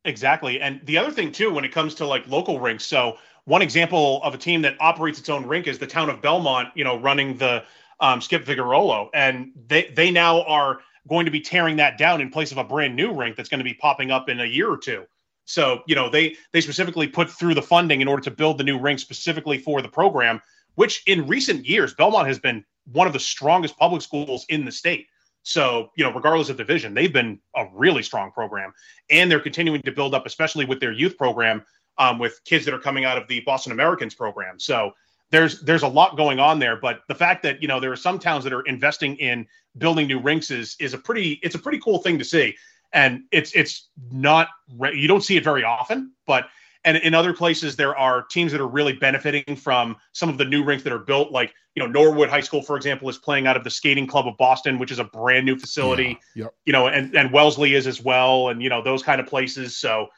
Exactly. 0.04 0.60
And 0.60 0.80
the 0.84 0.96
other 0.96 1.10
thing 1.10 1.30
too, 1.30 1.52
when 1.52 1.64
it 1.64 1.72
comes 1.72 1.94
to 1.96 2.06
like 2.06 2.26
local 2.26 2.58
rinks, 2.60 2.86
so 2.86 3.18
one 3.44 3.62
example 3.62 4.22
of 4.22 4.34
a 4.34 4.38
team 4.38 4.62
that 4.62 4.76
operates 4.80 5.18
its 5.18 5.28
own 5.28 5.46
rink 5.46 5.66
is 5.66 5.78
the 5.78 5.86
town 5.86 6.08
of 6.08 6.22
Belmont, 6.22 6.68
you 6.74 6.84
know, 6.84 6.98
running 6.98 7.36
the 7.36 7.64
um, 8.00 8.20
Skip 8.20 8.44
Viglirolo. 8.44 9.10
And 9.12 9.52
they, 9.68 9.92
they 9.94 10.10
now 10.10 10.42
are 10.42 10.80
going 11.08 11.24
to 11.26 11.30
be 11.30 11.40
tearing 11.40 11.76
that 11.76 11.98
down 11.98 12.20
in 12.20 12.30
place 12.30 12.52
of 12.52 12.58
a 12.58 12.64
brand 12.64 12.96
new 12.96 13.12
rink 13.12 13.36
that's 13.36 13.48
going 13.48 13.58
to 13.58 13.64
be 13.64 13.74
popping 13.74 14.10
up 14.10 14.28
in 14.28 14.40
a 14.40 14.44
year 14.44 14.70
or 14.70 14.78
two. 14.78 15.04
So, 15.50 15.82
you 15.86 15.94
know, 15.94 16.08
they 16.08 16.36
they 16.52 16.60
specifically 16.60 17.08
put 17.08 17.30
through 17.30 17.54
the 17.54 17.62
funding 17.62 18.00
in 18.00 18.08
order 18.08 18.22
to 18.22 18.30
build 18.30 18.58
the 18.58 18.64
new 18.64 18.78
rink 18.78 18.98
specifically 18.98 19.58
for 19.58 19.82
the 19.82 19.88
program, 19.88 20.40
which 20.76 21.02
in 21.06 21.26
recent 21.26 21.66
years, 21.66 21.94
Belmont 21.94 22.28
has 22.28 22.38
been 22.38 22.64
one 22.92 23.06
of 23.06 23.12
the 23.12 23.20
strongest 23.20 23.76
public 23.76 24.02
schools 24.02 24.46
in 24.48 24.64
the 24.64 24.72
state. 24.72 25.06
So, 25.42 25.90
you 25.96 26.04
know, 26.04 26.12
regardless 26.12 26.50
of 26.50 26.56
division, 26.56 26.94
they've 26.94 27.12
been 27.12 27.40
a 27.56 27.66
really 27.72 28.02
strong 28.02 28.30
program, 28.30 28.72
and 29.08 29.30
they're 29.30 29.40
continuing 29.40 29.82
to 29.82 29.92
build 29.92 30.14
up, 30.14 30.26
especially 30.26 30.66
with 30.66 30.80
their 30.80 30.92
youth 30.92 31.16
program, 31.16 31.64
um, 31.98 32.18
with 32.18 32.40
kids 32.44 32.64
that 32.66 32.74
are 32.74 32.78
coming 32.78 33.04
out 33.04 33.16
of 33.16 33.26
the 33.26 33.40
Boston 33.40 33.72
Americans 33.72 34.14
program. 34.14 34.60
So 34.60 34.92
there's 35.30 35.60
there's 35.62 35.82
a 35.82 35.88
lot 35.88 36.16
going 36.16 36.38
on 36.38 36.58
there. 36.58 36.76
But 36.76 37.00
the 37.08 37.14
fact 37.14 37.42
that 37.42 37.62
you 37.62 37.68
know 37.68 37.80
there 37.80 37.92
are 37.92 37.96
some 37.96 38.18
towns 38.18 38.44
that 38.44 38.52
are 38.52 38.62
investing 38.62 39.16
in 39.16 39.46
building 39.78 40.06
new 40.06 40.20
rinks 40.20 40.50
is 40.50 40.76
is 40.78 40.94
a 40.94 40.98
pretty 40.98 41.40
it's 41.42 41.54
a 41.54 41.58
pretty 41.58 41.78
cool 41.78 41.98
thing 41.98 42.18
to 42.18 42.24
see, 42.24 42.56
and 42.92 43.22
it's 43.30 43.52
it's 43.52 43.88
not 44.10 44.48
you 44.92 45.08
don't 45.08 45.22
see 45.22 45.36
it 45.36 45.44
very 45.44 45.64
often, 45.64 46.12
but 46.26 46.48
and 46.84 46.96
in 46.98 47.14
other 47.14 47.34
places, 47.34 47.76
there 47.76 47.96
are 47.96 48.22
teams 48.22 48.52
that 48.52 48.60
are 48.60 48.66
really 48.66 48.94
benefiting 48.94 49.56
from 49.56 49.96
some 50.12 50.28
of 50.28 50.38
the 50.38 50.44
new 50.44 50.64
rinks 50.64 50.82
that 50.84 50.92
are 50.92 50.98
built. 50.98 51.30
Like, 51.30 51.52
you 51.74 51.82
know, 51.82 51.86
Norwood 51.86 52.30
High 52.30 52.40
School, 52.40 52.62
for 52.62 52.76
example, 52.76 53.08
is 53.10 53.18
playing 53.18 53.46
out 53.46 53.56
of 53.56 53.64
the 53.64 53.70
Skating 53.70 54.06
Club 54.06 54.26
of 54.26 54.36
Boston, 54.38 54.78
which 54.78 54.90
is 54.90 54.98
a 54.98 55.04
brand 55.04 55.44
new 55.44 55.58
facility. 55.58 56.18
Yeah, 56.34 56.44
yep. 56.44 56.54
You 56.64 56.72
know, 56.72 56.86
and, 56.86 57.14
and 57.14 57.32
Wellesley 57.32 57.74
is 57.74 57.86
as 57.86 58.02
well, 58.02 58.48
and 58.48 58.62
you 58.62 58.70
know, 58.70 58.82
those 58.82 59.02
kind 59.02 59.20
of 59.20 59.26
places. 59.26 59.76
So, 59.76 60.08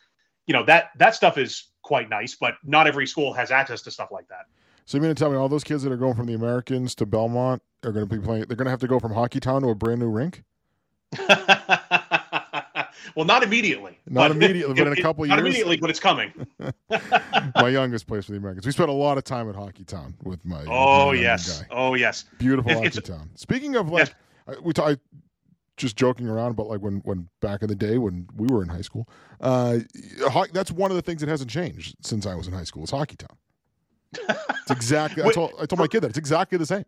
you 0.46 0.54
know, 0.54 0.64
that 0.66 0.90
that 0.98 1.16
stuff 1.16 1.36
is 1.36 1.64
quite 1.82 2.08
nice, 2.08 2.36
but 2.36 2.54
not 2.62 2.86
every 2.86 3.08
school 3.08 3.32
has 3.32 3.50
access 3.50 3.82
to 3.82 3.90
stuff 3.90 4.10
like 4.12 4.28
that. 4.28 4.46
So 4.86 4.98
you 4.98 5.02
mean 5.02 5.10
to 5.10 5.14
tell 5.14 5.30
me 5.30 5.36
all 5.36 5.48
those 5.48 5.64
kids 5.64 5.82
that 5.82 5.92
are 5.92 5.96
going 5.96 6.14
from 6.14 6.26
the 6.26 6.34
Americans 6.34 6.94
to 6.96 7.06
Belmont 7.06 7.62
are 7.84 7.92
going 7.92 8.08
to 8.08 8.16
be 8.16 8.22
playing? 8.22 8.44
They're 8.46 8.56
going 8.56 8.66
to 8.66 8.70
have 8.70 8.80
to 8.80 8.88
go 8.88 9.00
from 9.00 9.12
Hockey 9.12 9.40
Town 9.40 9.62
to 9.62 9.68
a 9.68 9.74
brand 9.74 10.00
new 10.00 10.10
rink. 10.10 10.44
Well, 13.16 13.24
not 13.24 13.42
immediately. 13.42 13.98
Not 14.08 14.30
immediately, 14.30 14.74
but 14.74 14.86
in 14.86 14.92
a 14.92 14.96
couple 15.02 15.24
not 15.24 15.34
years. 15.34 15.36
Not 15.36 15.46
immediately, 15.46 15.76
but 15.76 15.90
it's 15.90 16.00
coming. 16.00 16.32
my 17.56 17.68
youngest 17.68 18.06
plays 18.06 18.24
for 18.24 18.32
the 18.32 18.38
Americans. 18.38 18.64
We 18.64 18.72
spent 18.72 18.90
a 18.90 18.94
lot 18.94 19.18
of 19.18 19.24
time 19.24 19.48
at 19.48 19.54
Hockey 19.54 19.84
Town 19.84 20.14
with 20.22 20.44
my. 20.44 20.64
Oh 20.68 21.10
with 21.10 21.18
my 21.18 21.22
yes. 21.22 21.60
Guy. 21.60 21.66
Oh 21.70 21.94
yes. 21.94 22.24
Beautiful 22.38 22.72
Hockey 22.72 23.00
Town. 23.00 23.30
Speaking 23.34 23.76
of 23.76 23.88
like, 23.88 24.12
yes. 24.46 24.56
we 24.62 24.72
talk, 24.72 24.98
just 25.76 25.96
joking 25.96 26.28
around 26.28 26.52
about 26.52 26.68
like 26.68 26.80
when 26.80 26.98
when 27.04 27.28
back 27.40 27.62
in 27.62 27.68
the 27.68 27.74
day 27.74 27.98
when 27.98 28.28
we 28.36 28.46
were 28.48 28.62
in 28.62 28.68
high 28.68 28.82
school. 28.82 29.08
Uh, 29.40 29.80
that's 30.52 30.70
one 30.70 30.90
of 30.90 30.96
the 30.96 31.02
things 31.02 31.20
that 31.20 31.28
hasn't 31.28 31.50
changed 31.50 31.96
since 32.00 32.26
I 32.26 32.34
was 32.34 32.46
in 32.46 32.52
high 32.52 32.64
school. 32.64 32.82
It's 32.82 32.92
Hockey 32.92 33.16
Town. 33.16 33.36
It's 34.28 34.70
exactly. 34.70 35.22
I 35.22 35.30
told 35.30 35.52
I 35.60 35.66
told 35.66 35.78
my 35.78 35.86
kid 35.86 36.00
that 36.00 36.10
it's 36.10 36.18
exactly 36.18 36.58
the 36.58 36.66
same. 36.66 36.84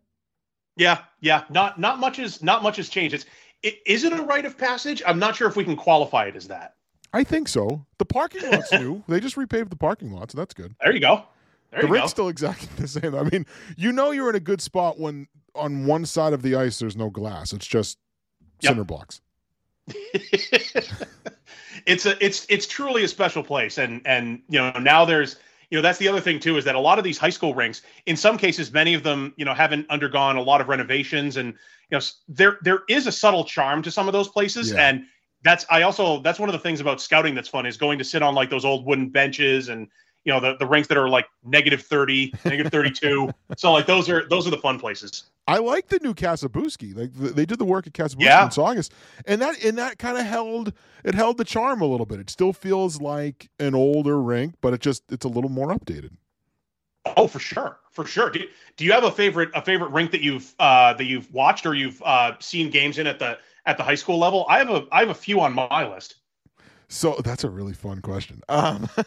Yeah, 0.76 0.98
yeah. 1.20 1.44
Not 1.50 1.78
not 1.78 1.98
much 1.98 2.18
is 2.18 2.42
not 2.42 2.62
much 2.62 2.76
has 2.76 2.88
changed. 2.88 3.14
It's 3.14 3.26
it, 3.64 3.80
is 3.86 4.04
it 4.04 4.12
a 4.12 4.22
rite 4.22 4.44
of 4.44 4.56
passage? 4.56 5.02
I'm 5.06 5.18
not 5.18 5.34
sure 5.34 5.48
if 5.48 5.56
we 5.56 5.64
can 5.64 5.74
qualify 5.74 6.26
it 6.26 6.36
as 6.36 6.46
that. 6.48 6.74
I 7.12 7.24
think 7.24 7.48
so. 7.48 7.84
The 7.98 8.04
parking 8.04 8.48
lot's 8.50 8.70
new. 8.72 9.02
They 9.08 9.20
just 9.20 9.36
repaved 9.36 9.70
the 9.70 9.76
parking 9.76 10.12
lot, 10.12 10.30
so 10.30 10.38
that's 10.38 10.54
good. 10.54 10.74
There 10.82 10.92
you 10.92 11.00
go. 11.00 11.24
There 11.70 11.80
the 11.80 11.86
you 11.86 11.92
rink's 11.92 12.06
go. 12.06 12.08
still 12.08 12.28
exactly 12.28 12.68
the 12.76 12.88
same. 12.88 13.14
I 13.14 13.22
mean, 13.24 13.46
you 13.76 13.92
know 13.92 14.10
you're 14.10 14.28
in 14.28 14.36
a 14.36 14.40
good 14.40 14.60
spot 14.60 15.00
when 15.00 15.26
on 15.54 15.86
one 15.86 16.04
side 16.04 16.32
of 16.32 16.42
the 16.42 16.54
ice 16.54 16.78
there's 16.78 16.96
no 16.96 17.10
glass. 17.10 17.52
It's 17.52 17.66
just 17.66 17.98
yep. 18.60 18.70
cinder 18.70 18.84
blocks. 18.84 19.20
it's 21.86 22.06
a 22.06 22.24
it's 22.24 22.46
it's 22.48 22.66
truly 22.66 23.04
a 23.04 23.08
special 23.08 23.42
place 23.42 23.76
and 23.76 24.00
and 24.06 24.40
you 24.48 24.58
know 24.58 24.72
now 24.78 25.04
there's 25.04 25.36
you 25.74 25.78
know 25.78 25.82
that's 25.82 25.98
the 25.98 26.06
other 26.06 26.20
thing 26.20 26.38
too 26.38 26.56
is 26.56 26.64
that 26.66 26.76
a 26.76 26.78
lot 26.78 26.98
of 26.98 27.04
these 27.04 27.18
high 27.18 27.30
school 27.30 27.52
rinks 27.52 27.82
in 28.06 28.16
some 28.16 28.38
cases 28.38 28.72
many 28.72 28.94
of 28.94 29.02
them 29.02 29.34
you 29.36 29.44
know 29.44 29.52
haven't 29.52 29.90
undergone 29.90 30.36
a 30.36 30.40
lot 30.40 30.60
of 30.60 30.68
renovations. 30.68 31.36
And 31.36 31.48
you 31.90 31.98
know 31.98 32.00
there 32.28 32.58
there 32.62 32.82
is 32.88 33.08
a 33.08 33.12
subtle 33.12 33.42
charm 33.42 33.82
to 33.82 33.90
some 33.90 34.06
of 34.06 34.12
those 34.12 34.28
places. 34.28 34.70
Yeah. 34.70 34.88
and 34.88 35.04
that's 35.42 35.66
i 35.70 35.82
also 35.82 36.20
that's 36.20 36.38
one 36.38 36.48
of 36.48 36.52
the 36.52 36.60
things 36.60 36.80
about 36.80 37.00
scouting 37.00 37.34
that's 37.34 37.48
fun 37.48 37.66
is 37.66 37.76
going 37.76 37.98
to 37.98 38.04
sit 38.04 38.22
on 38.22 38.36
like 38.36 38.50
those 38.50 38.64
old 38.64 38.86
wooden 38.86 39.08
benches 39.08 39.68
and 39.68 39.88
you 40.24 40.32
know 40.32 40.38
the, 40.38 40.56
the 40.58 40.66
rinks 40.66 40.86
that 40.86 40.96
are 40.96 41.08
like 41.08 41.26
negative 41.42 41.82
30 41.82 42.32
negative 42.44 42.70
32 42.70 43.30
so 43.56 43.72
like 43.72 43.86
those 43.86 44.08
are 44.08 44.28
those 44.28 44.46
are 44.46 44.50
the 44.50 44.58
fun 44.58 44.78
places 44.78 45.24
i 45.46 45.58
like 45.58 45.88
the 45.88 45.98
new 46.00 46.14
Kasabuski. 46.14 46.96
like 46.96 47.12
they 47.12 47.46
did 47.46 47.58
the 47.58 47.64
work 47.64 47.86
at 47.86 47.92
Kasabuski 47.92 48.24
yeah. 48.24 48.44
in 48.44 48.50
Saugus 48.50 48.90
and 49.26 49.40
that 49.42 49.62
and 49.62 49.78
that 49.78 49.98
kind 49.98 50.18
of 50.18 50.24
held 50.24 50.72
it 51.04 51.14
held 51.14 51.38
the 51.38 51.44
charm 51.44 51.80
a 51.80 51.86
little 51.86 52.06
bit. 52.06 52.20
It 52.20 52.30
still 52.30 52.52
feels 52.52 53.00
like 53.00 53.48
an 53.58 53.74
older 53.74 54.20
rink 54.20 54.54
but 54.60 54.74
it 54.74 54.80
just 54.80 55.02
it's 55.10 55.24
a 55.24 55.28
little 55.28 55.50
more 55.50 55.68
updated. 55.68 56.10
Oh 57.16 57.26
for 57.26 57.38
sure 57.38 57.78
for 57.90 58.06
sure. 58.06 58.30
Do, 58.30 58.40
do 58.76 58.84
you 58.84 58.92
have 58.92 59.04
a 59.04 59.10
favorite 59.10 59.50
a 59.54 59.62
favorite 59.62 59.90
rink 59.90 60.10
that 60.12 60.22
you've 60.22 60.54
uh 60.58 60.94
that 60.94 61.04
you've 61.04 61.32
watched 61.32 61.66
or 61.66 61.74
you've 61.74 62.02
uh 62.02 62.32
seen 62.40 62.70
games 62.70 62.98
in 62.98 63.06
at 63.06 63.18
the 63.18 63.38
at 63.66 63.76
the 63.76 63.82
high 63.82 63.94
school 63.94 64.18
level? 64.18 64.46
I 64.48 64.58
have 64.58 64.70
a 64.70 64.86
i 64.92 65.00
have 65.00 65.10
a 65.10 65.14
few 65.14 65.40
on 65.40 65.54
my 65.54 65.86
list. 65.86 66.16
So 66.88 67.16
that's 67.24 67.44
a 67.44 67.50
really 67.50 67.72
fun 67.72 68.00
question. 68.00 68.42
Um 68.48 68.88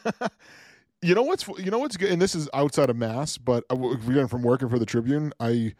You 1.03 1.13
know 1.13 1.21
what's 1.21 1.47
you 1.59 1.69
know 1.69 1.77
what's 1.77 1.95
good, 1.95 2.11
and 2.11 2.19
this 2.19 2.33
is 2.33 2.49
outside 2.55 2.89
of 2.89 2.95
mass, 2.95 3.37
but 3.37 3.63
again 3.69 4.27
from 4.27 4.41
working 4.41 4.67
for 4.67 4.79
the 4.79 4.85
Tribune, 4.85 5.31
I 5.39 5.75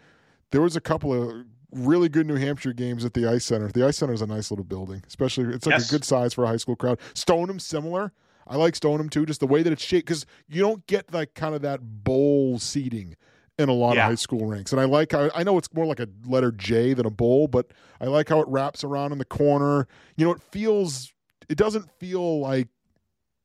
there 0.52 0.62
was 0.62 0.76
a 0.76 0.82
couple 0.82 1.14
of 1.14 1.46
really 1.72 2.10
good 2.10 2.28
New 2.28 2.36
Hampshire 2.36 2.74
games 2.74 3.06
at 3.06 3.14
the 3.14 3.28
Ice 3.28 3.46
Center. 3.46 3.68
The 3.70 3.86
Ice 3.86 3.98
Center 3.98 4.14
is 4.14 4.22
a 4.22 4.28
nice 4.28 4.52
little 4.52 4.66
building, 4.66 5.04
especially 5.08 5.54
it's 5.54 5.66
like 5.66 5.74
yes. 5.74 5.90
a 5.90 5.92
good 5.92 6.04
size 6.04 6.34
for 6.34 6.44
a 6.44 6.48
high 6.48 6.58
school 6.58 6.76
crowd. 6.76 7.00
Stoneham 7.14 7.60
similar. 7.60 8.14
I 8.48 8.56
like 8.56 8.76
Stoneham 8.76 9.10
too, 9.10 9.26
just 9.26 9.42
the 9.42 9.48
way 9.48 9.62
that 9.62 9.74
it's 9.74 9.84
shaped 9.84 10.08
because 10.08 10.26
you 10.48 10.62
don't 10.62 10.86
get 10.88 11.14
like 11.14 11.34
kind 11.34 11.54
of 11.54 11.62
that 11.64 11.82
bowl 11.82 12.60
seating 12.60 13.16
in 13.60 13.70
a 13.70 13.74
lot 13.74 13.96
yeah. 13.96 14.06
of 14.06 14.12
high 14.12 14.16
school 14.16 14.46
rinks. 14.46 14.72
And 14.72 14.80
I 14.80 14.86
like 14.86 15.12
how 15.12 15.30
I 15.36 15.44
know 15.44 15.58
it's 15.58 15.74
more 15.74 15.86
like 15.86 16.00
a 16.00 16.08
letter 16.26 16.52
J 16.52 16.94
than 16.94 17.06
a 17.06 17.10
bowl, 17.10 17.48
but 17.48 17.68
I 18.00 18.06
like 18.06 18.30
how 18.30 18.40
it 18.40 18.48
wraps 18.48 18.84
around 18.84 19.12
in 19.12 19.18
the 19.18 19.26
corner. 19.26 19.88
You 20.16 20.26
know, 20.26 20.32
it 20.32 20.42
feels 20.42 21.12
it 21.50 21.58
doesn't 21.58 21.90
feel 22.00 22.40
like 22.40 22.68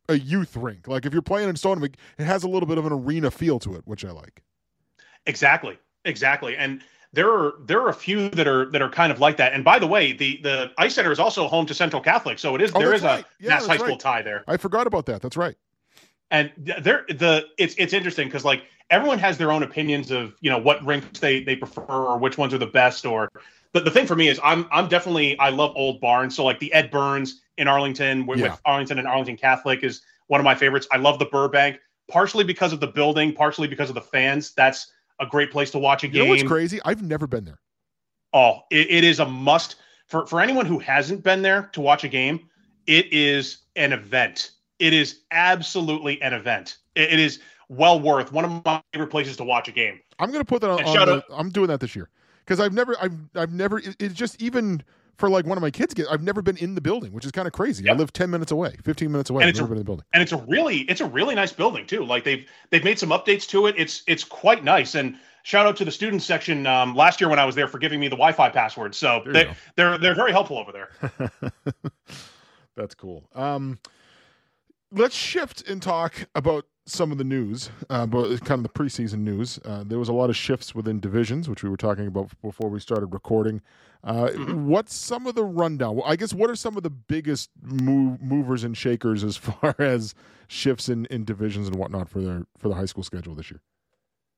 a 0.09 0.19
youth 0.19 0.57
rink. 0.57 0.87
Like 0.87 1.07
if 1.07 1.13
you're 1.13 1.23
playing 1.23 1.49
in 1.49 1.57
Stoneham, 1.57 1.85
it 2.19 2.25
has 2.25 2.45
a 2.45 2.49
little 2.49 2.69
bit 2.69 2.79
of 2.79 2.87
an 2.87 2.93
arena 2.93 3.31
feel 3.31 3.59
to 3.61 3.75
it, 3.75 3.83
which 3.85 4.05
I 4.05 4.11
like. 4.11 4.43
Exactly, 5.27 5.79
exactly, 6.05 6.57
and 6.57 6.83
there 7.13 7.31
are 7.31 7.55
there 7.65 7.81
are 7.81 7.89
a 7.89 7.95
few 7.95 8.29
that 8.31 8.47
are 8.47 8.71
that 8.71 8.81
are 8.81 8.89
kind 8.89 9.13
of 9.13 9.21
like 9.21 9.37
that. 9.37 9.53
And 9.53 9.65
by 9.65 9.79
the 9.79 9.87
way, 9.87 10.13
the 10.13 10.39
the 10.43 10.73
Ice 10.79 10.95
Center 10.95 11.13
is 11.13 11.19
also 11.19 11.47
home 11.47 11.67
to 11.67 11.75
Central 11.75 12.03
Catholic, 12.03 12.39
so 12.39 12.55
it 12.55 12.63
is 12.63 12.73
oh, 12.75 12.79
there 12.79 12.95
is 12.95 13.03
right. 13.03 13.25
a 13.25 13.27
yeah, 13.39 13.51
Mass 13.51 13.67
High 13.67 13.77
School 13.77 13.97
tie 13.97 14.23
there. 14.23 14.45
I 14.47 14.57
forgot 14.57 14.87
about 14.87 15.07
that. 15.07 15.21
That's 15.21 15.37
right. 15.37 15.57
And 16.31 16.51
there 16.57 17.05
the 17.09 17.47
it's 17.59 17.75
it's 17.77 17.93
interesting 17.93 18.29
because 18.29 18.45
like 18.45 18.65
everyone 18.89 19.19
has 19.19 19.37
their 19.37 19.53
own 19.53 19.63
opinions 19.63 20.11
of 20.11 20.35
you 20.41 20.51
know 20.51 20.59
what 20.59 20.85
rinks 20.85 21.21
they 21.21 21.43
they 21.43 21.57
prefer 21.57 21.83
or 21.83 22.19
which 22.19 22.39
ones 22.39 22.55
are 22.55 22.59
the 22.59 22.67
best 22.67 23.05
or 23.05 23.31
but 23.73 23.85
the 23.85 23.91
thing 23.91 24.07
for 24.07 24.17
me 24.17 24.29
is 24.29 24.41
I'm 24.43 24.67
I'm 24.73 24.89
definitely 24.89 25.39
I 25.39 25.51
love 25.51 25.73
old 25.77 26.01
barns. 26.01 26.35
So 26.35 26.45
like 26.45 26.59
the 26.59 26.73
Ed 26.73 26.91
Burns 26.91 27.43
in 27.59 27.69
Arlington 27.69 28.27
with, 28.27 28.39
Yeah. 28.39 28.53
with 28.53 28.61
Arlington 28.65 28.99
and 28.99 29.07
Arlington 29.07 29.37
Catholic 29.37 29.83
is 29.83 30.01
one 30.29 30.41
of 30.41 30.45
my 30.45 30.55
favorites. 30.55 30.87
I 30.91 30.97
love 30.97 31.19
the 31.19 31.27
Burbank, 31.27 31.79
partially 32.09 32.45
because 32.45 32.73
of 32.73 32.81
the 32.81 32.87
building, 32.87 33.35
partially 33.35 33.69
because 33.69 33.91
of 33.91 33.95
the 33.95 34.01
fans. 34.01 34.55
That's 34.55 34.91
a 35.23 35.27
great 35.27 35.51
place 35.51 35.71
to 35.71 35.79
watch 35.79 36.05
a 36.05 36.09
game. 36.09 36.17
You 36.17 36.25
know 36.25 36.31
what's 36.31 36.43
crazy? 36.43 36.81
I've 36.85 37.03
never 37.03 37.27
been 37.27 37.45
there. 37.45 37.61
Oh, 38.33 38.61
it, 38.71 38.91
it 38.91 39.05
is 39.05 39.21
a 39.21 39.27
must 39.27 39.77
for 40.09 40.27
for 40.27 40.41
anyone 40.41 40.67
who 40.67 40.79
hasn't 40.79 41.23
been 41.23 41.43
there 41.43 41.71
to 41.73 41.81
watch 41.81 42.05
a 42.05 42.09
game. 42.09 42.49
It 42.87 43.13
is 43.13 43.59
an 43.77 43.93
event. 43.93 44.51
It 44.79 44.93
is 44.93 45.21
absolutely 45.31 46.21
an 46.23 46.33
event. 46.33 46.79
It, 46.95 47.13
it 47.13 47.21
is 47.21 47.41
well 47.69 48.01
worth 48.01 48.33
one 48.33 48.45
of 48.45 48.65
my 48.65 48.83
favorite 48.93 49.11
places 49.11 49.37
to 49.39 49.45
watch 49.45 49.69
a 49.69 49.73
game. 49.73 50.01
I'm 50.19 50.31
going 50.31 50.41
to 50.45 50.49
put 50.49 50.61
that 50.63 50.71
on. 50.71 50.85
On 50.85 51.07
the- 51.07 51.25
I'm 51.31 51.51
doing 51.51 51.69
that 51.69 51.81
this 51.81 51.95
year 51.95 52.09
because 52.45 52.59
I've 52.61 52.73
never, 52.73 52.97
I've, 53.01 53.15
I've 53.35 53.53
never. 53.53 53.79
It, 53.79 53.97
it's 53.99 54.15
just 54.15 54.43
even 54.43 54.83
for 55.19 55.29
like 55.29 55.47
one 55.47 55.57
of 55.59 55.63
my 55.63 55.71
kids. 55.71 55.95
Get, 55.95 56.07
I've 56.11 56.23
never 56.23 56.43
been 56.43 56.57
in 56.57 56.75
the 56.75 56.81
building, 56.81 57.13
which 57.13 57.25
is 57.25 57.33
kind 57.33 57.47
of 57.47 57.53
crazy. 57.53 57.89
I 57.89 57.93
live 57.93 58.13
ten 58.13 58.31
minutes 58.31 58.53
away, 58.53 58.77
fifteen 58.85 59.13
minutes 59.13 59.31
away. 59.31 59.43
And 59.43 59.49
I've 59.49 59.51
it's 59.51 59.59
never 59.61 59.67
a- 59.67 59.75
been 59.75 59.79
in 59.79 59.83
the 59.83 59.85
building. 59.87 60.05
and 60.13 60.23
it's 60.23 60.33
a 60.33 60.37
really 60.39 60.79
it's 60.83 61.01
a 61.01 61.07
really 61.07 61.35
nice 61.35 61.53
building 61.53 61.87
too. 61.87 62.05
Like 62.05 62.25
they've 62.25 62.47
they've 62.71 62.85
made 62.85 62.99
some 62.99 63.11
updates 63.11 63.47
to 63.49 63.67
it. 63.67 63.75
It's 63.79 64.03
it's 64.07 64.25
quite 64.25 64.65
nice. 64.65 64.95
And 64.95 65.17
shout 65.45 65.67
out 65.67 65.77
to 65.77 65.85
the 65.85 65.91
student 65.91 66.23
section 66.23 66.67
um, 66.67 66.95
last 66.95 67.21
year 67.21 67.29
when 67.31 67.39
I 67.39 67.45
was 67.45 67.55
there 67.55 67.69
for 67.69 67.79
giving 67.79 67.99
me 68.01 68.09
the 68.09 68.17
Wi-Fi 68.17 68.49
password. 68.51 68.95
So 68.95 69.23
There 69.25 69.33
they, 69.33 69.45
go. 69.45 69.53
they're 69.77 69.99
they're 69.99 70.15
very 70.15 70.33
helpful 70.33 70.59
over 70.59 70.73
there. 70.73 71.31
That's 72.77 72.95
cool. 72.95 73.29
Um, 73.35 73.79
let's 74.91 75.15
shift 75.15 75.69
and 75.69 75.83
talk 75.83 76.27
about 76.35 76.65
some 76.85 77.13
of 77.13 77.19
the 77.19 77.25
news, 77.25 77.71
uh, 77.91 78.07
but 78.07 78.45
kind 78.45 78.59
of 78.59 78.63
the 78.65 78.69
preseason 78.69 79.21
news. 79.21 79.59
Uh, 79.65 79.85
there 79.87 79.99
was 79.99 80.09
a 80.09 80.13
lot 80.13 80.31
of 80.31 80.37
shifts 80.37 80.75
within 80.75 80.99
divisions, 80.99 81.49
which 81.49 81.63
we 81.63 81.71
were 81.71 81.77
talking 81.77 82.07
about 82.07 82.31
before 82.43 82.69
we 82.69 82.81
started 82.81 83.07
recording. 83.07 83.63
Uh, 84.03 84.29
Mhm. 84.29 84.65
What's 84.65 84.95
some 84.95 85.27
of 85.29 85.37
the 85.37 85.45
rundown? 85.45 85.95
Well, 85.97 86.05
I 86.07 86.17
guess 86.17 86.35
what 86.35 86.51
are 86.51 86.57
some 86.57 86.77
of 86.77 86.83
the 86.83 86.91
biggest 86.91 87.51
move, 87.63 88.21
movers 88.21 88.65
and 88.65 88.77
shakers 88.77 89.23
as 89.23 89.37
far 89.49 89.77
as 89.79 90.15
shifts 90.49 90.89
in, 90.89 91.07
in 91.07 91.25
divisions 91.25 91.69
and 91.69 91.77
whatnot 91.77 92.09
for 92.09 92.21
their 92.21 92.47
for 92.59 92.69
the 92.69 92.75
high 92.75 92.87
school 92.87 93.05
schedule 93.05 93.35
this 93.37 93.51
year? 93.51 93.61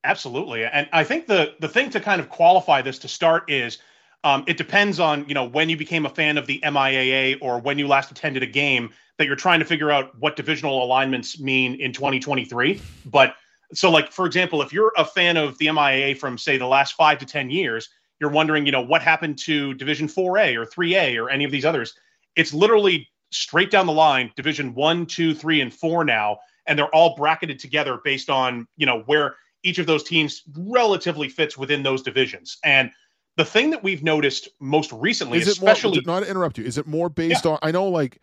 Absolutely, 0.03 0.63
and 0.65 0.87
I 0.93 1.03
think 1.03 1.25
the 1.25 1.55
the 1.59 1.67
thing 1.67 1.89
to 1.89 1.99
kind 1.99 2.21
of 2.21 2.29
qualify 2.29 2.83
this 2.83 2.99
to 2.99 3.07
start 3.07 3.49
is 3.49 3.79
um, 4.23 4.43
it 4.45 4.55
depends 4.55 4.99
on 4.99 5.27
you 5.27 5.33
know 5.33 5.45
when 5.45 5.67
you 5.67 5.77
became 5.77 6.05
a 6.05 6.09
fan 6.09 6.37
of 6.37 6.45
the 6.45 6.59
MIAA 6.63 7.39
or 7.41 7.59
when 7.59 7.79
you 7.79 7.87
last 7.87 8.11
attended 8.11 8.43
a 8.43 8.47
game 8.47 8.91
that 9.17 9.27
you're 9.27 9.35
trying 9.35 9.59
to 9.59 9.65
figure 9.65 9.91
out 9.91 10.17
what 10.19 10.35
divisional 10.35 10.83
alignments 10.83 11.39
mean 11.39 11.75
in 11.75 11.93
2023. 11.93 12.81
But 13.05 13.35
so, 13.73 13.89
like 13.89 14.11
for 14.11 14.25
example, 14.25 14.61
if 14.61 14.73
you're 14.73 14.91
a 14.97 15.05
fan 15.05 15.37
of 15.37 15.57
the 15.57 15.67
MIAA 15.67 16.17
from 16.17 16.37
say 16.37 16.57
the 16.57 16.67
last 16.67 16.93
five 16.93 17.17
to 17.19 17.25
ten 17.25 17.49
years, 17.49 17.89
you're 18.19 18.29
wondering 18.29 18.65
you 18.65 18.71
know 18.71 18.81
what 18.81 19.01
happened 19.01 19.37
to 19.39 19.73
Division 19.75 20.07
4A 20.07 20.55
or 20.55 20.65
3A 20.65 21.21
or 21.21 21.29
any 21.29 21.43
of 21.43 21.51
these 21.51 21.65
others. 21.65 21.93
It's 22.35 22.53
literally 22.53 23.07
straight 23.31 23.71
down 23.71 23.85
the 23.85 23.93
line, 23.93 24.31
Division 24.35 24.73
One, 24.73 25.05
Two, 25.05 25.33
Three, 25.33 25.61
and 25.61 25.73
Four 25.73 26.05
now, 26.05 26.39
and 26.67 26.77
they're 26.77 26.93
all 26.93 27.15
bracketed 27.15 27.59
together 27.59 27.99
based 28.03 28.29
on 28.29 28.67
you 28.77 28.85
know 28.85 29.01
where 29.01 29.35
each 29.63 29.79
of 29.79 29.87
those 29.87 30.03
teams 30.03 30.43
relatively 30.55 31.27
fits 31.27 31.57
within 31.57 31.81
those 31.81 32.03
divisions. 32.03 32.57
And 32.63 32.91
the 33.35 33.45
thing 33.45 33.71
that 33.71 33.83
we've 33.83 34.03
noticed 34.03 34.49
most 34.59 34.91
recently, 34.93 35.39
is 35.39 35.47
especially 35.47 35.97
it 35.97 36.05
more, 36.05 36.15
not 36.17 36.25
to 36.25 36.29
interrupt 36.29 36.57
you, 36.57 36.63
is 36.63 36.77
it 36.77 36.87
more 36.87 37.09
based 37.09 37.45
yeah. 37.45 37.51
on? 37.51 37.59
I 37.61 37.71
know, 37.71 37.87
like 37.87 38.21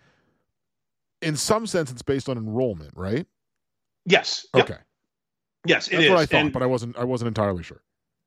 in 1.23 1.37
some 1.37 1.67
sense, 1.67 1.91
it's 1.91 2.03
based 2.03 2.29
on 2.29 2.37
enrollment, 2.37 2.93
right? 2.97 3.27
Yes. 4.05 4.47
Okay. 4.55 4.75
Yep. 4.75 4.87
Yes, 5.65 5.89
That's 5.89 6.09
what 6.09 6.19
I 6.19 6.27
thought, 6.27 6.41
and, 6.41 6.53
but 6.53 6.63
I 6.63 6.67
wasn't. 6.67 6.97
I 6.97 7.05
wasn't 7.05 7.29
entirely 7.29 7.63
sure. 7.63 7.83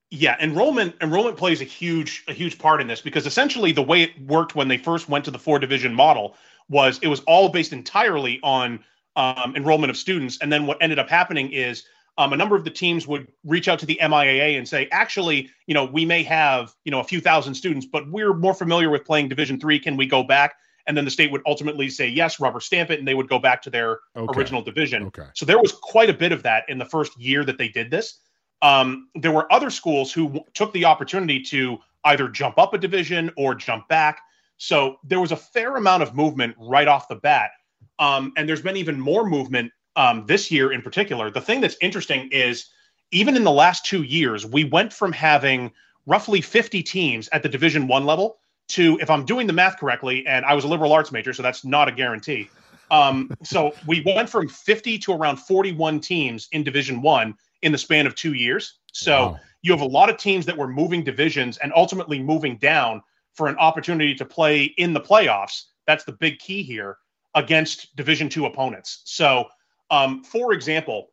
Yeah, 0.09 0.37
enrollment 0.39 0.95
enrollment 1.01 1.35
plays 1.35 1.59
a 1.59 1.65
huge 1.65 2.23
a 2.29 2.33
huge 2.33 2.57
part 2.57 2.79
in 2.79 2.87
this 2.87 3.01
because 3.01 3.25
essentially 3.25 3.73
the 3.73 3.81
way 3.81 4.03
it 4.03 4.11
worked 4.25 4.55
when 4.55 4.69
they 4.69 4.77
first 4.77 5.09
went 5.09 5.25
to 5.25 5.31
the 5.31 5.39
four 5.39 5.59
division 5.59 5.93
model 5.93 6.35
was 6.69 6.99
it 7.01 7.07
was 7.07 7.19
all 7.21 7.49
based 7.49 7.73
entirely 7.73 8.39
on 8.41 8.79
um, 9.17 9.53
enrollment 9.55 9.89
of 9.89 9.97
students, 9.97 10.37
and 10.41 10.51
then 10.51 10.65
what 10.65 10.77
ended 10.79 10.97
up 10.97 11.09
happening 11.09 11.51
is 11.51 11.83
um, 12.17 12.31
a 12.31 12.37
number 12.37 12.55
of 12.55 12.63
the 12.63 12.69
teams 12.69 13.05
would 13.05 13.27
reach 13.43 13.67
out 13.67 13.79
to 13.79 13.85
the 13.85 13.99
MIAA 14.01 14.57
and 14.57 14.65
say, 14.65 14.87
actually, 14.91 15.49
you 15.67 15.73
know, 15.73 15.83
we 15.83 16.05
may 16.05 16.23
have 16.23 16.73
you 16.85 16.91
know 16.91 17.01
a 17.01 17.03
few 17.03 17.19
thousand 17.19 17.55
students, 17.55 17.85
but 17.85 18.09
we're 18.09 18.33
more 18.33 18.53
familiar 18.53 18.89
with 18.89 19.03
playing 19.03 19.27
Division 19.27 19.59
three. 19.59 19.79
Can 19.79 19.97
we 19.97 20.05
go 20.05 20.23
back? 20.23 20.55
And 20.87 20.95
then 20.95 21.05
the 21.05 21.11
state 21.11 21.31
would 21.31 21.41
ultimately 21.45 21.89
say 21.89 22.07
yes, 22.07 22.39
rubber 22.39 22.59
stamp 22.59 22.91
it, 22.91 22.99
and 22.99 23.07
they 23.07 23.15
would 23.15 23.29
go 23.29 23.39
back 23.39 23.61
to 23.63 23.69
their 23.69 23.99
okay. 24.15 24.37
original 24.37 24.61
division. 24.61 25.05
Okay. 25.05 25.27
So 25.33 25.45
there 25.45 25.57
was 25.57 25.71
quite 25.71 26.09
a 26.09 26.13
bit 26.13 26.31
of 26.31 26.43
that 26.43 26.63
in 26.69 26.77
the 26.77 26.85
first 26.85 27.19
year 27.19 27.43
that 27.43 27.57
they 27.57 27.67
did 27.67 27.89
this. 27.89 28.19
Um, 28.61 29.09
there 29.15 29.31
were 29.31 29.51
other 29.51 29.69
schools 29.69 30.11
who 30.11 30.25
w- 30.25 30.45
took 30.53 30.71
the 30.73 30.85
opportunity 30.85 31.41
to 31.43 31.77
either 32.05 32.29
jump 32.29 32.57
up 32.57 32.73
a 32.73 32.77
division 32.77 33.31
or 33.35 33.55
jump 33.55 33.87
back. 33.87 34.21
So 34.57 34.97
there 35.03 35.19
was 35.19 35.31
a 35.31 35.35
fair 35.35 35.75
amount 35.75 36.03
of 36.03 36.15
movement 36.15 36.55
right 36.59 36.87
off 36.87 37.07
the 37.07 37.15
bat. 37.15 37.51
Um, 37.99 38.33
and 38.37 38.47
there's 38.47 38.61
been 38.61 38.77
even 38.77 38.99
more 38.99 39.27
movement 39.27 39.71
um, 39.95 40.25
this 40.25 40.51
year 40.51 40.71
in 40.71 40.81
particular. 40.81 41.31
The 41.31 41.41
thing 41.41 41.61
that's 41.61 41.77
interesting 41.81 42.29
is 42.31 42.69
even 43.11 43.35
in 43.35 43.43
the 43.43 43.51
last 43.51 43.85
two 43.85 44.03
years, 44.03 44.45
we 44.45 44.63
went 44.63 44.93
from 44.93 45.11
having 45.11 45.71
roughly 46.05 46.41
50 46.41 46.83
teams 46.83 47.29
at 47.31 47.43
the 47.43 47.49
Division 47.49 47.87
One 47.87 48.05
level 48.05 48.37
to, 48.69 48.97
if 49.01 49.09
I'm 49.09 49.25
doing 49.25 49.47
the 49.47 49.53
math 49.53 49.77
correctly, 49.77 50.25
and 50.27 50.45
I 50.45 50.53
was 50.53 50.63
a 50.63 50.67
liberal 50.67 50.93
arts 50.93 51.11
major, 51.11 51.33
so 51.33 51.43
that's 51.43 51.63
not 51.63 51.87
a 51.87 51.91
guarantee. 51.91 52.49
Um, 52.91 53.31
so 53.43 53.73
we 53.87 54.01
went 54.05 54.29
from 54.29 54.47
50 54.47 54.97
to 54.99 55.13
around 55.13 55.37
41 55.37 55.99
teams 55.99 56.47
in 56.51 56.63
Division 56.63 57.01
One 57.01 57.35
in 57.61 57.71
the 57.71 57.77
span 57.77 58.05
of 58.05 58.15
two 58.15 58.33
years. 58.33 58.79
So 58.93 59.11
wow. 59.11 59.39
you 59.61 59.71
have 59.71 59.81
a 59.81 59.85
lot 59.85 60.09
of 60.09 60.17
teams 60.17 60.45
that 60.45 60.57
were 60.57 60.67
moving 60.67 61.03
divisions 61.03 61.57
and 61.57 61.73
ultimately 61.75 62.21
moving 62.21 62.57
down 62.57 63.01
for 63.33 63.47
an 63.47 63.57
opportunity 63.57 64.15
to 64.15 64.25
play 64.25 64.63
in 64.63 64.93
the 64.93 65.01
playoffs. 65.01 65.63
That's 65.87 66.03
the 66.03 66.13
big 66.13 66.39
key 66.39 66.63
here 66.63 66.97
against 67.35 67.95
Division 67.95 68.29
Two 68.29 68.45
opponents. 68.45 69.01
So, 69.05 69.45
um, 69.91 70.23
for 70.23 70.53
example, 70.53 71.09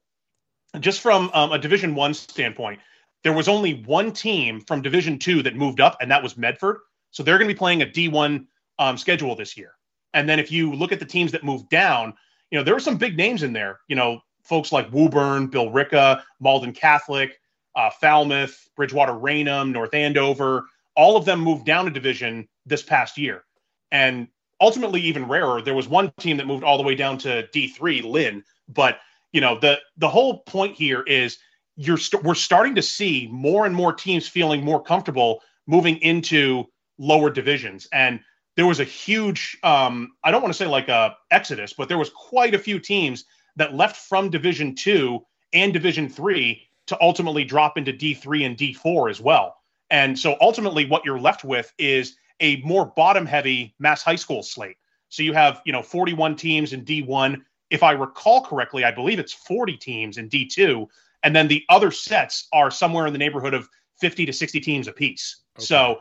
just 0.80 1.00
from 1.00 1.30
um, 1.34 1.52
a 1.52 1.58
Division 1.58 1.94
One 1.94 2.14
standpoint, 2.14 2.80
there 3.24 3.32
was 3.32 3.48
only 3.48 3.82
one 3.84 4.12
team 4.12 4.60
from 4.60 4.82
Division 4.82 5.18
Two 5.18 5.42
that 5.42 5.56
moved 5.56 5.80
up, 5.80 5.96
and 6.00 6.10
that 6.10 6.22
was 6.22 6.36
Medford. 6.36 6.78
So 7.12 7.22
they're 7.22 7.38
going 7.38 7.48
to 7.48 7.54
be 7.54 7.58
playing 7.58 7.82
a 7.82 7.86
D1 7.86 8.46
um, 8.78 8.98
schedule 8.98 9.36
this 9.36 9.56
year. 9.56 9.72
And 10.14 10.28
then 10.28 10.38
if 10.38 10.50
you 10.50 10.74
look 10.74 10.92
at 10.92 10.98
the 10.98 11.06
teams 11.06 11.32
that 11.32 11.44
moved 11.44 11.68
down, 11.70 12.14
you 12.50 12.58
know 12.58 12.64
there 12.64 12.74
were 12.74 12.80
some 12.80 12.98
big 12.98 13.16
names 13.16 13.42
in 13.42 13.52
there. 13.52 13.80
You 13.88 13.96
know, 13.96 14.20
folks 14.42 14.72
like 14.72 14.92
Woburn, 14.92 15.46
Bill 15.46 15.70
Billerica, 15.70 16.22
Malden 16.40 16.72
Catholic, 16.72 17.40
uh, 17.76 17.90
Falmouth, 17.90 18.68
Bridgewater 18.76 19.14
Raynham, 19.14 19.72
North 19.72 19.94
Andover, 19.94 20.66
all 20.96 21.16
of 21.16 21.24
them 21.24 21.40
moved 21.40 21.64
down 21.64 21.86
a 21.86 21.90
division 21.90 22.48
this 22.66 22.82
past 22.82 23.16
year. 23.16 23.44
And 23.90 24.28
ultimately, 24.60 25.00
even 25.00 25.28
rarer, 25.28 25.62
there 25.62 25.74
was 25.74 25.88
one 25.88 26.12
team 26.18 26.36
that 26.36 26.46
moved 26.46 26.64
all 26.64 26.76
the 26.76 26.82
way 26.82 26.94
down 26.94 27.18
to 27.18 27.46
D3, 27.54 28.04
Lynn. 28.04 28.44
But 28.68 28.98
you 29.32 29.40
know, 29.40 29.58
the 29.58 29.78
the 29.96 30.08
whole 30.08 30.40
point 30.40 30.74
here 30.74 31.02
is 31.02 31.38
you're 31.76 31.96
st- 31.96 32.22
we're 32.22 32.34
starting 32.34 32.74
to 32.74 32.82
see 32.82 33.28
more 33.30 33.66
and 33.66 33.74
more 33.74 33.92
teams 33.92 34.28
feeling 34.28 34.64
more 34.64 34.82
comfortable 34.82 35.40
moving 35.66 35.96
into 35.98 36.66
lower 37.02 37.30
divisions. 37.30 37.88
And 37.92 38.20
there 38.56 38.66
was 38.66 38.80
a 38.80 38.84
huge, 38.84 39.58
um, 39.62 40.12
I 40.24 40.30
don't 40.30 40.40
want 40.40 40.54
to 40.54 40.56
say 40.56 40.66
like 40.66 40.88
a 40.88 41.16
exodus, 41.30 41.72
but 41.72 41.88
there 41.88 41.98
was 41.98 42.10
quite 42.10 42.54
a 42.54 42.58
few 42.58 42.78
teams 42.78 43.24
that 43.56 43.74
left 43.74 43.96
from 43.96 44.30
Division 44.30 44.74
Two 44.74 45.24
and 45.52 45.72
Division 45.72 46.08
Three 46.08 46.62
to 46.86 46.96
ultimately 47.00 47.44
drop 47.44 47.76
into 47.76 47.92
D3 47.92 48.46
and 48.46 48.56
D4 48.56 49.10
as 49.10 49.20
well. 49.20 49.56
And 49.90 50.18
so 50.18 50.36
ultimately, 50.40 50.86
what 50.86 51.04
you're 51.04 51.18
left 51.18 51.44
with 51.44 51.72
is 51.78 52.16
a 52.40 52.56
more 52.62 52.86
bottom 52.86 53.26
heavy 53.26 53.74
mass 53.78 54.02
high 54.02 54.16
school 54.16 54.42
slate. 54.42 54.76
So 55.08 55.22
you 55.22 55.32
have, 55.32 55.60
you 55.66 55.72
know, 55.72 55.82
41 55.82 56.36
teams 56.36 56.72
in 56.72 56.84
D1. 56.84 57.42
If 57.70 57.82
I 57.82 57.92
recall 57.92 58.42
correctly, 58.42 58.84
I 58.84 58.90
believe 58.90 59.18
it's 59.18 59.32
40 59.32 59.76
teams 59.76 60.18
in 60.18 60.28
D2. 60.28 60.86
And 61.22 61.36
then 61.36 61.48
the 61.48 61.64
other 61.68 61.90
sets 61.90 62.48
are 62.52 62.70
somewhere 62.70 63.06
in 63.06 63.12
the 63.12 63.18
neighborhood 63.18 63.54
of 63.54 63.68
50 64.00 64.26
to 64.26 64.32
60 64.32 64.60
teams 64.60 64.88
apiece. 64.88 65.42
Okay. 65.58 65.64
So 65.66 65.98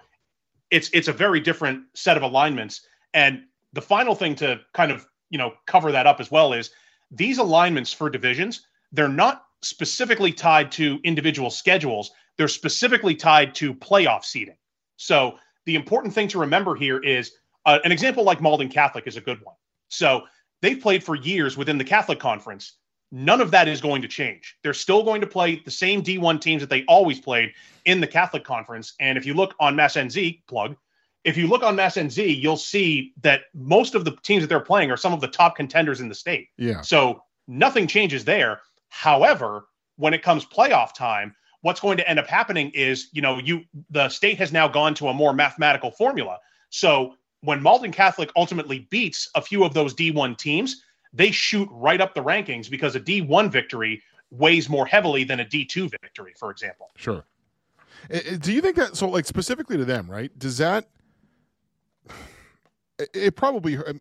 it's 0.71 0.89
it's 0.93 1.07
a 1.07 1.13
very 1.13 1.39
different 1.39 1.83
set 1.93 2.17
of 2.17 2.23
alignments. 2.23 2.81
And 3.13 3.43
the 3.73 3.81
final 3.81 4.15
thing 4.15 4.35
to 4.35 4.61
kind 4.73 4.91
of, 4.91 5.05
you 5.29 5.37
know, 5.37 5.53
cover 5.67 5.91
that 5.91 6.07
up 6.07 6.19
as 6.19 6.31
well 6.31 6.53
is 6.53 6.71
these 7.11 7.37
alignments 7.37 7.91
for 7.93 8.09
divisions, 8.09 8.65
they're 8.91 9.07
not 9.07 9.43
specifically 9.61 10.31
tied 10.31 10.71
to 10.71 10.99
individual 11.03 11.49
schedules, 11.49 12.11
they're 12.37 12.47
specifically 12.47 13.15
tied 13.15 13.53
to 13.55 13.73
playoff 13.75 14.23
seeding. 14.23 14.55
So 14.97 15.37
the 15.65 15.75
important 15.75 16.13
thing 16.13 16.27
to 16.29 16.39
remember 16.39 16.75
here 16.75 16.99
is 16.99 17.31
uh, 17.65 17.79
an 17.83 17.91
example 17.91 18.23
like 18.23 18.41
Malden 18.41 18.69
Catholic 18.69 19.05
is 19.07 19.17
a 19.17 19.21
good 19.21 19.39
one. 19.43 19.55
So 19.89 20.23
they've 20.61 20.79
played 20.79 21.03
for 21.03 21.15
years 21.15 21.57
within 21.57 21.77
the 21.77 21.83
Catholic 21.83 22.19
Conference. 22.19 22.77
None 23.11 23.41
of 23.41 23.51
that 23.51 23.67
is 23.67 23.81
going 23.81 24.01
to 24.01 24.07
change. 24.07 24.57
They're 24.63 24.73
still 24.73 25.03
going 25.03 25.21
to 25.21 25.27
play 25.27 25.61
the 25.63 25.71
same 25.71 26.01
D1 26.01 26.39
teams 26.39 26.61
that 26.61 26.69
they 26.69 26.85
always 26.85 27.19
played 27.19 27.51
in 27.85 27.99
the 27.99 28.07
Catholic 28.07 28.43
Conference. 28.43 28.93
And 28.99 29.17
if 29.17 29.25
you 29.25 29.33
look 29.33 29.53
on 29.59 29.75
Mass 29.75 29.95
NZ, 29.95 30.41
plug, 30.47 30.75
if 31.23 31.35
you 31.37 31.47
look 31.47 31.61
on 31.61 31.75
Mass 31.75 31.95
NZ, 31.95 32.41
you'll 32.41 32.57
see 32.57 33.13
that 33.21 33.41
most 33.53 33.95
of 33.95 34.05
the 34.05 34.15
teams 34.23 34.43
that 34.43 34.47
they're 34.47 34.59
playing 34.59 34.91
are 34.91 34.97
some 34.97 35.13
of 35.13 35.21
the 35.21 35.27
top 35.27 35.55
contenders 35.55 35.99
in 35.99 36.07
the 36.09 36.15
state. 36.15 36.47
Yeah. 36.57 36.81
So 36.81 37.23
nothing 37.47 37.85
changes 37.85 38.23
there. 38.23 38.61
However, 38.89 39.65
when 39.97 40.13
it 40.13 40.23
comes 40.23 40.45
playoff 40.45 40.93
time, 40.95 41.35
what's 41.61 41.79
going 41.79 41.97
to 41.97 42.09
end 42.09 42.17
up 42.17 42.27
happening 42.27 42.71
is, 42.73 43.09
you 43.11 43.21
know, 43.21 43.39
you 43.39 43.63
the 43.89 44.09
state 44.09 44.37
has 44.37 44.51
now 44.51 44.67
gone 44.67 44.93
to 44.95 45.09
a 45.09 45.13
more 45.13 45.33
mathematical 45.33 45.91
formula. 45.91 46.39
So 46.69 47.15
when 47.41 47.61
Malden 47.61 47.91
Catholic 47.91 48.31
ultimately 48.35 48.87
beats 48.89 49.29
a 49.35 49.41
few 49.41 49.63
of 49.63 49.73
those 49.73 49.93
D1 49.93 50.37
teams, 50.37 50.83
they 51.13 51.31
shoot 51.31 51.67
right 51.71 51.99
up 51.99 52.15
the 52.15 52.23
rankings 52.23 52.69
because 52.69 52.95
a 52.95 52.99
D1 52.99 53.51
victory 53.51 54.01
weighs 54.29 54.69
more 54.69 54.85
heavily 54.85 55.23
than 55.23 55.39
a 55.41 55.45
D2 55.45 55.91
victory, 56.01 56.33
for 56.37 56.51
example. 56.51 56.89
Sure. 56.95 57.25
Do 58.39 58.51
you 58.51 58.61
think 58.61 58.77
that 58.77 58.95
so 58.95 59.09
like 59.09 59.25
specifically 59.25 59.77
to 59.77 59.85
them, 59.85 60.09
right? 60.09 60.37
Does 60.39 60.57
that 60.57 60.87
it 63.13 63.35
probably 63.35 63.77
um, 63.77 63.99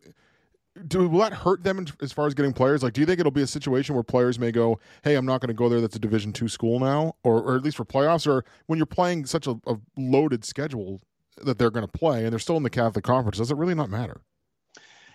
do 0.87 1.07
will 1.07 1.19
that 1.19 1.33
hurt 1.33 1.63
them 1.63 1.85
as 2.01 2.11
far 2.11 2.27
as 2.27 2.33
getting 2.33 2.53
players? 2.53 2.81
Like, 2.81 2.93
do 2.93 3.01
you 3.01 3.07
think 3.07 3.19
it'll 3.19 3.31
be 3.31 3.41
a 3.41 3.47
situation 3.47 3.93
where 3.93 4.03
players 4.03 4.39
may 4.39 4.51
go, 4.51 4.79
"Hey, 5.03 5.15
I'm 5.15 5.25
not 5.25 5.41
going 5.41 5.49
to 5.49 5.53
go 5.53 5.69
there. 5.69 5.81
That's 5.81 5.95
a 5.95 5.99
Division 5.99 6.33
two 6.33 6.47
school 6.47 6.79
now," 6.79 7.15
or, 7.23 7.41
or 7.41 7.55
at 7.55 7.63
least 7.63 7.77
for 7.77 7.85
playoffs, 7.85 8.25
or 8.25 8.45
when 8.67 8.77
you're 8.77 8.85
playing 8.85 9.25
such 9.25 9.47
a, 9.47 9.55
a 9.67 9.75
loaded 9.97 10.45
schedule 10.45 11.01
that 11.43 11.57
they're 11.57 11.71
going 11.71 11.85
to 11.85 11.91
play 11.91 12.23
and 12.23 12.31
they're 12.31 12.39
still 12.39 12.57
in 12.57 12.63
the 12.63 12.69
Catholic 12.69 13.03
Conference, 13.03 13.37
does 13.37 13.51
it 13.51 13.57
really 13.57 13.75
not 13.75 13.89
matter? 13.89 14.21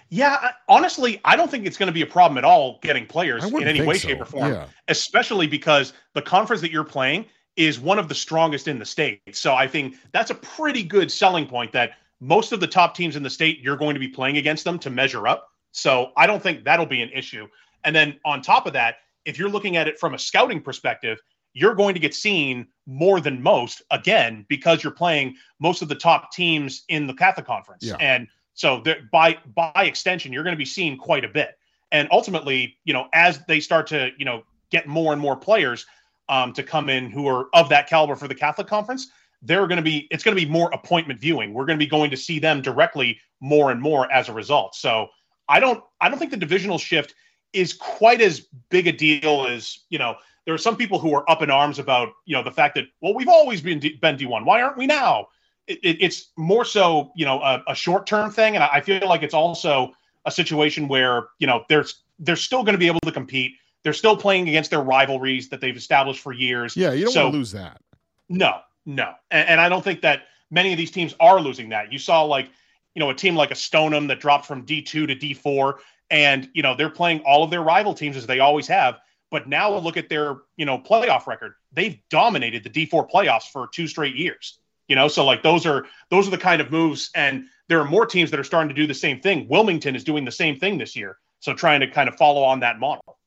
Yeah, 0.08 0.52
honestly, 0.68 1.20
I 1.24 1.34
don't 1.36 1.50
think 1.50 1.66
it's 1.66 1.76
going 1.76 1.88
to 1.88 1.92
be 1.92 2.02
a 2.02 2.06
problem 2.06 2.38
at 2.38 2.44
all 2.44 2.78
getting 2.82 3.06
players 3.06 3.44
in 3.44 3.62
any 3.64 3.84
way, 3.84 3.98
so. 3.98 4.08
shape, 4.08 4.20
or 4.20 4.24
form. 4.24 4.52
Yeah. 4.52 4.66
Especially 4.88 5.46
because 5.46 5.92
the 6.14 6.22
conference 6.22 6.62
that 6.62 6.70
you're 6.70 6.84
playing 6.84 7.26
is 7.56 7.80
one 7.80 7.98
of 7.98 8.08
the 8.08 8.14
strongest 8.14 8.68
in 8.68 8.78
the 8.78 8.84
state. 8.84 9.20
So 9.32 9.54
I 9.54 9.66
think 9.66 9.96
that's 10.12 10.30
a 10.30 10.34
pretty 10.34 10.82
good 10.82 11.10
selling 11.10 11.46
point 11.46 11.72
that 11.72 11.92
most 12.20 12.52
of 12.52 12.60
the 12.60 12.66
top 12.66 12.94
teams 12.94 13.16
in 13.16 13.22
the 13.22 13.30
state, 13.30 13.60
you're 13.60 13.76
going 13.76 13.94
to 13.94 14.00
be 14.00 14.08
playing 14.08 14.36
against 14.36 14.64
them 14.64 14.78
to 14.80 14.90
measure 14.90 15.26
up. 15.26 15.48
So 15.72 16.12
I 16.16 16.26
don't 16.26 16.42
think 16.42 16.64
that'll 16.64 16.86
be 16.86 17.02
an 17.02 17.10
issue. 17.10 17.48
And 17.84 17.94
then 17.94 18.18
on 18.24 18.42
top 18.42 18.66
of 18.66 18.72
that, 18.74 18.96
if 19.24 19.38
you're 19.38 19.48
looking 19.48 19.76
at 19.76 19.88
it 19.88 19.98
from 19.98 20.14
a 20.14 20.18
scouting 20.18 20.60
perspective, 20.60 21.18
you're 21.52 21.74
going 21.74 21.94
to 21.94 22.00
get 22.00 22.14
seen 22.14 22.66
more 22.86 23.20
than 23.20 23.42
most 23.42 23.82
again 23.90 24.44
because 24.48 24.84
you're 24.84 24.92
playing 24.92 25.34
most 25.58 25.82
of 25.82 25.88
the 25.88 25.94
top 25.94 26.30
teams 26.30 26.84
in 26.88 27.06
the 27.06 27.14
Catholic 27.14 27.46
Conference. 27.46 27.84
Yeah. 27.84 27.96
And 27.98 28.28
so 28.56 28.82
by 29.12 29.38
by 29.54 29.84
extension, 29.84 30.32
you're 30.32 30.42
going 30.42 30.54
to 30.54 30.58
be 30.58 30.64
seen 30.64 30.96
quite 30.96 31.24
a 31.24 31.28
bit. 31.28 31.56
And 31.92 32.08
ultimately, 32.10 32.76
you 32.84 32.92
know, 32.92 33.06
as 33.12 33.38
they 33.46 33.60
start 33.60 33.86
to, 33.88 34.10
you 34.18 34.24
know, 34.24 34.42
get 34.70 34.88
more 34.88 35.12
and 35.12 35.20
more 35.20 35.36
players 35.36 35.86
um, 36.28 36.52
to 36.54 36.62
come 36.62 36.88
in 36.88 37.10
who 37.10 37.28
are 37.28 37.48
of 37.52 37.68
that 37.68 37.88
caliber 37.88 38.16
for 38.16 38.26
the 38.26 38.34
Catholic 38.34 38.66
Conference, 38.66 39.08
they're 39.42 39.66
going 39.66 39.76
to 39.76 39.82
be 39.82 40.08
it's 40.10 40.24
going 40.24 40.36
to 40.36 40.42
be 40.42 40.50
more 40.50 40.70
appointment 40.72 41.20
viewing. 41.20 41.52
We're 41.52 41.66
going 41.66 41.78
to 41.78 41.84
be 41.84 41.88
going 41.88 42.10
to 42.10 42.16
see 42.16 42.38
them 42.38 42.62
directly 42.62 43.20
more 43.40 43.70
and 43.70 43.80
more 43.80 44.10
as 44.10 44.30
a 44.30 44.32
result. 44.32 44.74
So 44.74 45.08
I 45.48 45.60
don't 45.60 45.84
I 46.00 46.08
don't 46.08 46.18
think 46.18 46.30
the 46.30 46.38
divisional 46.38 46.78
shift 46.78 47.14
is 47.52 47.74
quite 47.74 48.22
as 48.22 48.46
big 48.70 48.86
a 48.86 48.92
deal 48.92 49.46
as 49.46 49.80
you 49.90 49.98
know. 49.98 50.16
There 50.46 50.54
are 50.54 50.58
some 50.58 50.76
people 50.76 51.00
who 51.00 51.12
are 51.14 51.28
up 51.30 51.42
in 51.42 51.50
arms 51.50 51.78
about 51.78 52.08
you 52.24 52.34
know 52.34 52.42
the 52.42 52.50
fact 52.50 52.76
that 52.76 52.86
well 53.02 53.12
we've 53.12 53.28
always 53.28 53.60
been 53.60 53.80
D, 53.80 53.98
been 54.00 54.16
D 54.16 54.24
one. 54.24 54.46
Why 54.46 54.62
aren't 54.62 54.78
we 54.78 54.86
now? 54.86 55.28
It, 55.66 55.78
it, 55.82 55.96
it's 56.00 56.30
more 56.36 56.64
so 56.64 57.10
you 57.16 57.24
know 57.24 57.40
a, 57.40 57.62
a 57.68 57.74
short 57.74 58.06
term 58.06 58.30
thing, 58.30 58.54
and 58.54 58.62
I 58.64 58.80
feel 58.80 59.06
like 59.06 59.22
it's 59.22 59.34
also 59.34 59.92
a 60.24 60.30
situation 60.30 60.88
where 60.88 61.28
you 61.38 61.46
know 61.46 61.64
there's 61.68 62.02
they're 62.18 62.36
still 62.36 62.62
going 62.62 62.74
to 62.74 62.78
be 62.78 62.86
able 62.86 63.00
to 63.00 63.12
compete. 63.12 63.52
They're 63.82 63.92
still 63.92 64.16
playing 64.16 64.48
against 64.48 64.70
their 64.70 64.82
rivalries 64.82 65.48
that 65.50 65.60
they've 65.60 65.76
established 65.76 66.20
for 66.20 66.32
years. 66.32 66.76
Yeah, 66.76 66.92
you 66.92 67.04
don't 67.04 67.14
so, 67.14 67.22
want 67.24 67.34
to 67.34 67.38
lose 67.38 67.52
that. 67.52 67.80
No, 68.28 68.60
no, 68.84 69.14
and, 69.30 69.48
and 69.48 69.60
I 69.60 69.68
don't 69.68 69.82
think 69.82 70.00
that 70.02 70.22
many 70.50 70.72
of 70.72 70.78
these 70.78 70.90
teams 70.90 71.14
are 71.20 71.40
losing 71.40 71.68
that. 71.70 71.92
You 71.92 71.98
saw 71.98 72.22
like, 72.22 72.48
you 72.94 73.00
know, 73.00 73.10
a 73.10 73.14
team 73.14 73.36
like 73.36 73.50
a 73.50 73.54
Stoneham 73.54 74.06
that 74.08 74.20
dropped 74.20 74.46
from 74.46 74.64
D2 74.64 74.84
to 74.84 75.06
D4 75.06 75.74
and, 76.10 76.48
you 76.54 76.62
know, 76.62 76.74
they're 76.74 76.90
playing 76.90 77.20
all 77.20 77.42
of 77.42 77.50
their 77.50 77.62
rival 77.62 77.94
teams 77.94 78.16
as 78.16 78.26
they 78.26 78.40
always 78.40 78.66
have. 78.68 78.98
But 79.30 79.48
now 79.48 79.76
look 79.76 79.96
at 79.96 80.08
their, 80.08 80.36
you 80.56 80.64
know, 80.64 80.78
playoff 80.78 81.26
record. 81.26 81.54
They've 81.72 81.98
dominated 82.10 82.62
the 82.62 82.70
D4 82.70 83.10
playoffs 83.10 83.50
for 83.50 83.68
two 83.72 83.88
straight 83.88 84.14
years. 84.14 84.58
You 84.88 84.96
know, 84.96 85.08
so 85.08 85.24
like 85.24 85.42
those 85.42 85.66
are 85.66 85.86
those 86.10 86.28
are 86.28 86.30
the 86.30 86.38
kind 86.38 86.60
of 86.60 86.70
moves 86.70 87.10
and 87.14 87.44
there 87.68 87.80
are 87.80 87.84
more 87.84 88.06
teams 88.06 88.30
that 88.30 88.38
are 88.38 88.44
starting 88.44 88.68
to 88.68 88.74
do 88.74 88.86
the 88.86 88.94
same 88.94 89.20
thing. 89.20 89.48
Wilmington 89.48 89.96
is 89.96 90.04
doing 90.04 90.24
the 90.24 90.32
same 90.32 90.58
thing 90.58 90.78
this 90.78 90.94
year. 90.94 91.18
So 91.40 91.54
trying 91.54 91.80
to 91.80 91.90
kind 91.90 92.08
of 92.08 92.16
follow 92.16 92.42
on 92.42 92.60
that 92.60 92.78
model. 92.78 93.18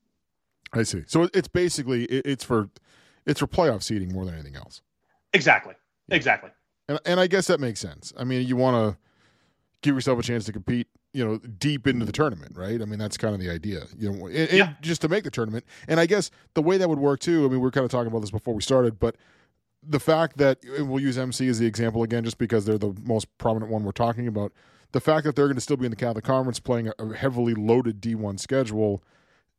I 0.72 0.82
see. 0.84 1.02
So 1.06 1.28
it's 1.34 1.48
basically 1.48 2.04
it's 2.04 2.44
for 2.44 2.70
it's 3.26 3.40
for 3.40 3.46
playoff 3.46 3.82
seeding 3.82 4.12
more 4.12 4.24
than 4.24 4.34
anything 4.34 4.56
else. 4.56 4.82
Exactly. 5.32 5.74
Yeah. 6.08 6.16
Exactly. 6.16 6.50
And 6.88 6.98
and 7.04 7.20
I 7.20 7.26
guess 7.26 7.46
that 7.48 7.60
makes 7.60 7.80
sense. 7.80 8.12
I 8.16 8.24
mean, 8.24 8.46
you 8.46 8.56
want 8.56 8.76
to 8.76 8.98
give 9.82 9.94
yourself 9.94 10.18
a 10.18 10.22
chance 10.22 10.44
to 10.44 10.52
compete, 10.52 10.88
you 11.12 11.24
know, 11.24 11.38
deep 11.38 11.86
into 11.86 12.04
the 12.04 12.12
tournament, 12.12 12.56
right? 12.56 12.80
I 12.80 12.84
mean, 12.84 12.98
that's 12.98 13.16
kind 13.16 13.34
of 13.34 13.40
the 13.40 13.50
idea, 13.50 13.84
you 13.98 14.12
know, 14.12 14.26
and, 14.26 14.52
yeah. 14.52 14.74
just 14.80 15.00
to 15.02 15.08
make 15.08 15.24
the 15.24 15.30
tournament. 15.30 15.64
And 15.88 15.98
I 15.98 16.06
guess 16.06 16.30
the 16.54 16.62
way 16.62 16.76
that 16.78 16.88
would 16.88 16.98
work 16.98 17.20
too. 17.20 17.44
I 17.44 17.48
mean, 17.48 17.60
we 17.60 17.68
are 17.68 17.70
kind 17.70 17.84
of 17.84 17.90
talking 17.90 18.08
about 18.08 18.20
this 18.20 18.30
before 18.30 18.54
we 18.54 18.62
started, 18.62 18.98
but 18.98 19.16
the 19.82 20.00
fact 20.00 20.36
that 20.38 20.58
we'll 20.78 21.00
use 21.00 21.16
MC 21.18 21.48
as 21.48 21.58
the 21.58 21.66
example 21.66 22.02
again, 22.02 22.24
just 22.24 22.38
because 22.38 22.64
they're 22.64 22.78
the 22.78 22.94
most 23.02 23.26
prominent 23.38 23.70
one 23.70 23.84
we're 23.84 23.92
talking 23.92 24.26
about. 24.26 24.52
The 24.92 25.00
fact 25.00 25.24
that 25.24 25.36
they're 25.36 25.46
going 25.46 25.54
to 25.54 25.60
still 25.60 25.76
be 25.76 25.84
in 25.84 25.90
the 25.90 25.96
Catholic 25.96 26.24
Conference 26.24 26.58
playing 26.58 26.90
a 26.98 27.14
heavily 27.14 27.54
loaded 27.54 28.00
D1 28.00 28.40
schedule 28.40 29.02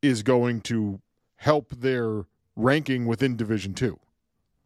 is 0.02 0.24
going 0.24 0.62
to 0.62 1.00
help 1.38 1.70
their 1.72 2.26
ranking 2.56 3.06
within 3.06 3.38
Division 3.38 3.74
Two. 3.74 4.00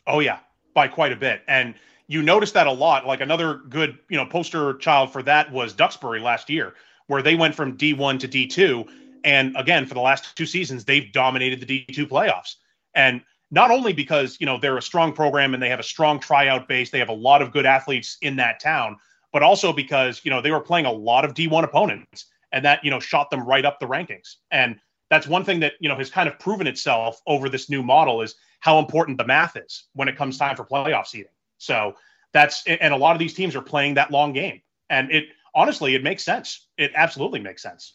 Oh 0.08 0.20
yeah, 0.20 0.39
by 0.74 0.88
quite 0.88 1.12
a 1.12 1.16
bit, 1.16 1.41
and 1.47 1.76
you 2.08 2.22
notice 2.22 2.51
that 2.53 2.68
a 2.68 2.72
lot. 2.72 3.06
Like 3.06 3.22
another 3.22 3.56
good, 3.70 3.97
you 4.10 4.18
know, 4.18 4.26
poster 4.26 4.76
child 4.78 5.12
for 5.12 5.24
that 5.24 5.51
was 5.51 5.74
Duxbury 5.74 6.20
last 6.20 6.49
year, 6.49 6.74
where 7.08 7.22
they 7.22 7.36
went 7.36 7.56
from 7.56 7.78
D1 7.78 8.20
to 8.20 8.28
D2, 8.28 8.88
and 9.24 9.56
again 9.58 9.86
for 9.86 9.93
the 9.93 10.01
last 10.01 10.36
two 10.36 10.45
seasons 10.45 10.86
they've 10.86 11.12
dominated 11.12 11.60
the 11.60 11.66
D2 11.66 12.08
playoffs, 12.08 12.56
and 12.93 13.22
not 13.51 13.71
only 13.71 13.93
because 13.93 14.37
you 14.39 14.45
know 14.45 14.59
they're 14.59 14.77
a 14.77 14.81
strong 14.81 15.13
program 15.13 15.53
and 15.53 15.61
they 15.61 15.69
have 15.69 15.79
a 15.79 15.83
strong 15.83 16.19
tryout 16.19 16.67
base, 16.67 16.89
they 16.89 16.99
have 16.99 17.09
a 17.09 17.13
lot 17.13 17.41
of 17.41 17.51
good 17.51 17.65
athletes 17.65 18.17
in 18.21 18.35
that 18.37 18.59
town, 18.59 18.97
but 19.31 19.43
also 19.43 19.71
because 19.73 20.21
you 20.23 20.31
know 20.31 20.41
they 20.41 20.51
were 20.51 20.61
playing 20.61 20.85
a 20.85 20.91
lot 20.91 21.25
of 21.25 21.33
D1 21.33 21.63
opponents, 21.63 22.25
and 22.51 22.65
that 22.65 22.83
you 22.83 22.91
know 22.91 22.99
shot 22.99 23.29
them 23.29 23.45
right 23.45 23.65
up 23.65 23.79
the 23.79 23.85
rankings. 23.85 24.35
And 24.51 24.77
that's 25.09 25.27
one 25.27 25.43
thing 25.43 25.59
that 25.59 25.73
you 25.79 25.89
know 25.89 25.95
has 25.95 26.09
kind 26.09 26.27
of 26.27 26.39
proven 26.39 26.67
itself 26.67 27.21
over 27.27 27.49
this 27.49 27.69
new 27.69 27.83
model 27.83 28.21
is 28.21 28.35
how 28.59 28.79
important 28.79 29.17
the 29.17 29.25
math 29.25 29.55
is 29.55 29.85
when 29.93 30.07
it 30.07 30.17
comes 30.17 30.37
time 30.37 30.55
for 30.55 30.65
playoff 30.65 31.05
seeding. 31.07 31.31
So 31.57 31.93
that's 32.33 32.63
and 32.67 32.93
a 32.93 32.97
lot 32.97 33.13
of 33.13 33.19
these 33.19 33.33
teams 33.33 33.55
are 33.55 33.61
playing 33.61 33.93
that 33.95 34.11
long 34.11 34.33
game, 34.33 34.61
and 34.89 35.11
it 35.11 35.25
honestly 35.53 35.95
it 35.95 36.03
makes 36.03 36.23
sense. 36.23 36.67
It 36.77 36.91
absolutely 36.95 37.39
makes 37.39 37.61
sense. 37.61 37.93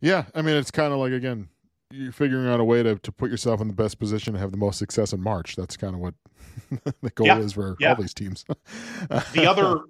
Yeah, 0.00 0.24
I 0.34 0.42
mean 0.42 0.56
it's 0.56 0.70
kind 0.70 0.92
of 0.92 0.98
like 0.98 1.12
again 1.12 1.48
you're 1.90 2.12
figuring 2.12 2.48
out 2.48 2.60
a 2.60 2.64
way 2.64 2.82
to, 2.82 2.96
to 2.96 3.12
put 3.12 3.30
yourself 3.30 3.60
in 3.60 3.68
the 3.68 3.74
best 3.74 3.98
position 3.98 4.34
to 4.34 4.38
have 4.38 4.52
the 4.52 4.56
most 4.56 4.78
success 4.78 5.12
in 5.12 5.20
March. 5.20 5.56
That's 5.56 5.76
kind 5.76 5.94
of 5.94 6.00
what 6.00 6.14
the 7.02 7.10
goal 7.10 7.26
yeah, 7.26 7.38
is 7.38 7.54
for 7.54 7.76
yeah. 7.80 7.90
all 7.90 8.00
these 8.00 8.14
teams. 8.14 8.44
the 9.08 9.46
other, 9.46 9.80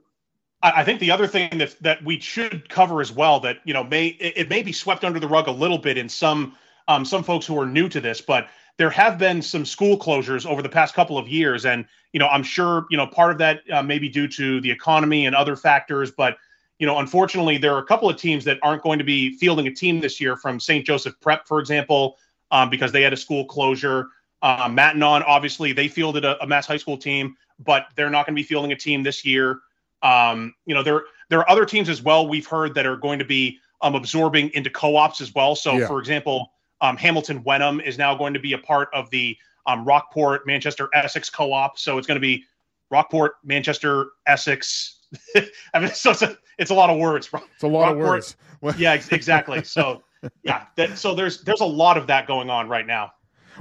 I 0.63 0.83
think 0.85 1.01
the 1.01 1.11
other 1.11 1.27
thing 1.27 1.59
that 1.59 1.77
that 1.81 2.03
we 2.05 2.19
should 2.21 2.69
cover 2.69 3.01
as 3.01 3.13
well 3.13 3.41
that 3.41 3.59
you 3.65 3.75
know 3.75 3.85
may 3.85 4.09
it 4.09 4.49
may 4.49 4.63
be 4.63 4.73
swept 4.73 5.05
under 5.05 5.21
the 5.21 5.29
rug 5.29 5.49
a 5.49 5.53
little 5.53 5.79
bit 5.79 5.99
in 5.99 6.09
some 6.09 6.57
um, 6.89 7.05
some 7.05 7.23
folks 7.23 7.47
who 7.47 7.59
are 7.59 7.67
new 7.67 7.89
to 7.89 8.01
this, 8.01 8.21
but 8.21 8.49
there 8.77 8.91
have 8.91 9.19
been 9.19 9.43
some 9.43 9.65
school 9.65 9.99
closures 9.99 10.47
over 10.47 10.63
the 10.63 10.69
past 10.69 10.95
couple 10.95 11.19
of 11.19 11.29
years, 11.29 11.67
and 11.67 11.85
you 12.13 12.21
know 12.21 12.29
I'm 12.29 12.43
sure 12.43 12.87
you 12.91 12.97
know 12.97 13.07
part 13.07 13.33
of 13.33 13.39
that 13.39 13.61
uh, 13.71 13.83
may 13.83 13.99
be 13.99 14.09
due 14.09 14.29
to 14.29 14.61
the 14.61 14.71
economy 14.71 15.27
and 15.27 15.37
other 15.37 15.57
factors, 15.57 16.11
but 16.11 16.39
you 16.81 16.87
know, 16.87 16.99
unfortunately, 16.99 17.59
there 17.59 17.75
are 17.75 17.79
a 17.79 17.85
couple 17.85 18.09
of 18.09 18.17
teams 18.17 18.43
that 18.47 18.59
aren't 18.63 18.83
going 18.83 18.99
to 18.99 19.05
be 19.05 19.37
fielding 19.37 19.67
a 19.67 19.71
team 19.71 20.01
this 20.01 20.19
year 20.19 20.35
from 20.35 20.59
St. 20.59 20.85
Joseph 20.85 21.15
Prep, 21.21 21.47
for 21.47 21.61
example, 21.61 22.17
um, 22.51 22.71
because 22.71 22.91
they 22.91 23.03
had 23.03 23.13
a 23.13 23.17
school 23.19 23.45
closure. 23.45 24.07
Uh, 24.41 24.67
Matignon, 24.67 25.23
obviously, 25.27 25.73
they 25.73 25.89
fielded 25.89 26.25
a, 26.25 26.43
a, 26.43 26.47
Mass 26.47 26.67
High 26.67 26.79
School 26.79 26.97
team, 26.97 27.37
but 27.59 27.89
they're 27.97 28.09
not 28.09 28.25
going 28.25 28.35
to 28.35 28.41
be 28.41 28.47
fielding 28.47 28.73
a 28.73 28.77
team 28.77 29.03
this 29.03 29.27
year. 29.27 29.61
Um, 30.03 30.55
you 30.65 30.75
know, 30.75 30.83
there 30.83 31.03
there 31.29 31.41
are 31.41 31.51
other 31.51 31.67
teams 31.67 31.91
as 31.91 32.01
well. 32.01 32.27
We've 32.27 32.47
heard 32.47 32.75
that 32.75 32.87
are 32.87 32.97
going 32.97 33.19
to 33.19 33.27
be 33.27 33.59
um, 33.83 33.95
absorbing 33.95 34.51
into 34.55 34.71
co-ops 34.71 35.21
as 35.21 35.35
well. 35.35 35.55
So, 35.55 35.77
yeah. 35.77 35.87
for 35.87 35.99
example, 35.99 36.51
um, 36.81 36.97
Hamilton 36.97 37.43
Wenham 37.45 37.81
is 37.81 37.99
now 37.99 38.15
going 38.15 38.33
to 38.33 38.41
be 38.41 38.55
a 38.55 38.59
part 38.59 38.89
of 38.95 39.11
the 39.11 39.37
um, 39.67 39.85
Rockport 39.85 40.47
Manchester 40.47 40.89
Essex 40.95 41.29
co-op. 41.29 41.79
So 41.79 41.99
it's 41.99 42.07
going 42.07 42.17
to 42.17 42.21
be 42.21 42.45
Rockport 42.91 43.35
Manchester 43.45 44.13
Essex. 44.27 45.00
I 45.75 45.81
mean, 45.81 45.91
so 45.91 46.11
it's 46.11 46.23
a, 46.23 46.37
it's 46.59 46.71
a 46.71 46.75
lot 46.75 46.91
of 46.91 46.99
words. 46.99 47.29
It's 47.33 47.63
a 47.63 47.67
lot 47.67 47.97
Rockport, 47.97 48.01
of 48.01 48.63
words. 48.63 48.79
yeah, 48.79 48.95
exactly. 48.95 49.65
So 49.65 50.03
yeah, 50.43 50.67
that, 50.77 50.99
so 50.99 51.15
there's 51.15 51.43
there's 51.43 51.61
a 51.61 51.67
lot 51.67 51.97
of 51.97 52.07
that 52.09 52.27
going 52.27 52.51
on 52.51 52.69
right 52.69 52.87
now. 52.87 53.13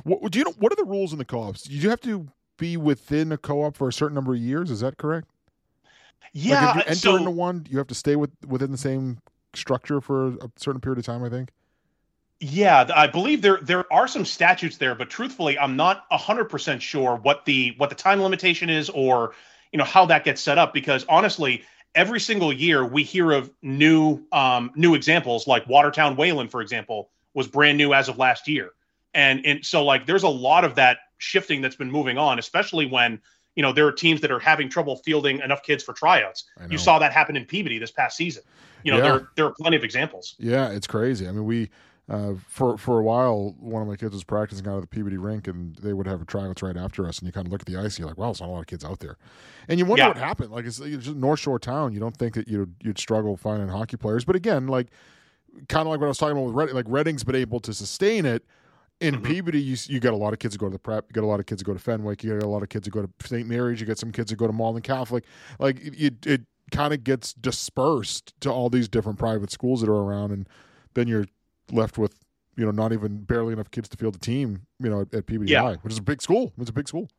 What, 0.04 0.32
do 0.32 0.40
you 0.40 0.46
know? 0.46 0.54
What 0.60 0.72
are 0.72 0.76
the 0.76 0.86
rules 0.86 1.12
in 1.12 1.18
the 1.18 1.26
co-ops? 1.26 1.64
Do 1.64 1.76
you 1.76 1.90
have 1.90 2.02
to 2.02 2.28
be 2.58 2.78
within 2.78 3.32
a 3.32 3.38
co-op 3.38 3.76
for 3.76 3.88
a 3.88 3.94
certain 3.94 4.16
number 4.16 4.34
of 4.34 4.40
years? 4.40 4.70
Is 4.70 4.82
that 4.82 4.98
correct? 4.98 5.28
Yeah. 6.34 6.66
Like 6.66 6.70
if 6.70 6.76
you 6.76 6.82
enter 6.90 6.96
so, 6.96 7.16
into 7.18 7.32
one, 7.32 7.66
you 7.70 7.78
have 7.78 7.88
to 7.88 7.96
stay 7.96 8.16
with 8.16 8.32
within 8.48 8.72
the 8.72 8.78
same 8.78 9.20
structure 9.54 10.02
for 10.02 10.28
a 10.28 10.52
certain 10.58 10.82
period 10.82 11.00
of 11.00 11.06
time. 11.06 11.24
I 11.24 11.30
think. 11.30 11.50
Yeah, 12.42 12.90
I 12.96 13.08
believe 13.08 13.42
there 13.42 13.60
there 13.62 13.92
are 13.92 14.08
some 14.08 14.24
statutes 14.24 14.78
there, 14.78 14.96
but 14.96 15.10
truthfully, 15.10 15.60
I'm 15.60 15.76
not 15.76 16.06
hundred 16.10 16.46
percent 16.46 16.82
sure 16.82 17.18
what 17.18 17.46
the 17.46 17.74
what 17.78 17.90
the 17.90 17.96
time 17.96 18.22
limitation 18.22 18.70
is 18.70 18.90
or 18.90 19.34
you 19.72 19.78
know 19.78 19.86
how 19.86 20.06
that 20.06 20.24
gets 20.24 20.42
set 20.42 20.58
up 20.58 20.74
because 20.74 21.06
honestly 21.10 21.64
every 21.96 22.20
single 22.20 22.54
year 22.54 22.86
we 22.86 23.04
hear 23.04 23.32
of 23.32 23.52
new 23.62 24.22
um, 24.32 24.72
new 24.76 24.96
examples 24.96 25.48
like 25.48 25.68
Watertown 25.68 26.16
Wayland, 26.16 26.52
for 26.52 26.62
example, 26.62 27.10
was 27.34 27.48
brand 27.48 27.78
new 27.78 27.94
as 27.94 28.10
of 28.10 28.18
last 28.18 28.48
year. 28.48 28.72
And 29.14 29.46
and 29.46 29.66
so 29.66 29.84
like 29.84 30.06
there's 30.06 30.24
a 30.24 30.30
lot 30.30 30.64
of 30.64 30.76
that 30.76 31.00
shifting 31.18 31.62
that's 31.62 31.76
been 31.76 31.92
moving 31.92 32.18
on, 32.18 32.40
especially 32.40 32.86
when 32.86 33.20
you 33.56 33.64
know 33.64 33.74
there 33.74 33.88
are 33.88 33.92
teams 33.92 34.22
that 34.22 34.32
are 34.32 34.40
having 34.40 34.70
trouble 34.70 34.98
fielding 34.98 35.40
enough 35.40 35.64
kids 35.64 35.84
for 35.84 35.94
tryouts. 35.94 36.46
You 36.70 36.78
saw 36.78 37.00
that 37.00 37.12
happen 37.12 37.36
in 37.36 37.46
Peabody 37.46 37.80
this 37.80 37.92
past 37.92 38.16
season. 38.16 38.44
You 38.84 38.92
know, 38.92 38.98
yeah. 38.98 39.04
there 39.04 39.30
there 39.36 39.46
are 39.48 39.54
plenty 39.60 39.76
of 39.78 39.84
examples. 39.84 40.36
Yeah, 40.40 40.70
it's 40.70 40.88
crazy. 40.88 41.28
I 41.28 41.32
mean, 41.32 41.46
we 41.46 41.70
uh, 42.10 42.34
for 42.48 42.78
for 42.78 43.00
a 43.00 43.04
while, 43.04 43.56
one 43.60 43.84
of 43.84 43.88
my 43.88 43.96
kids 43.96 44.14
was 44.14 44.24
practicing 44.24 44.68
out 44.68 44.76
of 44.76 44.82
the 44.82 44.88
Peabody 44.88 45.18
rink, 45.18 45.48
and 45.48 45.76
they 45.76 45.94
would 45.94 46.08
have 46.08 46.22
a 46.22 46.26
tryouts 46.26 46.64
right 46.64 46.76
after 46.76 47.08
us. 47.08 47.20
And 47.20 47.28
you 47.28 47.32
kind 47.32 47.46
of 47.46 47.52
look 47.52 47.62
at 47.62 47.68
the 47.68 47.78
ice, 47.78 47.96
and 47.96 48.00
you're 48.00 48.08
like, 48.08 48.18
"Wow, 48.18 48.28
there's 48.28 48.42
not 48.42 48.50
a 48.50 48.52
lot 48.52 48.62
of 48.62 48.68
kids 48.68 48.84
out 48.84 49.00
there." 49.00 49.18
And 49.68 49.78
you 49.78 49.86
wonder 49.86 50.02
yeah. 50.02 50.08
what 50.08 50.18
happened. 50.18 50.52
Like 50.52 50.66
it's, 50.66 50.80
it's 50.80 51.06
just 51.06 51.16
North 51.16 51.40
Shore 51.40 51.60
town. 51.60 51.94
You 51.94 52.00
don't 52.00 52.18
think 52.18 52.34
that 52.34 52.48
you'd 52.48 52.74
you'd 52.82 52.98
struggle 52.98 53.38
finding 53.38 53.68
hockey 53.68 53.96
players, 53.96 54.26
but 54.26 54.36
again, 54.36 54.68
like 54.68 54.88
kind 55.68 55.86
of 55.86 55.92
like 55.92 56.00
what 56.00 56.08
I 56.08 56.10
was 56.10 56.18
talking 56.18 56.36
about 56.36 56.48
with 56.48 56.56
Reading, 56.56 56.76
like 56.76 56.86
Reading's 56.88 57.24
been 57.24 57.36
able 57.36 57.60
to 57.60 57.74
sustain 57.74 58.26
it. 58.26 58.44
In 59.02 59.16
mm-hmm. 59.16 59.26
Peabody, 59.26 59.62
you 59.62 59.78
you 59.86 60.00
got 60.00 60.14
a 60.14 60.18
lot 60.18 60.34
of 60.34 60.40
kids 60.40 60.56
who 60.56 60.60
go 60.60 60.66
to 60.66 60.74
the 60.74 60.80
prep. 60.80 61.06
You 61.10 61.14
got 61.14 61.24
a 61.24 61.28
lot 61.28 61.40
of 61.40 61.46
kids 61.46 61.62
who 61.62 61.66
go 61.66 61.74
to 61.74 61.80
Fenwick. 61.80 62.24
You 62.24 62.34
got 62.34 62.44
a 62.44 62.50
lot 62.50 62.64
of 62.64 62.70
kids 62.70 62.88
who 62.88 62.92
go 62.92 63.04
to 63.04 63.28
St. 63.28 63.48
Mary's. 63.48 63.80
You 63.80 63.86
get 63.86 64.00
some 64.00 64.12
kids 64.12 64.32
who 64.32 64.36
go 64.36 64.48
to 64.48 64.54
Malden 64.54 64.82
Catholic. 64.82 65.26
Like 65.60 65.80
it, 65.80 66.26
it 66.26 66.42
kind 66.72 66.94
of 66.94 67.04
gets 67.04 67.34
dispersed 67.34 68.34
to 68.42 68.52
all 68.52 68.70
these 68.70 68.90
different 68.90 69.20
private 69.20 69.52
schools 69.52 69.82
that 69.82 69.90
are 69.90 70.02
around, 70.02 70.32
and 70.32 70.50
then 70.96 71.08
you're 71.08 71.26
left 71.72 71.98
with 71.98 72.16
you 72.60 72.66
know, 72.66 72.72
not 72.72 72.92
even 72.92 73.20
barely 73.20 73.54
enough 73.54 73.72
kids 73.72 73.88
to 73.88 73.96
field 73.96 74.16
a 74.16 74.20
team, 74.20 74.62
you 74.80 74.90
know, 74.90 75.02
at, 75.02 75.14
at 75.14 75.26
Peabody 75.26 75.50
yeah. 75.50 75.76
Which 75.82 75.94
is 75.94 76.00
a 76.00 76.04
big 76.04 76.22
school. 76.22 76.52
It's 76.60 76.70
a 76.70 76.74
big 76.74 76.90
school. 76.90 77.10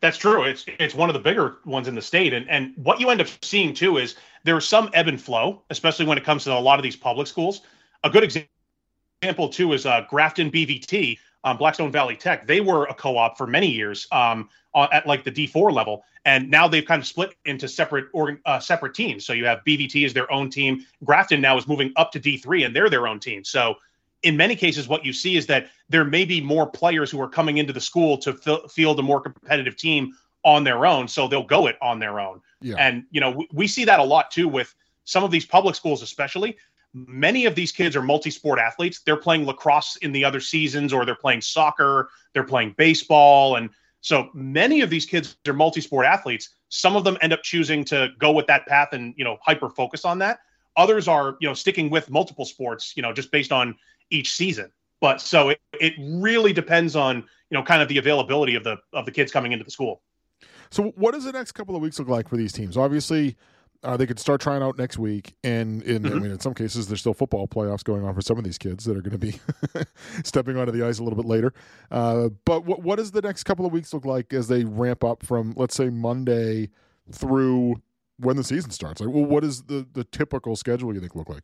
That's 0.00 0.18
true. 0.18 0.42
It's 0.44 0.64
it's 0.80 0.94
one 0.94 1.08
of 1.08 1.14
the 1.14 1.20
bigger 1.20 1.58
ones 1.64 1.86
in 1.86 1.94
the 1.94 2.02
state, 2.02 2.32
and 2.32 2.48
and 2.50 2.72
what 2.76 3.00
you 3.00 3.10
end 3.10 3.20
up 3.20 3.28
seeing 3.42 3.74
too 3.74 3.98
is 3.98 4.16
there's 4.44 4.66
some 4.66 4.90
ebb 4.92 5.08
and 5.08 5.20
flow, 5.20 5.62
especially 5.70 6.06
when 6.06 6.18
it 6.18 6.24
comes 6.24 6.44
to 6.44 6.52
a 6.52 6.58
lot 6.58 6.78
of 6.78 6.82
these 6.82 6.96
public 6.96 7.26
schools. 7.26 7.60
A 8.02 8.10
good 8.10 8.24
example 8.24 9.48
too 9.50 9.72
is 9.72 9.86
uh, 9.86 10.04
Grafton 10.08 10.50
BVT, 10.50 11.18
um, 11.44 11.56
Blackstone 11.56 11.90
Valley 11.90 12.16
Tech. 12.16 12.46
They 12.46 12.60
were 12.60 12.84
a 12.84 12.94
co-op 12.94 13.38
for 13.38 13.46
many 13.46 13.68
years 13.68 14.06
um, 14.12 14.48
at 14.74 15.06
like 15.06 15.24
the 15.24 15.32
D4 15.32 15.72
level, 15.72 16.04
and 16.24 16.50
now 16.50 16.68
they've 16.68 16.84
kind 16.84 17.00
of 17.00 17.06
split 17.06 17.34
into 17.44 17.68
separate 17.68 18.06
organ, 18.12 18.40
uh, 18.44 18.58
separate 18.58 18.94
teams. 18.94 19.24
So 19.24 19.32
you 19.32 19.44
have 19.46 19.60
BVT 19.66 20.04
as 20.04 20.12
their 20.12 20.30
own 20.32 20.50
team. 20.50 20.84
Grafton 21.04 21.40
now 21.40 21.56
is 21.56 21.66
moving 21.66 21.92
up 21.96 22.12
to 22.12 22.20
D3, 22.20 22.66
and 22.66 22.76
they're 22.76 22.90
their 22.90 23.06
own 23.06 23.20
team. 23.20 23.44
So 23.44 23.76
in 24.22 24.36
many 24.36 24.54
cases, 24.54 24.86
what 24.86 25.04
you 25.04 25.12
see 25.12 25.36
is 25.36 25.46
that 25.46 25.68
there 25.88 26.04
may 26.04 26.24
be 26.24 26.40
more 26.40 26.66
players 26.66 27.10
who 27.10 27.20
are 27.20 27.28
coming 27.28 27.58
into 27.58 27.72
the 27.72 27.80
school 27.80 28.18
to 28.18 28.38
f- 28.46 28.70
field 28.70 28.98
a 28.98 29.02
more 29.02 29.20
competitive 29.20 29.76
team 29.76 30.12
on 30.44 30.64
their 30.64 30.86
own, 30.86 31.08
so 31.08 31.28
they'll 31.28 31.42
go 31.42 31.66
it 31.66 31.76
on 31.80 31.98
their 31.98 32.20
own. 32.20 32.40
Yeah. 32.60 32.76
And 32.78 33.04
you 33.10 33.20
know, 33.20 33.30
we, 33.30 33.48
we 33.52 33.66
see 33.66 33.84
that 33.84 34.00
a 34.00 34.04
lot 34.04 34.30
too 34.30 34.48
with 34.48 34.74
some 35.04 35.24
of 35.24 35.30
these 35.30 35.46
public 35.46 35.74
schools, 35.74 36.02
especially. 36.02 36.56
Many 36.92 37.44
of 37.46 37.54
these 37.54 37.70
kids 37.72 37.94
are 37.94 38.02
multi-sport 38.02 38.58
athletes. 38.58 39.00
They're 39.04 39.16
playing 39.16 39.46
lacrosse 39.46 39.96
in 39.96 40.12
the 40.12 40.24
other 40.24 40.40
seasons, 40.40 40.92
or 40.92 41.04
they're 41.04 41.14
playing 41.14 41.40
soccer, 41.40 42.10
they're 42.34 42.44
playing 42.44 42.74
baseball, 42.76 43.56
and 43.56 43.70
so 44.00 44.30
many 44.34 44.80
of 44.80 44.90
these 44.90 45.06
kids 45.06 45.36
are 45.46 45.52
multi-sport 45.52 46.06
athletes. 46.06 46.50
Some 46.68 46.96
of 46.96 47.04
them 47.04 47.18
end 47.20 47.32
up 47.32 47.42
choosing 47.42 47.84
to 47.86 48.08
go 48.18 48.32
with 48.32 48.46
that 48.46 48.66
path 48.66 48.92
and 48.92 49.14
you 49.16 49.24
know 49.24 49.38
hyper 49.42 49.68
focus 49.68 50.04
on 50.04 50.18
that. 50.18 50.38
Others 50.76 51.08
are 51.08 51.36
you 51.40 51.48
know 51.48 51.54
sticking 51.54 51.90
with 51.90 52.10
multiple 52.10 52.44
sports, 52.44 52.94
you 52.96 53.02
know, 53.02 53.12
just 53.12 53.30
based 53.30 53.52
on 53.52 53.76
each 54.10 54.32
season. 54.32 54.72
But 55.00 55.20
so 55.20 55.50
it, 55.50 55.60
it 55.80 55.94
really 55.98 56.52
depends 56.52 56.96
on 56.96 57.16
you 57.16 57.58
know 57.58 57.62
kind 57.62 57.82
of 57.82 57.88
the 57.88 57.98
availability 57.98 58.54
of 58.54 58.64
the 58.64 58.78
of 58.92 59.04
the 59.04 59.12
kids 59.12 59.30
coming 59.30 59.52
into 59.52 59.64
the 59.64 59.70
school. 59.70 60.02
So, 60.70 60.92
what 60.96 61.12
does 61.12 61.24
the 61.24 61.32
next 61.32 61.52
couple 61.52 61.74
of 61.74 61.82
weeks 61.82 61.98
look 61.98 62.08
like 62.08 62.28
for 62.28 62.36
these 62.36 62.52
teams? 62.52 62.76
Obviously, 62.76 63.36
uh, 63.82 63.96
they 63.96 64.06
could 64.06 64.18
start 64.18 64.40
trying 64.40 64.62
out 64.62 64.76
next 64.76 64.98
week, 64.98 65.34
and 65.42 65.82
in 65.82 66.02
mm-hmm. 66.02 66.16
I 66.16 66.20
mean, 66.20 66.30
in 66.30 66.40
some 66.40 66.54
cases, 66.54 66.88
there's 66.88 67.00
still 67.00 67.14
football 67.14 67.48
playoffs 67.48 67.82
going 67.82 68.04
on 68.04 68.14
for 68.14 68.20
some 68.20 68.36
of 68.36 68.44
these 68.44 68.58
kids 68.58 68.84
that 68.84 68.96
are 68.96 69.00
going 69.00 69.18
to 69.18 69.18
be 69.18 69.40
stepping 70.24 70.56
onto 70.56 70.72
the 70.72 70.86
ice 70.86 70.98
a 70.98 71.02
little 71.02 71.16
bit 71.16 71.26
later. 71.26 71.54
Uh, 71.90 72.28
but 72.44 72.64
what 72.64 72.82
what 72.82 72.96
does 72.96 73.10
the 73.10 73.22
next 73.22 73.44
couple 73.44 73.64
of 73.64 73.72
weeks 73.72 73.94
look 73.94 74.04
like 74.04 74.32
as 74.32 74.48
they 74.48 74.64
ramp 74.64 75.02
up 75.02 75.24
from, 75.24 75.54
let's 75.56 75.74
say, 75.74 75.88
Monday 75.88 76.68
through 77.10 77.80
when 78.18 78.36
the 78.36 78.44
season 78.44 78.70
starts? 78.70 79.00
Like, 79.00 79.14
well, 79.14 79.24
what 79.24 79.42
does 79.42 79.62
the 79.62 79.86
the 79.92 80.04
typical 80.04 80.56
schedule 80.56 80.92
you 80.92 81.00
think 81.00 81.16
look 81.16 81.30
like? 81.30 81.42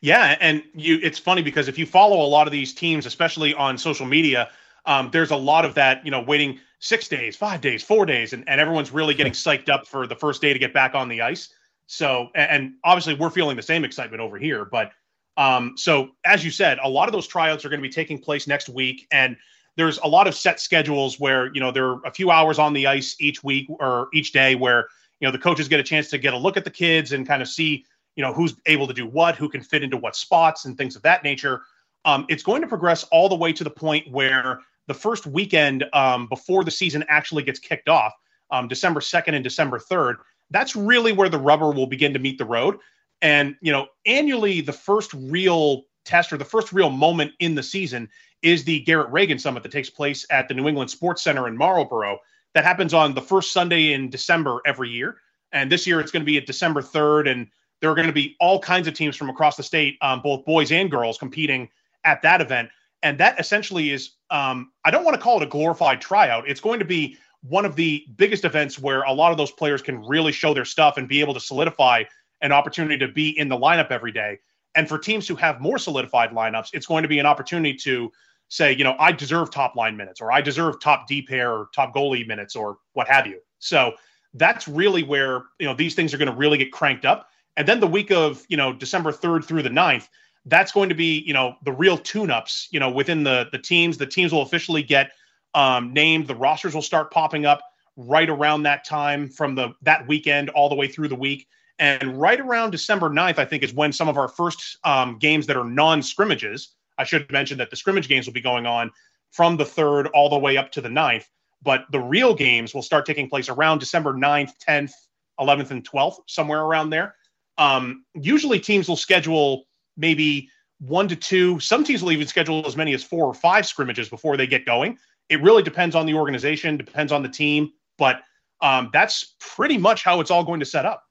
Yeah, 0.00 0.36
and 0.40 0.62
you 0.74 0.98
it's 1.02 1.18
funny 1.18 1.42
because 1.42 1.68
if 1.68 1.78
you 1.78 1.86
follow 1.86 2.16
a 2.20 2.26
lot 2.26 2.48
of 2.48 2.52
these 2.52 2.74
teams, 2.74 3.06
especially 3.06 3.54
on 3.54 3.78
social 3.78 4.06
media, 4.06 4.50
um, 4.86 5.10
there's 5.12 5.30
a 5.30 5.36
lot 5.36 5.64
of 5.64 5.74
that, 5.74 6.04
you 6.04 6.10
know, 6.10 6.20
waiting 6.20 6.58
six 6.84 7.08
days, 7.08 7.34
five 7.34 7.62
days, 7.62 7.82
four 7.82 8.04
days, 8.04 8.34
and, 8.34 8.46
and 8.46 8.60
everyone's 8.60 8.92
really 8.92 9.14
getting 9.14 9.32
psyched 9.32 9.70
up 9.70 9.86
for 9.86 10.06
the 10.06 10.14
first 10.14 10.42
day 10.42 10.52
to 10.52 10.58
get 10.58 10.74
back 10.74 10.94
on 10.94 11.08
the 11.08 11.22
ice. 11.22 11.48
So, 11.86 12.28
and 12.34 12.74
obviously 12.84 13.14
we're 13.14 13.30
feeling 13.30 13.56
the 13.56 13.62
same 13.62 13.84
excitement 13.84 14.20
over 14.20 14.36
here. 14.36 14.66
But 14.66 14.92
um, 15.38 15.72
so 15.76 16.10
as 16.26 16.44
you 16.44 16.50
said, 16.50 16.78
a 16.82 16.88
lot 16.88 17.08
of 17.08 17.12
those 17.12 17.26
tryouts 17.26 17.64
are 17.64 17.70
going 17.70 17.80
to 17.80 17.88
be 17.88 17.92
taking 17.92 18.18
place 18.18 18.46
next 18.46 18.68
week, 18.68 19.06
and 19.10 19.34
there's 19.76 19.98
a 19.98 20.06
lot 20.06 20.26
of 20.26 20.34
set 20.34 20.60
schedules 20.60 21.18
where 21.18 21.52
you 21.54 21.60
know 21.60 21.70
there 21.70 21.88
are 21.88 22.00
a 22.04 22.12
few 22.12 22.30
hours 22.30 22.58
on 22.58 22.74
the 22.74 22.86
ice 22.86 23.16
each 23.18 23.42
week 23.42 23.66
or 23.80 24.08
each 24.12 24.32
day 24.32 24.54
where 24.54 24.88
you 25.20 25.26
know 25.26 25.32
the 25.32 25.38
coaches 25.38 25.68
get 25.68 25.80
a 25.80 25.82
chance 25.82 26.10
to 26.10 26.18
get 26.18 26.34
a 26.34 26.38
look 26.38 26.58
at 26.58 26.64
the 26.64 26.70
kids 26.70 27.12
and 27.12 27.26
kind 27.26 27.40
of 27.40 27.48
see 27.48 27.84
you 28.14 28.22
know 28.22 28.32
who's 28.34 28.54
able 28.66 28.86
to 28.86 28.94
do 28.94 29.06
what, 29.06 29.36
who 29.36 29.48
can 29.48 29.62
fit 29.62 29.82
into 29.82 29.96
what 29.96 30.14
spots, 30.14 30.66
and 30.66 30.76
things 30.76 30.96
of 30.96 31.02
that 31.02 31.24
nature. 31.24 31.62
Um, 32.04 32.26
it's 32.28 32.42
going 32.42 32.60
to 32.60 32.68
progress 32.68 33.04
all 33.04 33.30
the 33.30 33.34
way 33.34 33.54
to 33.54 33.64
the 33.64 33.70
point 33.70 34.10
where 34.10 34.60
the 34.86 34.94
first 34.94 35.26
weekend 35.26 35.84
um, 35.92 36.26
before 36.28 36.64
the 36.64 36.70
season 36.70 37.04
actually 37.08 37.42
gets 37.42 37.58
kicked 37.58 37.88
off, 37.88 38.12
um, 38.50 38.68
December 38.68 39.00
2nd 39.00 39.34
and 39.34 39.44
December 39.44 39.78
3rd, 39.78 40.16
that's 40.50 40.76
really 40.76 41.12
where 41.12 41.28
the 41.28 41.38
rubber 41.38 41.70
will 41.70 41.86
begin 41.86 42.12
to 42.12 42.18
meet 42.18 42.38
the 42.38 42.44
road. 42.44 42.78
And, 43.22 43.56
you 43.60 43.72
know, 43.72 43.86
annually, 44.06 44.60
the 44.60 44.72
first 44.72 45.12
real 45.14 45.84
test 46.04 46.32
or 46.32 46.36
the 46.36 46.44
first 46.44 46.72
real 46.72 46.90
moment 46.90 47.32
in 47.40 47.54
the 47.54 47.62
season 47.62 48.08
is 48.42 48.64
the 48.64 48.80
Garrett 48.80 49.10
Reagan 49.10 49.38
Summit 49.38 49.62
that 49.62 49.72
takes 49.72 49.88
place 49.88 50.26
at 50.30 50.48
the 50.48 50.54
New 50.54 50.68
England 50.68 50.90
Sports 50.90 51.24
Center 51.24 51.48
in 51.48 51.56
Marlborough. 51.56 52.18
That 52.52 52.64
happens 52.64 52.92
on 52.92 53.14
the 53.14 53.22
first 53.22 53.52
Sunday 53.52 53.94
in 53.94 54.10
December 54.10 54.60
every 54.66 54.90
year. 54.90 55.16
And 55.52 55.72
this 55.72 55.86
year 55.86 56.00
it's 56.00 56.10
going 56.10 56.20
to 56.20 56.26
be 56.26 56.36
at 56.36 56.46
December 56.46 56.82
3rd. 56.82 57.30
And 57.30 57.48
there 57.80 57.90
are 57.90 57.94
going 57.94 58.06
to 58.06 58.12
be 58.12 58.36
all 58.38 58.60
kinds 58.60 58.86
of 58.86 58.94
teams 58.94 59.16
from 59.16 59.30
across 59.30 59.56
the 59.56 59.62
state, 59.62 59.96
um, 60.02 60.20
both 60.20 60.44
boys 60.44 60.70
and 60.70 60.90
girls, 60.90 61.16
competing 61.16 61.70
at 62.04 62.20
that 62.22 62.40
event 62.40 62.68
and 63.04 63.18
that 63.18 63.38
essentially 63.38 63.90
is 63.90 64.12
um, 64.30 64.72
I 64.84 64.90
don't 64.90 65.04
want 65.04 65.14
to 65.14 65.22
call 65.22 65.40
it 65.40 65.44
a 65.44 65.48
glorified 65.48 66.00
tryout. 66.00 66.48
It's 66.48 66.60
going 66.60 66.80
to 66.80 66.84
be 66.84 67.16
one 67.42 67.66
of 67.66 67.76
the 67.76 68.04
biggest 68.16 68.44
events 68.44 68.78
where 68.78 69.02
a 69.02 69.12
lot 69.12 69.30
of 69.30 69.36
those 69.36 69.52
players 69.52 69.82
can 69.82 70.02
really 70.06 70.32
show 70.32 70.54
their 70.54 70.64
stuff 70.64 70.96
and 70.96 71.06
be 71.06 71.20
able 71.20 71.34
to 71.34 71.40
solidify 71.40 72.04
an 72.40 72.50
opportunity 72.50 72.98
to 72.98 73.06
be 73.06 73.38
in 73.38 73.48
the 73.48 73.56
lineup 73.56 73.90
every 73.90 74.10
day. 74.10 74.38
And 74.74 74.88
for 74.88 74.98
teams 74.98 75.28
who 75.28 75.36
have 75.36 75.60
more 75.60 75.78
solidified 75.78 76.30
lineups, 76.30 76.70
it's 76.72 76.86
going 76.86 77.02
to 77.02 77.08
be 77.08 77.18
an 77.18 77.26
opportunity 77.26 77.74
to 77.74 78.10
say, 78.48 78.72
you 78.72 78.82
know, 78.82 78.96
I 78.98 79.12
deserve 79.12 79.50
top 79.50 79.76
line 79.76 79.96
minutes 79.96 80.20
or 80.20 80.32
I 80.32 80.40
deserve 80.40 80.80
top 80.80 81.06
D 81.06 81.22
pair 81.22 81.52
or 81.52 81.68
top 81.74 81.94
goalie 81.94 82.26
minutes 82.26 82.56
or 82.56 82.78
what 82.94 83.06
have 83.08 83.26
you. 83.26 83.40
So 83.58 83.92
that's 84.32 84.66
really 84.66 85.02
where, 85.02 85.44
you 85.60 85.66
know, 85.66 85.74
these 85.74 85.94
things 85.94 86.12
are 86.14 86.18
going 86.18 86.30
to 86.30 86.36
really 86.36 86.58
get 86.58 86.72
cranked 86.72 87.04
up. 87.04 87.28
And 87.56 87.68
then 87.68 87.80
the 87.80 87.86
week 87.86 88.10
of, 88.10 88.44
you 88.48 88.56
know, 88.56 88.72
December 88.72 89.12
3rd 89.12 89.44
through 89.44 89.62
the 89.62 89.70
9th, 89.70 90.08
that's 90.46 90.72
going 90.72 90.88
to 90.88 90.94
be 90.94 91.20
you 91.20 91.32
know 91.32 91.56
the 91.64 91.72
real 91.72 91.96
tune-ups 91.96 92.68
you 92.70 92.80
know 92.80 92.90
within 92.90 93.24
the 93.24 93.48
the 93.52 93.58
teams. 93.58 93.98
The 93.98 94.06
teams 94.06 94.32
will 94.32 94.42
officially 94.42 94.82
get 94.82 95.12
um, 95.54 95.92
named. 95.92 96.26
The 96.26 96.34
rosters 96.34 96.74
will 96.74 96.82
start 96.82 97.10
popping 97.10 97.46
up 97.46 97.60
right 97.96 98.28
around 98.28 98.64
that 98.64 98.84
time 98.84 99.28
from 99.28 99.54
the 99.54 99.74
that 99.82 100.06
weekend 100.08 100.50
all 100.50 100.68
the 100.68 100.74
way 100.74 100.88
through 100.88 101.08
the 101.08 101.16
week. 101.16 101.46
And 101.80 102.20
right 102.20 102.38
around 102.38 102.70
december 102.70 103.10
9th 103.10 103.38
i 103.38 103.44
think 103.44 103.64
is 103.64 103.74
when 103.74 103.92
some 103.92 104.08
of 104.08 104.16
our 104.16 104.28
first 104.28 104.78
um, 104.84 105.18
games 105.18 105.44
that 105.48 105.56
are 105.56 105.64
non-scrimmages 105.64 106.76
i 106.98 107.04
should 107.04 107.30
mention 107.32 107.58
that 107.58 107.70
the 107.70 107.74
scrimmage 107.74 108.06
games 108.06 108.26
will 108.26 108.32
be 108.32 108.40
going 108.40 108.64
on 108.64 108.92
from 109.32 109.56
the 109.56 109.64
3rd 109.64 110.08
all 110.14 110.30
the 110.30 110.38
way 110.38 110.56
up 110.56 110.70
to 110.70 110.80
the 110.80 110.88
9th 110.88 111.24
but 111.62 111.86
the 111.90 111.98
real 111.98 112.32
games 112.32 112.74
will 112.74 112.82
start 112.82 113.04
taking 113.04 113.28
place 113.28 113.48
around 113.48 113.80
december 113.80 114.12
9th 114.12 114.52
10th 114.64 114.92
11th 115.40 115.70
and 115.70 115.88
12th 115.88 116.18
somewhere 116.26 116.62
around 116.62 116.90
there. 116.90 117.14
Um, 117.58 118.04
usually 118.14 118.58
teams 118.58 118.88
will 118.88 118.96
schedule 118.96 119.64
maybe 119.96 120.48
one 120.80 121.08
to 121.08 121.16
two. 121.16 121.58
Some 121.60 121.84
teams 121.84 122.02
will 122.02 122.12
even 122.12 122.26
schedule 122.26 122.66
as 122.66 122.76
many 122.76 122.94
as 122.94 123.02
four 123.02 123.26
or 123.26 123.34
five 123.34 123.66
scrimmages 123.66 124.08
before 124.08 124.36
they 124.36 124.46
get 124.46 124.66
going. 124.66 124.98
It 125.28 125.42
really 125.42 125.62
depends 125.62 125.94
on 125.94 126.06
the 126.06 126.14
organization, 126.14 126.76
depends 126.76 127.12
on 127.12 127.22
the 127.22 127.28
team, 127.28 127.72
but 127.96 128.22
um, 128.60 128.90
that's 128.92 129.34
pretty 129.40 129.78
much 129.78 130.04
how 130.04 130.20
it's 130.20 130.30
all 130.30 130.44
going 130.44 130.60
to 130.60 130.66
set 130.66 130.84
up. 130.84 131.04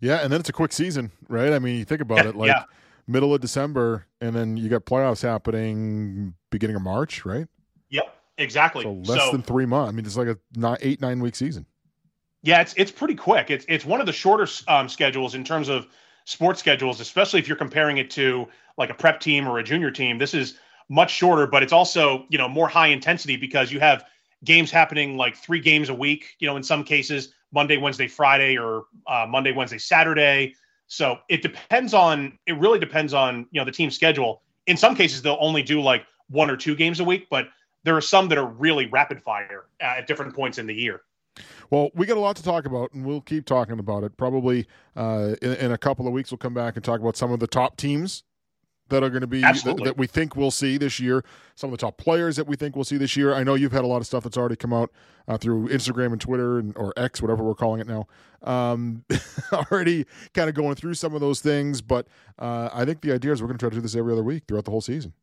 Yeah, 0.00 0.18
and 0.22 0.32
then 0.32 0.40
it's 0.40 0.48
a 0.48 0.52
quick 0.52 0.72
season, 0.72 1.10
right? 1.28 1.52
I 1.52 1.58
mean, 1.58 1.78
you 1.78 1.84
think 1.84 2.00
about 2.00 2.18
yeah, 2.18 2.28
it, 2.28 2.36
like 2.36 2.48
yeah. 2.48 2.64
middle 3.06 3.34
of 3.34 3.40
December, 3.40 4.06
and 4.20 4.34
then 4.34 4.56
you 4.56 4.68
got 4.68 4.84
playoffs 4.84 5.22
happening 5.22 6.34
beginning 6.50 6.76
of 6.76 6.82
March, 6.82 7.24
right? 7.24 7.46
Yep, 7.90 8.14
exactly. 8.38 8.82
So 8.82 8.92
less 8.92 9.24
so, 9.24 9.32
than 9.32 9.42
three 9.42 9.66
months. 9.66 9.92
I 9.92 9.96
mean, 9.96 10.04
it's 10.04 10.16
like 10.16 10.28
a 10.28 10.78
eight 10.80 11.00
nine 11.00 11.20
week 11.20 11.36
season. 11.36 11.66
Yeah, 12.42 12.60
it's 12.60 12.74
it's 12.76 12.90
pretty 12.90 13.14
quick. 13.14 13.50
It's 13.50 13.64
it's 13.68 13.84
one 13.84 14.00
of 14.00 14.06
the 14.06 14.12
shorter 14.12 14.46
um, 14.68 14.88
schedules 14.88 15.34
in 15.34 15.44
terms 15.44 15.68
of 15.68 15.86
sports 16.24 16.60
schedules, 16.60 17.00
especially 17.00 17.40
if 17.40 17.48
you're 17.48 17.56
comparing 17.56 17.98
it 17.98 18.10
to 18.10 18.46
like 18.76 18.90
a 18.90 18.94
prep 18.94 19.20
team 19.20 19.46
or 19.46 19.58
a 19.58 19.62
junior 19.62 19.90
team. 19.90 20.18
This 20.18 20.34
is 20.34 20.58
much 20.88 21.10
shorter, 21.10 21.46
but 21.46 21.62
it's 21.62 21.72
also, 21.72 22.26
you 22.28 22.38
know, 22.38 22.48
more 22.48 22.68
high 22.68 22.88
intensity 22.88 23.36
because 23.36 23.72
you 23.72 23.80
have 23.80 24.04
games 24.44 24.70
happening 24.70 25.16
like 25.16 25.36
three 25.36 25.60
games 25.60 25.88
a 25.88 25.94
week, 25.94 26.36
you 26.38 26.46
know, 26.46 26.56
in 26.56 26.62
some 26.62 26.84
cases, 26.84 27.32
Monday, 27.52 27.76
Wednesday, 27.76 28.08
Friday, 28.08 28.58
or 28.58 28.84
uh, 29.06 29.26
Monday, 29.28 29.52
Wednesday, 29.52 29.78
Saturday. 29.78 30.54
So 30.86 31.18
it 31.28 31.40
depends 31.40 31.94
on, 31.94 32.38
it 32.46 32.58
really 32.58 32.78
depends 32.78 33.14
on, 33.14 33.46
you 33.50 33.60
know, 33.60 33.64
the 33.64 33.72
team 33.72 33.90
schedule. 33.90 34.42
In 34.66 34.76
some 34.76 34.94
cases, 34.94 35.22
they'll 35.22 35.38
only 35.40 35.62
do 35.62 35.80
like 35.80 36.04
one 36.28 36.50
or 36.50 36.56
two 36.56 36.74
games 36.74 37.00
a 37.00 37.04
week, 37.04 37.28
but 37.30 37.48
there 37.84 37.96
are 37.96 38.02
some 38.02 38.28
that 38.28 38.38
are 38.38 38.46
really 38.46 38.86
rapid 38.86 39.22
fire 39.22 39.66
at 39.80 40.06
different 40.06 40.34
points 40.34 40.58
in 40.58 40.66
the 40.66 40.74
year. 40.74 41.02
Well, 41.70 41.90
we 41.94 42.06
got 42.06 42.16
a 42.16 42.20
lot 42.20 42.36
to 42.36 42.42
talk 42.42 42.66
about, 42.66 42.92
and 42.92 43.04
we'll 43.04 43.20
keep 43.20 43.46
talking 43.46 43.78
about 43.78 44.04
it. 44.04 44.16
Probably 44.16 44.66
uh, 44.96 45.34
in, 45.42 45.52
in, 45.54 45.72
a 45.72 45.78
couple 45.78 46.06
of 46.06 46.12
weeks, 46.12 46.30
we'll 46.30 46.38
come 46.38 46.54
back 46.54 46.76
and 46.76 46.84
talk 46.84 47.00
about 47.00 47.16
some 47.16 47.32
of 47.32 47.40
the 47.40 47.46
top 47.46 47.76
teams 47.76 48.24
that 48.90 49.02
are 49.02 49.08
going 49.08 49.22
to 49.22 49.26
be 49.26 49.40
th- 49.40 49.76
that 49.78 49.96
we 49.96 50.06
think 50.06 50.36
we'll 50.36 50.50
see 50.50 50.76
this 50.76 51.00
year. 51.00 51.24
Some 51.54 51.72
of 51.72 51.78
the 51.78 51.84
top 51.84 51.96
players 51.96 52.36
that 52.36 52.46
we 52.46 52.56
think 52.56 52.76
we'll 52.76 52.84
see 52.84 52.98
this 52.98 53.16
year. 53.16 53.34
I 53.34 53.42
know 53.42 53.54
you've 53.54 53.72
had 53.72 53.82
a 53.82 53.86
lot 53.86 53.96
of 53.98 54.06
stuff 54.06 54.24
that's 54.24 54.36
already 54.36 54.56
come 54.56 54.72
out 54.72 54.92
uh, 55.26 55.38
through 55.38 55.68
Instagram 55.68 56.12
and 56.12 56.20
Twitter 56.20 56.58
and 56.58 56.76
or 56.76 56.92
X, 56.96 57.22
whatever 57.22 57.42
we're 57.42 57.54
calling 57.54 57.80
it 57.80 57.86
now. 57.86 58.06
Um, 58.42 59.04
already 59.52 60.04
kind 60.34 60.48
of 60.48 60.54
going 60.54 60.74
through 60.74 60.94
some 60.94 61.14
of 61.14 61.20
those 61.20 61.40
things, 61.40 61.80
but 61.80 62.06
uh, 62.38 62.68
I 62.72 62.84
think 62.84 63.00
the 63.00 63.12
idea 63.12 63.32
is 63.32 63.40
we're 63.40 63.48
going 63.48 63.58
to 63.58 63.62
try 63.62 63.70
to 63.70 63.76
do 63.76 63.80
this 63.82 63.96
every 63.96 64.12
other 64.12 64.22
week 64.22 64.44
throughout 64.46 64.66
the 64.66 64.70
whole 64.70 64.82
season. 64.82 65.14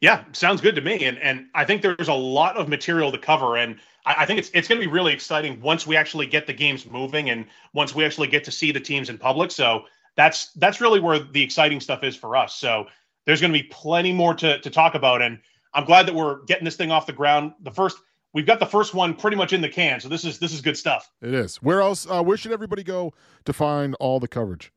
Yeah, 0.00 0.24
sounds 0.32 0.60
good 0.60 0.74
to 0.76 0.80
me. 0.80 1.04
And 1.04 1.18
and 1.18 1.46
I 1.54 1.64
think 1.64 1.82
there's 1.82 2.08
a 2.08 2.14
lot 2.14 2.56
of 2.56 2.68
material 2.68 3.10
to 3.12 3.18
cover. 3.18 3.56
And 3.56 3.78
I, 4.06 4.22
I 4.22 4.26
think 4.26 4.38
it's 4.38 4.50
it's 4.54 4.68
going 4.68 4.80
to 4.80 4.86
be 4.86 4.92
really 4.92 5.12
exciting 5.12 5.60
once 5.60 5.86
we 5.86 5.96
actually 5.96 6.26
get 6.26 6.46
the 6.46 6.52
games 6.52 6.86
moving 6.86 7.30
and 7.30 7.46
once 7.72 7.94
we 7.94 8.04
actually 8.04 8.28
get 8.28 8.44
to 8.44 8.50
see 8.50 8.72
the 8.72 8.80
teams 8.80 9.08
in 9.08 9.18
public. 9.18 9.50
So 9.50 9.84
that's 10.16 10.52
that's 10.54 10.80
really 10.80 11.00
where 11.00 11.18
the 11.18 11.42
exciting 11.42 11.80
stuff 11.80 12.04
is 12.04 12.16
for 12.16 12.36
us. 12.36 12.54
So 12.54 12.86
there's 13.26 13.40
going 13.40 13.52
to 13.52 13.58
be 13.58 13.68
plenty 13.68 14.12
more 14.12 14.34
to 14.34 14.60
to 14.60 14.70
talk 14.70 14.94
about. 14.94 15.22
And 15.22 15.38
I'm 15.74 15.84
glad 15.84 16.06
that 16.06 16.14
we're 16.14 16.44
getting 16.44 16.64
this 16.64 16.76
thing 16.76 16.90
off 16.90 17.06
the 17.06 17.12
ground. 17.12 17.52
The 17.62 17.70
first 17.70 17.98
we've 18.32 18.46
got 18.46 18.60
the 18.60 18.66
first 18.66 18.94
one 18.94 19.14
pretty 19.14 19.36
much 19.36 19.52
in 19.52 19.60
the 19.60 19.68
can. 19.68 20.00
So 20.00 20.08
this 20.08 20.24
is 20.24 20.38
this 20.38 20.52
is 20.52 20.60
good 20.60 20.76
stuff. 20.76 21.10
It 21.22 21.34
is. 21.34 21.56
Where 21.56 21.80
else? 21.80 22.06
Uh, 22.08 22.22
where 22.22 22.36
should 22.36 22.52
everybody 22.52 22.82
go 22.82 23.12
to 23.44 23.52
find 23.52 23.94
all 24.00 24.20
the 24.20 24.28
coverage? 24.28 24.72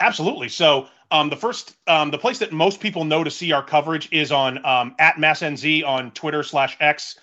Absolutely. 0.00 0.48
So 0.48 0.86
um, 1.10 1.30
the 1.30 1.36
first, 1.36 1.76
um, 1.86 2.10
the 2.10 2.18
place 2.18 2.38
that 2.38 2.52
most 2.52 2.80
people 2.80 3.04
know 3.04 3.24
to 3.24 3.30
see 3.30 3.52
our 3.52 3.62
coverage 3.62 4.08
is 4.12 4.30
on 4.30 4.64
um, 4.64 4.94
at 4.98 5.16
MassNZ 5.16 5.84
on 5.86 6.10
Twitter 6.12 6.42
slash 6.42 6.76
X, 6.80 7.18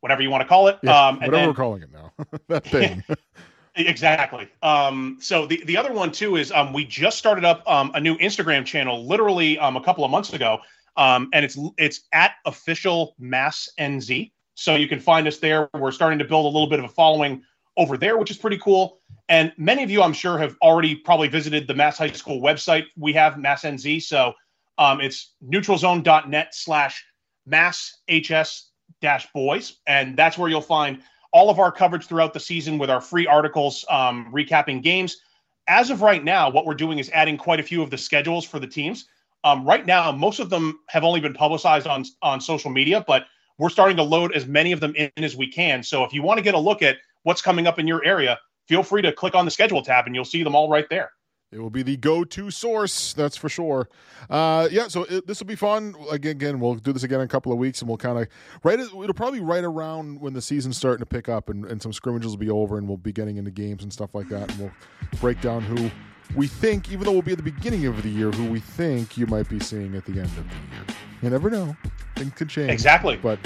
whatever 0.00 0.22
you 0.22 0.30
want 0.30 0.42
to 0.42 0.48
call 0.48 0.68
it. 0.68 0.78
Yeah, 0.82 1.08
um, 1.08 1.16
whatever 1.16 1.36
then, 1.36 1.48
we're 1.48 1.54
calling 1.54 1.82
it 1.82 1.92
now. 1.92 2.12
that 2.48 2.64
thing. 2.64 3.04
exactly. 3.76 4.48
Um, 4.62 5.18
so 5.20 5.46
the 5.46 5.62
the 5.64 5.76
other 5.76 5.92
one 5.92 6.10
too 6.10 6.36
is 6.36 6.50
um, 6.50 6.72
we 6.72 6.84
just 6.84 7.18
started 7.18 7.44
up 7.44 7.62
um, 7.70 7.92
a 7.94 8.00
new 8.00 8.16
Instagram 8.18 8.64
channel, 8.64 9.06
literally 9.06 9.58
um, 9.58 9.76
a 9.76 9.82
couple 9.82 10.04
of 10.04 10.10
months 10.10 10.32
ago, 10.32 10.58
um, 10.96 11.28
and 11.32 11.44
it's 11.44 11.56
it's 11.78 12.00
at 12.12 12.32
official 12.44 13.14
Mass 13.18 13.68
NZ. 13.78 14.32
So 14.54 14.74
you 14.74 14.88
can 14.88 15.00
find 15.00 15.26
us 15.28 15.38
there. 15.38 15.70
We're 15.74 15.92
starting 15.92 16.18
to 16.18 16.24
build 16.24 16.44
a 16.44 16.48
little 16.48 16.68
bit 16.68 16.78
of 16.78 16.84
a 16.84 16.88
following 16.88 17.42
over 17.76 17.96
there, 17.96 18.18
which 18.18 18.30
is 18.30 18.36
pretty 18.36 18.58
cool. 18.58 19.00
And 19.32 19.50
many 19.56 19.82
of 19.82 19.90
you, 19.90 20.02
I'm 20.02 20.12
sure, 20.12 20.36
have 20.36 20.56
already 20.60 20.94
probably 20.94 21.26
visited 21.26 21.66
the 21.66 21.72
Mass 21.72 21.96
High 21.96 22.12
School 22.12 22.42
website. 22.42 22.84
We 22.98 23.14
have 23.14 23.38
Mass 23.38 23.62
NZ. 23.62 24.02
So 24.02 24.34
um, 24.76 25.00
it's 25.00 25.32
neutralzone.net 25.42 26.54
slash 26.54 27.02
mass 27.46 28.02
HS 28.10 28.72
dash 29.00 29.26
boys. 29.32 29.78
And 29.86 30.18
that's 30.18 30.36
where 30.36 30.50
you'll 30.50 30.60
find 30.60 31.00
all 31.32 31.48
of 31.48 31.58
our 31.58 31.72
coverage 31.72 32.04
throughout 32.04 32.34
the 32.34 32.40
season 32.40 32.76
with 32.76 32.90
our 32.90 33.00
free 33.00 33.26
articles 33.26 33.86
um, 33.88 34.30
recapping 34.30 34.82
games. 34.82 35.16
As 35.66 35.88
of 35.88 36.02
right 36.02 36.22
now, 36.22 36.50
what 36.50 36.66
we're 36.66 36.74
doing 36.74 36.98
is 36.98 37.08
adding 37.14 37.38
quite 37.38 37.58
a 37.58 37.62
few 37.62 37.82
of 37.82 37.88
the 37.88 37.96
schedules 37.96 38.44
for 38.44 38.58
the 38.58 38.66
teams. 38.66 39.06
Um, 39.44 39.64
right 39.64 39.86
now, 39.86 40.12
most 40.12 40.40
of 40.40 40.50
them 40.50 40.78
have 40.90 41.04
only 41.04 41.20
been 41.20 41.32
publicized 41.32 41.86
on 41.86 42.04
on 42.20 42.38
social 42.38 42.70
media, 42.70 43.02
but 43.08 43.24
we're 43.56 43.70
starting 43.70 43.96
to 43.96 44.02
load 44.02 44.36
as 44.36 44.44
many 44.44 44.72
of 44.72 44.80
them 44.80 44.94
in 44.94 45.10
as 45.16 45.36
we 45.36 45.50
can. 45.50 45.82
So 45.82 46.04
if 46.04 46.12
you 46.12 46.22
want 46.22 46.36
to 46.36 46.44
get 46.44 46.52
a 46.52 46.58
look 46.58 46.82
at 46.82 46.98
what's 47.22 47.40
coming 47.40 47.66
up 47.66 47.78
in 47.78 47.86
your 47.86 48.04
area, 48.04 48.38
feel 48.68 48.82
free 48.82 49.02
to 49.02 49.12
click 49.12 49.34
on 49.34 49.44
the 49.44 49.50
schedule 49.50 49.82
tab 49.82 50.06
and 50.06 50.14
you'll 50.14 50.24
see 50.24 50.42
them 50.42 50.54
all 50.54 50.68
right 50.68 50.88
there. 50.90 51.10
It 51.52 51.60
will 51.60 51.70
be 51.70 51.82
the 51.82 51.98
go-to 51.98 52.50
source, 52.50 53.12
that's 53.12 53.36
for 53.36 53.50
sure. 53.50 53.90
Uh, 54.30 54.68
yeah, 54.70 54.88
so 54.88 55.04
it, 55.04 55.26
this 55.26 55.38
will 55.38 55.46
be 55.46 55.54
fun. 55.54 55.94
Again, 56.10 56.30
again, 56.32 56.60
we'll 56.60 56.76
do 56.76 56.94
this 56.94 57.02
again 57.02 57.20
in 57.20 57.26
a 57.26 57.28
couple 57.28 57.52
of 57.52 57.58
weeks, 57.58 57.82
and 57.82 57.88
we'll 57.88 57.98
kind 57.98 58.18
of 58.18 58.26
right. 58.64 58.80
It'll 58.80 59.12
probably 59.12 59.40
right 59.40 59.62
around 59.62 60.18
when 60.18 60.32
the 60.32 60.40
season's 60.40 60.78
starting 60.78 61.00
to 61.00 61.06
pick 61.06 61.28
up, 61.28 61.50
and, 61.50 61.66
and 61.66 61.82
some 61.82 61.92
scrimmages 61.92 62.30
will 62.30 62.38
be 62.38 62.48
over, 62.48 62.78
and 62.78 62.88
we'll 62.88 62.96
be 62.96 63.12
getting 63.12 63.36
into 63.36 63.50
games 63.50 63.82
and 63.82 63.92
stuff 63.92 64.14
like 64.14 64.30
that, 64.30 64.50
and 64.50 64.60
we'll 64.60 64.72
break 65.20 65.42
down 65.42 65.60
who 65.60 65.90
we 66.34 66.46
think, 66.46 66.90
even 66.90 67.04
though 67.04 67.12
we'll 67.12 67.20
be 67.20 67.32
at 67.32 67.36
the 67.36 67.44
beginning 67.44 67.84
of 67.84 68.02
the 68.02 68.08
year, 68.08 68.30
who 68.30 68.50
we 68.50 68.60
think 68.60 69.18
you 69.18 69.26
might 69.26 69.46
be 69.50 69.60
seeing 69.60 69.94
at 69.94 70.06
the 70.06 70.12
end 70.12 70.24
of 70.24 70.36
the 70.36 70.42
year. 70.42 70.96
You 71.20 71.28
never 71.28 71.50
know; 71.50 71.76
things 72.16 72.32
could 72.32 72.48
change. 72.48 72.70
Exactly, 72.70 73.18
but 73.18 73.38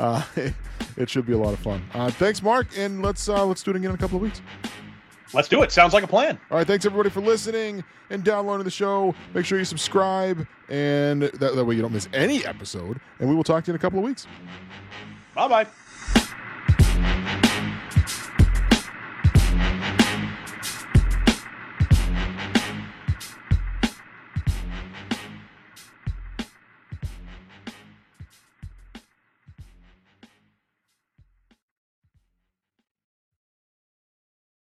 uh, 0.00 0.22
it 0.96 1.10
should 1.10 1.26
be 1.26 1.34
a 1.34 1.38
lot 1.38 1.52
of 1.52 1.58
fun. 1.60 1.82
Uh, 1.94 2.10
thanks, 2.10 2.42
Mark, 2.42 2.66
and 2.76 3.02
let's 3.02 3.28
uh, 3.28 3.44
let's 3.44 3.62
do 3.62 3.70
it 3.70 3.76
again 3.76 3.90
in 3.90 3.94
a 3.94 3.98
couple 3.98 4.16
of 4.16 4.22
weeks. 4.22 4.40
Let's 5.32 5.48
do 5.48 5.62
it. 5.62 5.70
Sounds 5.70 5.94
like 5.94 6.02
a 6.02 6.08
plan. 6.08 6.40
All 6.50 6.56
right. 6.56 6.66
Thanks, 6.66 6.84
everybody, 6.84 7.10
for 7.10 7.20
listening 7.20 7.84
and 8.08 8.24
downloading 8.24 8.64
the 8.64 8.70
show. 8.70 9.14
Make 9.32 9.44
sure 9.44 9.58
you 9.58 9.64
subscribe, 9.64 10.44
and 10.68 11.22
that, 11.22 11.54
that 11.54 11.64
way 11.64 11.76
you 11.76 11.82
don't 11.82 11.92
miss 11.92 12.08
any 12.12 12.44
episode. 12.44 12.98
And 13.20 13.28
we 13.28 13.36
will 13.36 13.44
talk 13.44 13.62
to 13.64 13.70
you 13.70 13.74
in 13.74 13.76
a 13.76 13.78
couple 13.80 14.00
of 14.00 14.04
weeks. 14.04 14.26
Bye 15.34 15.48
bye. 15.48 15.66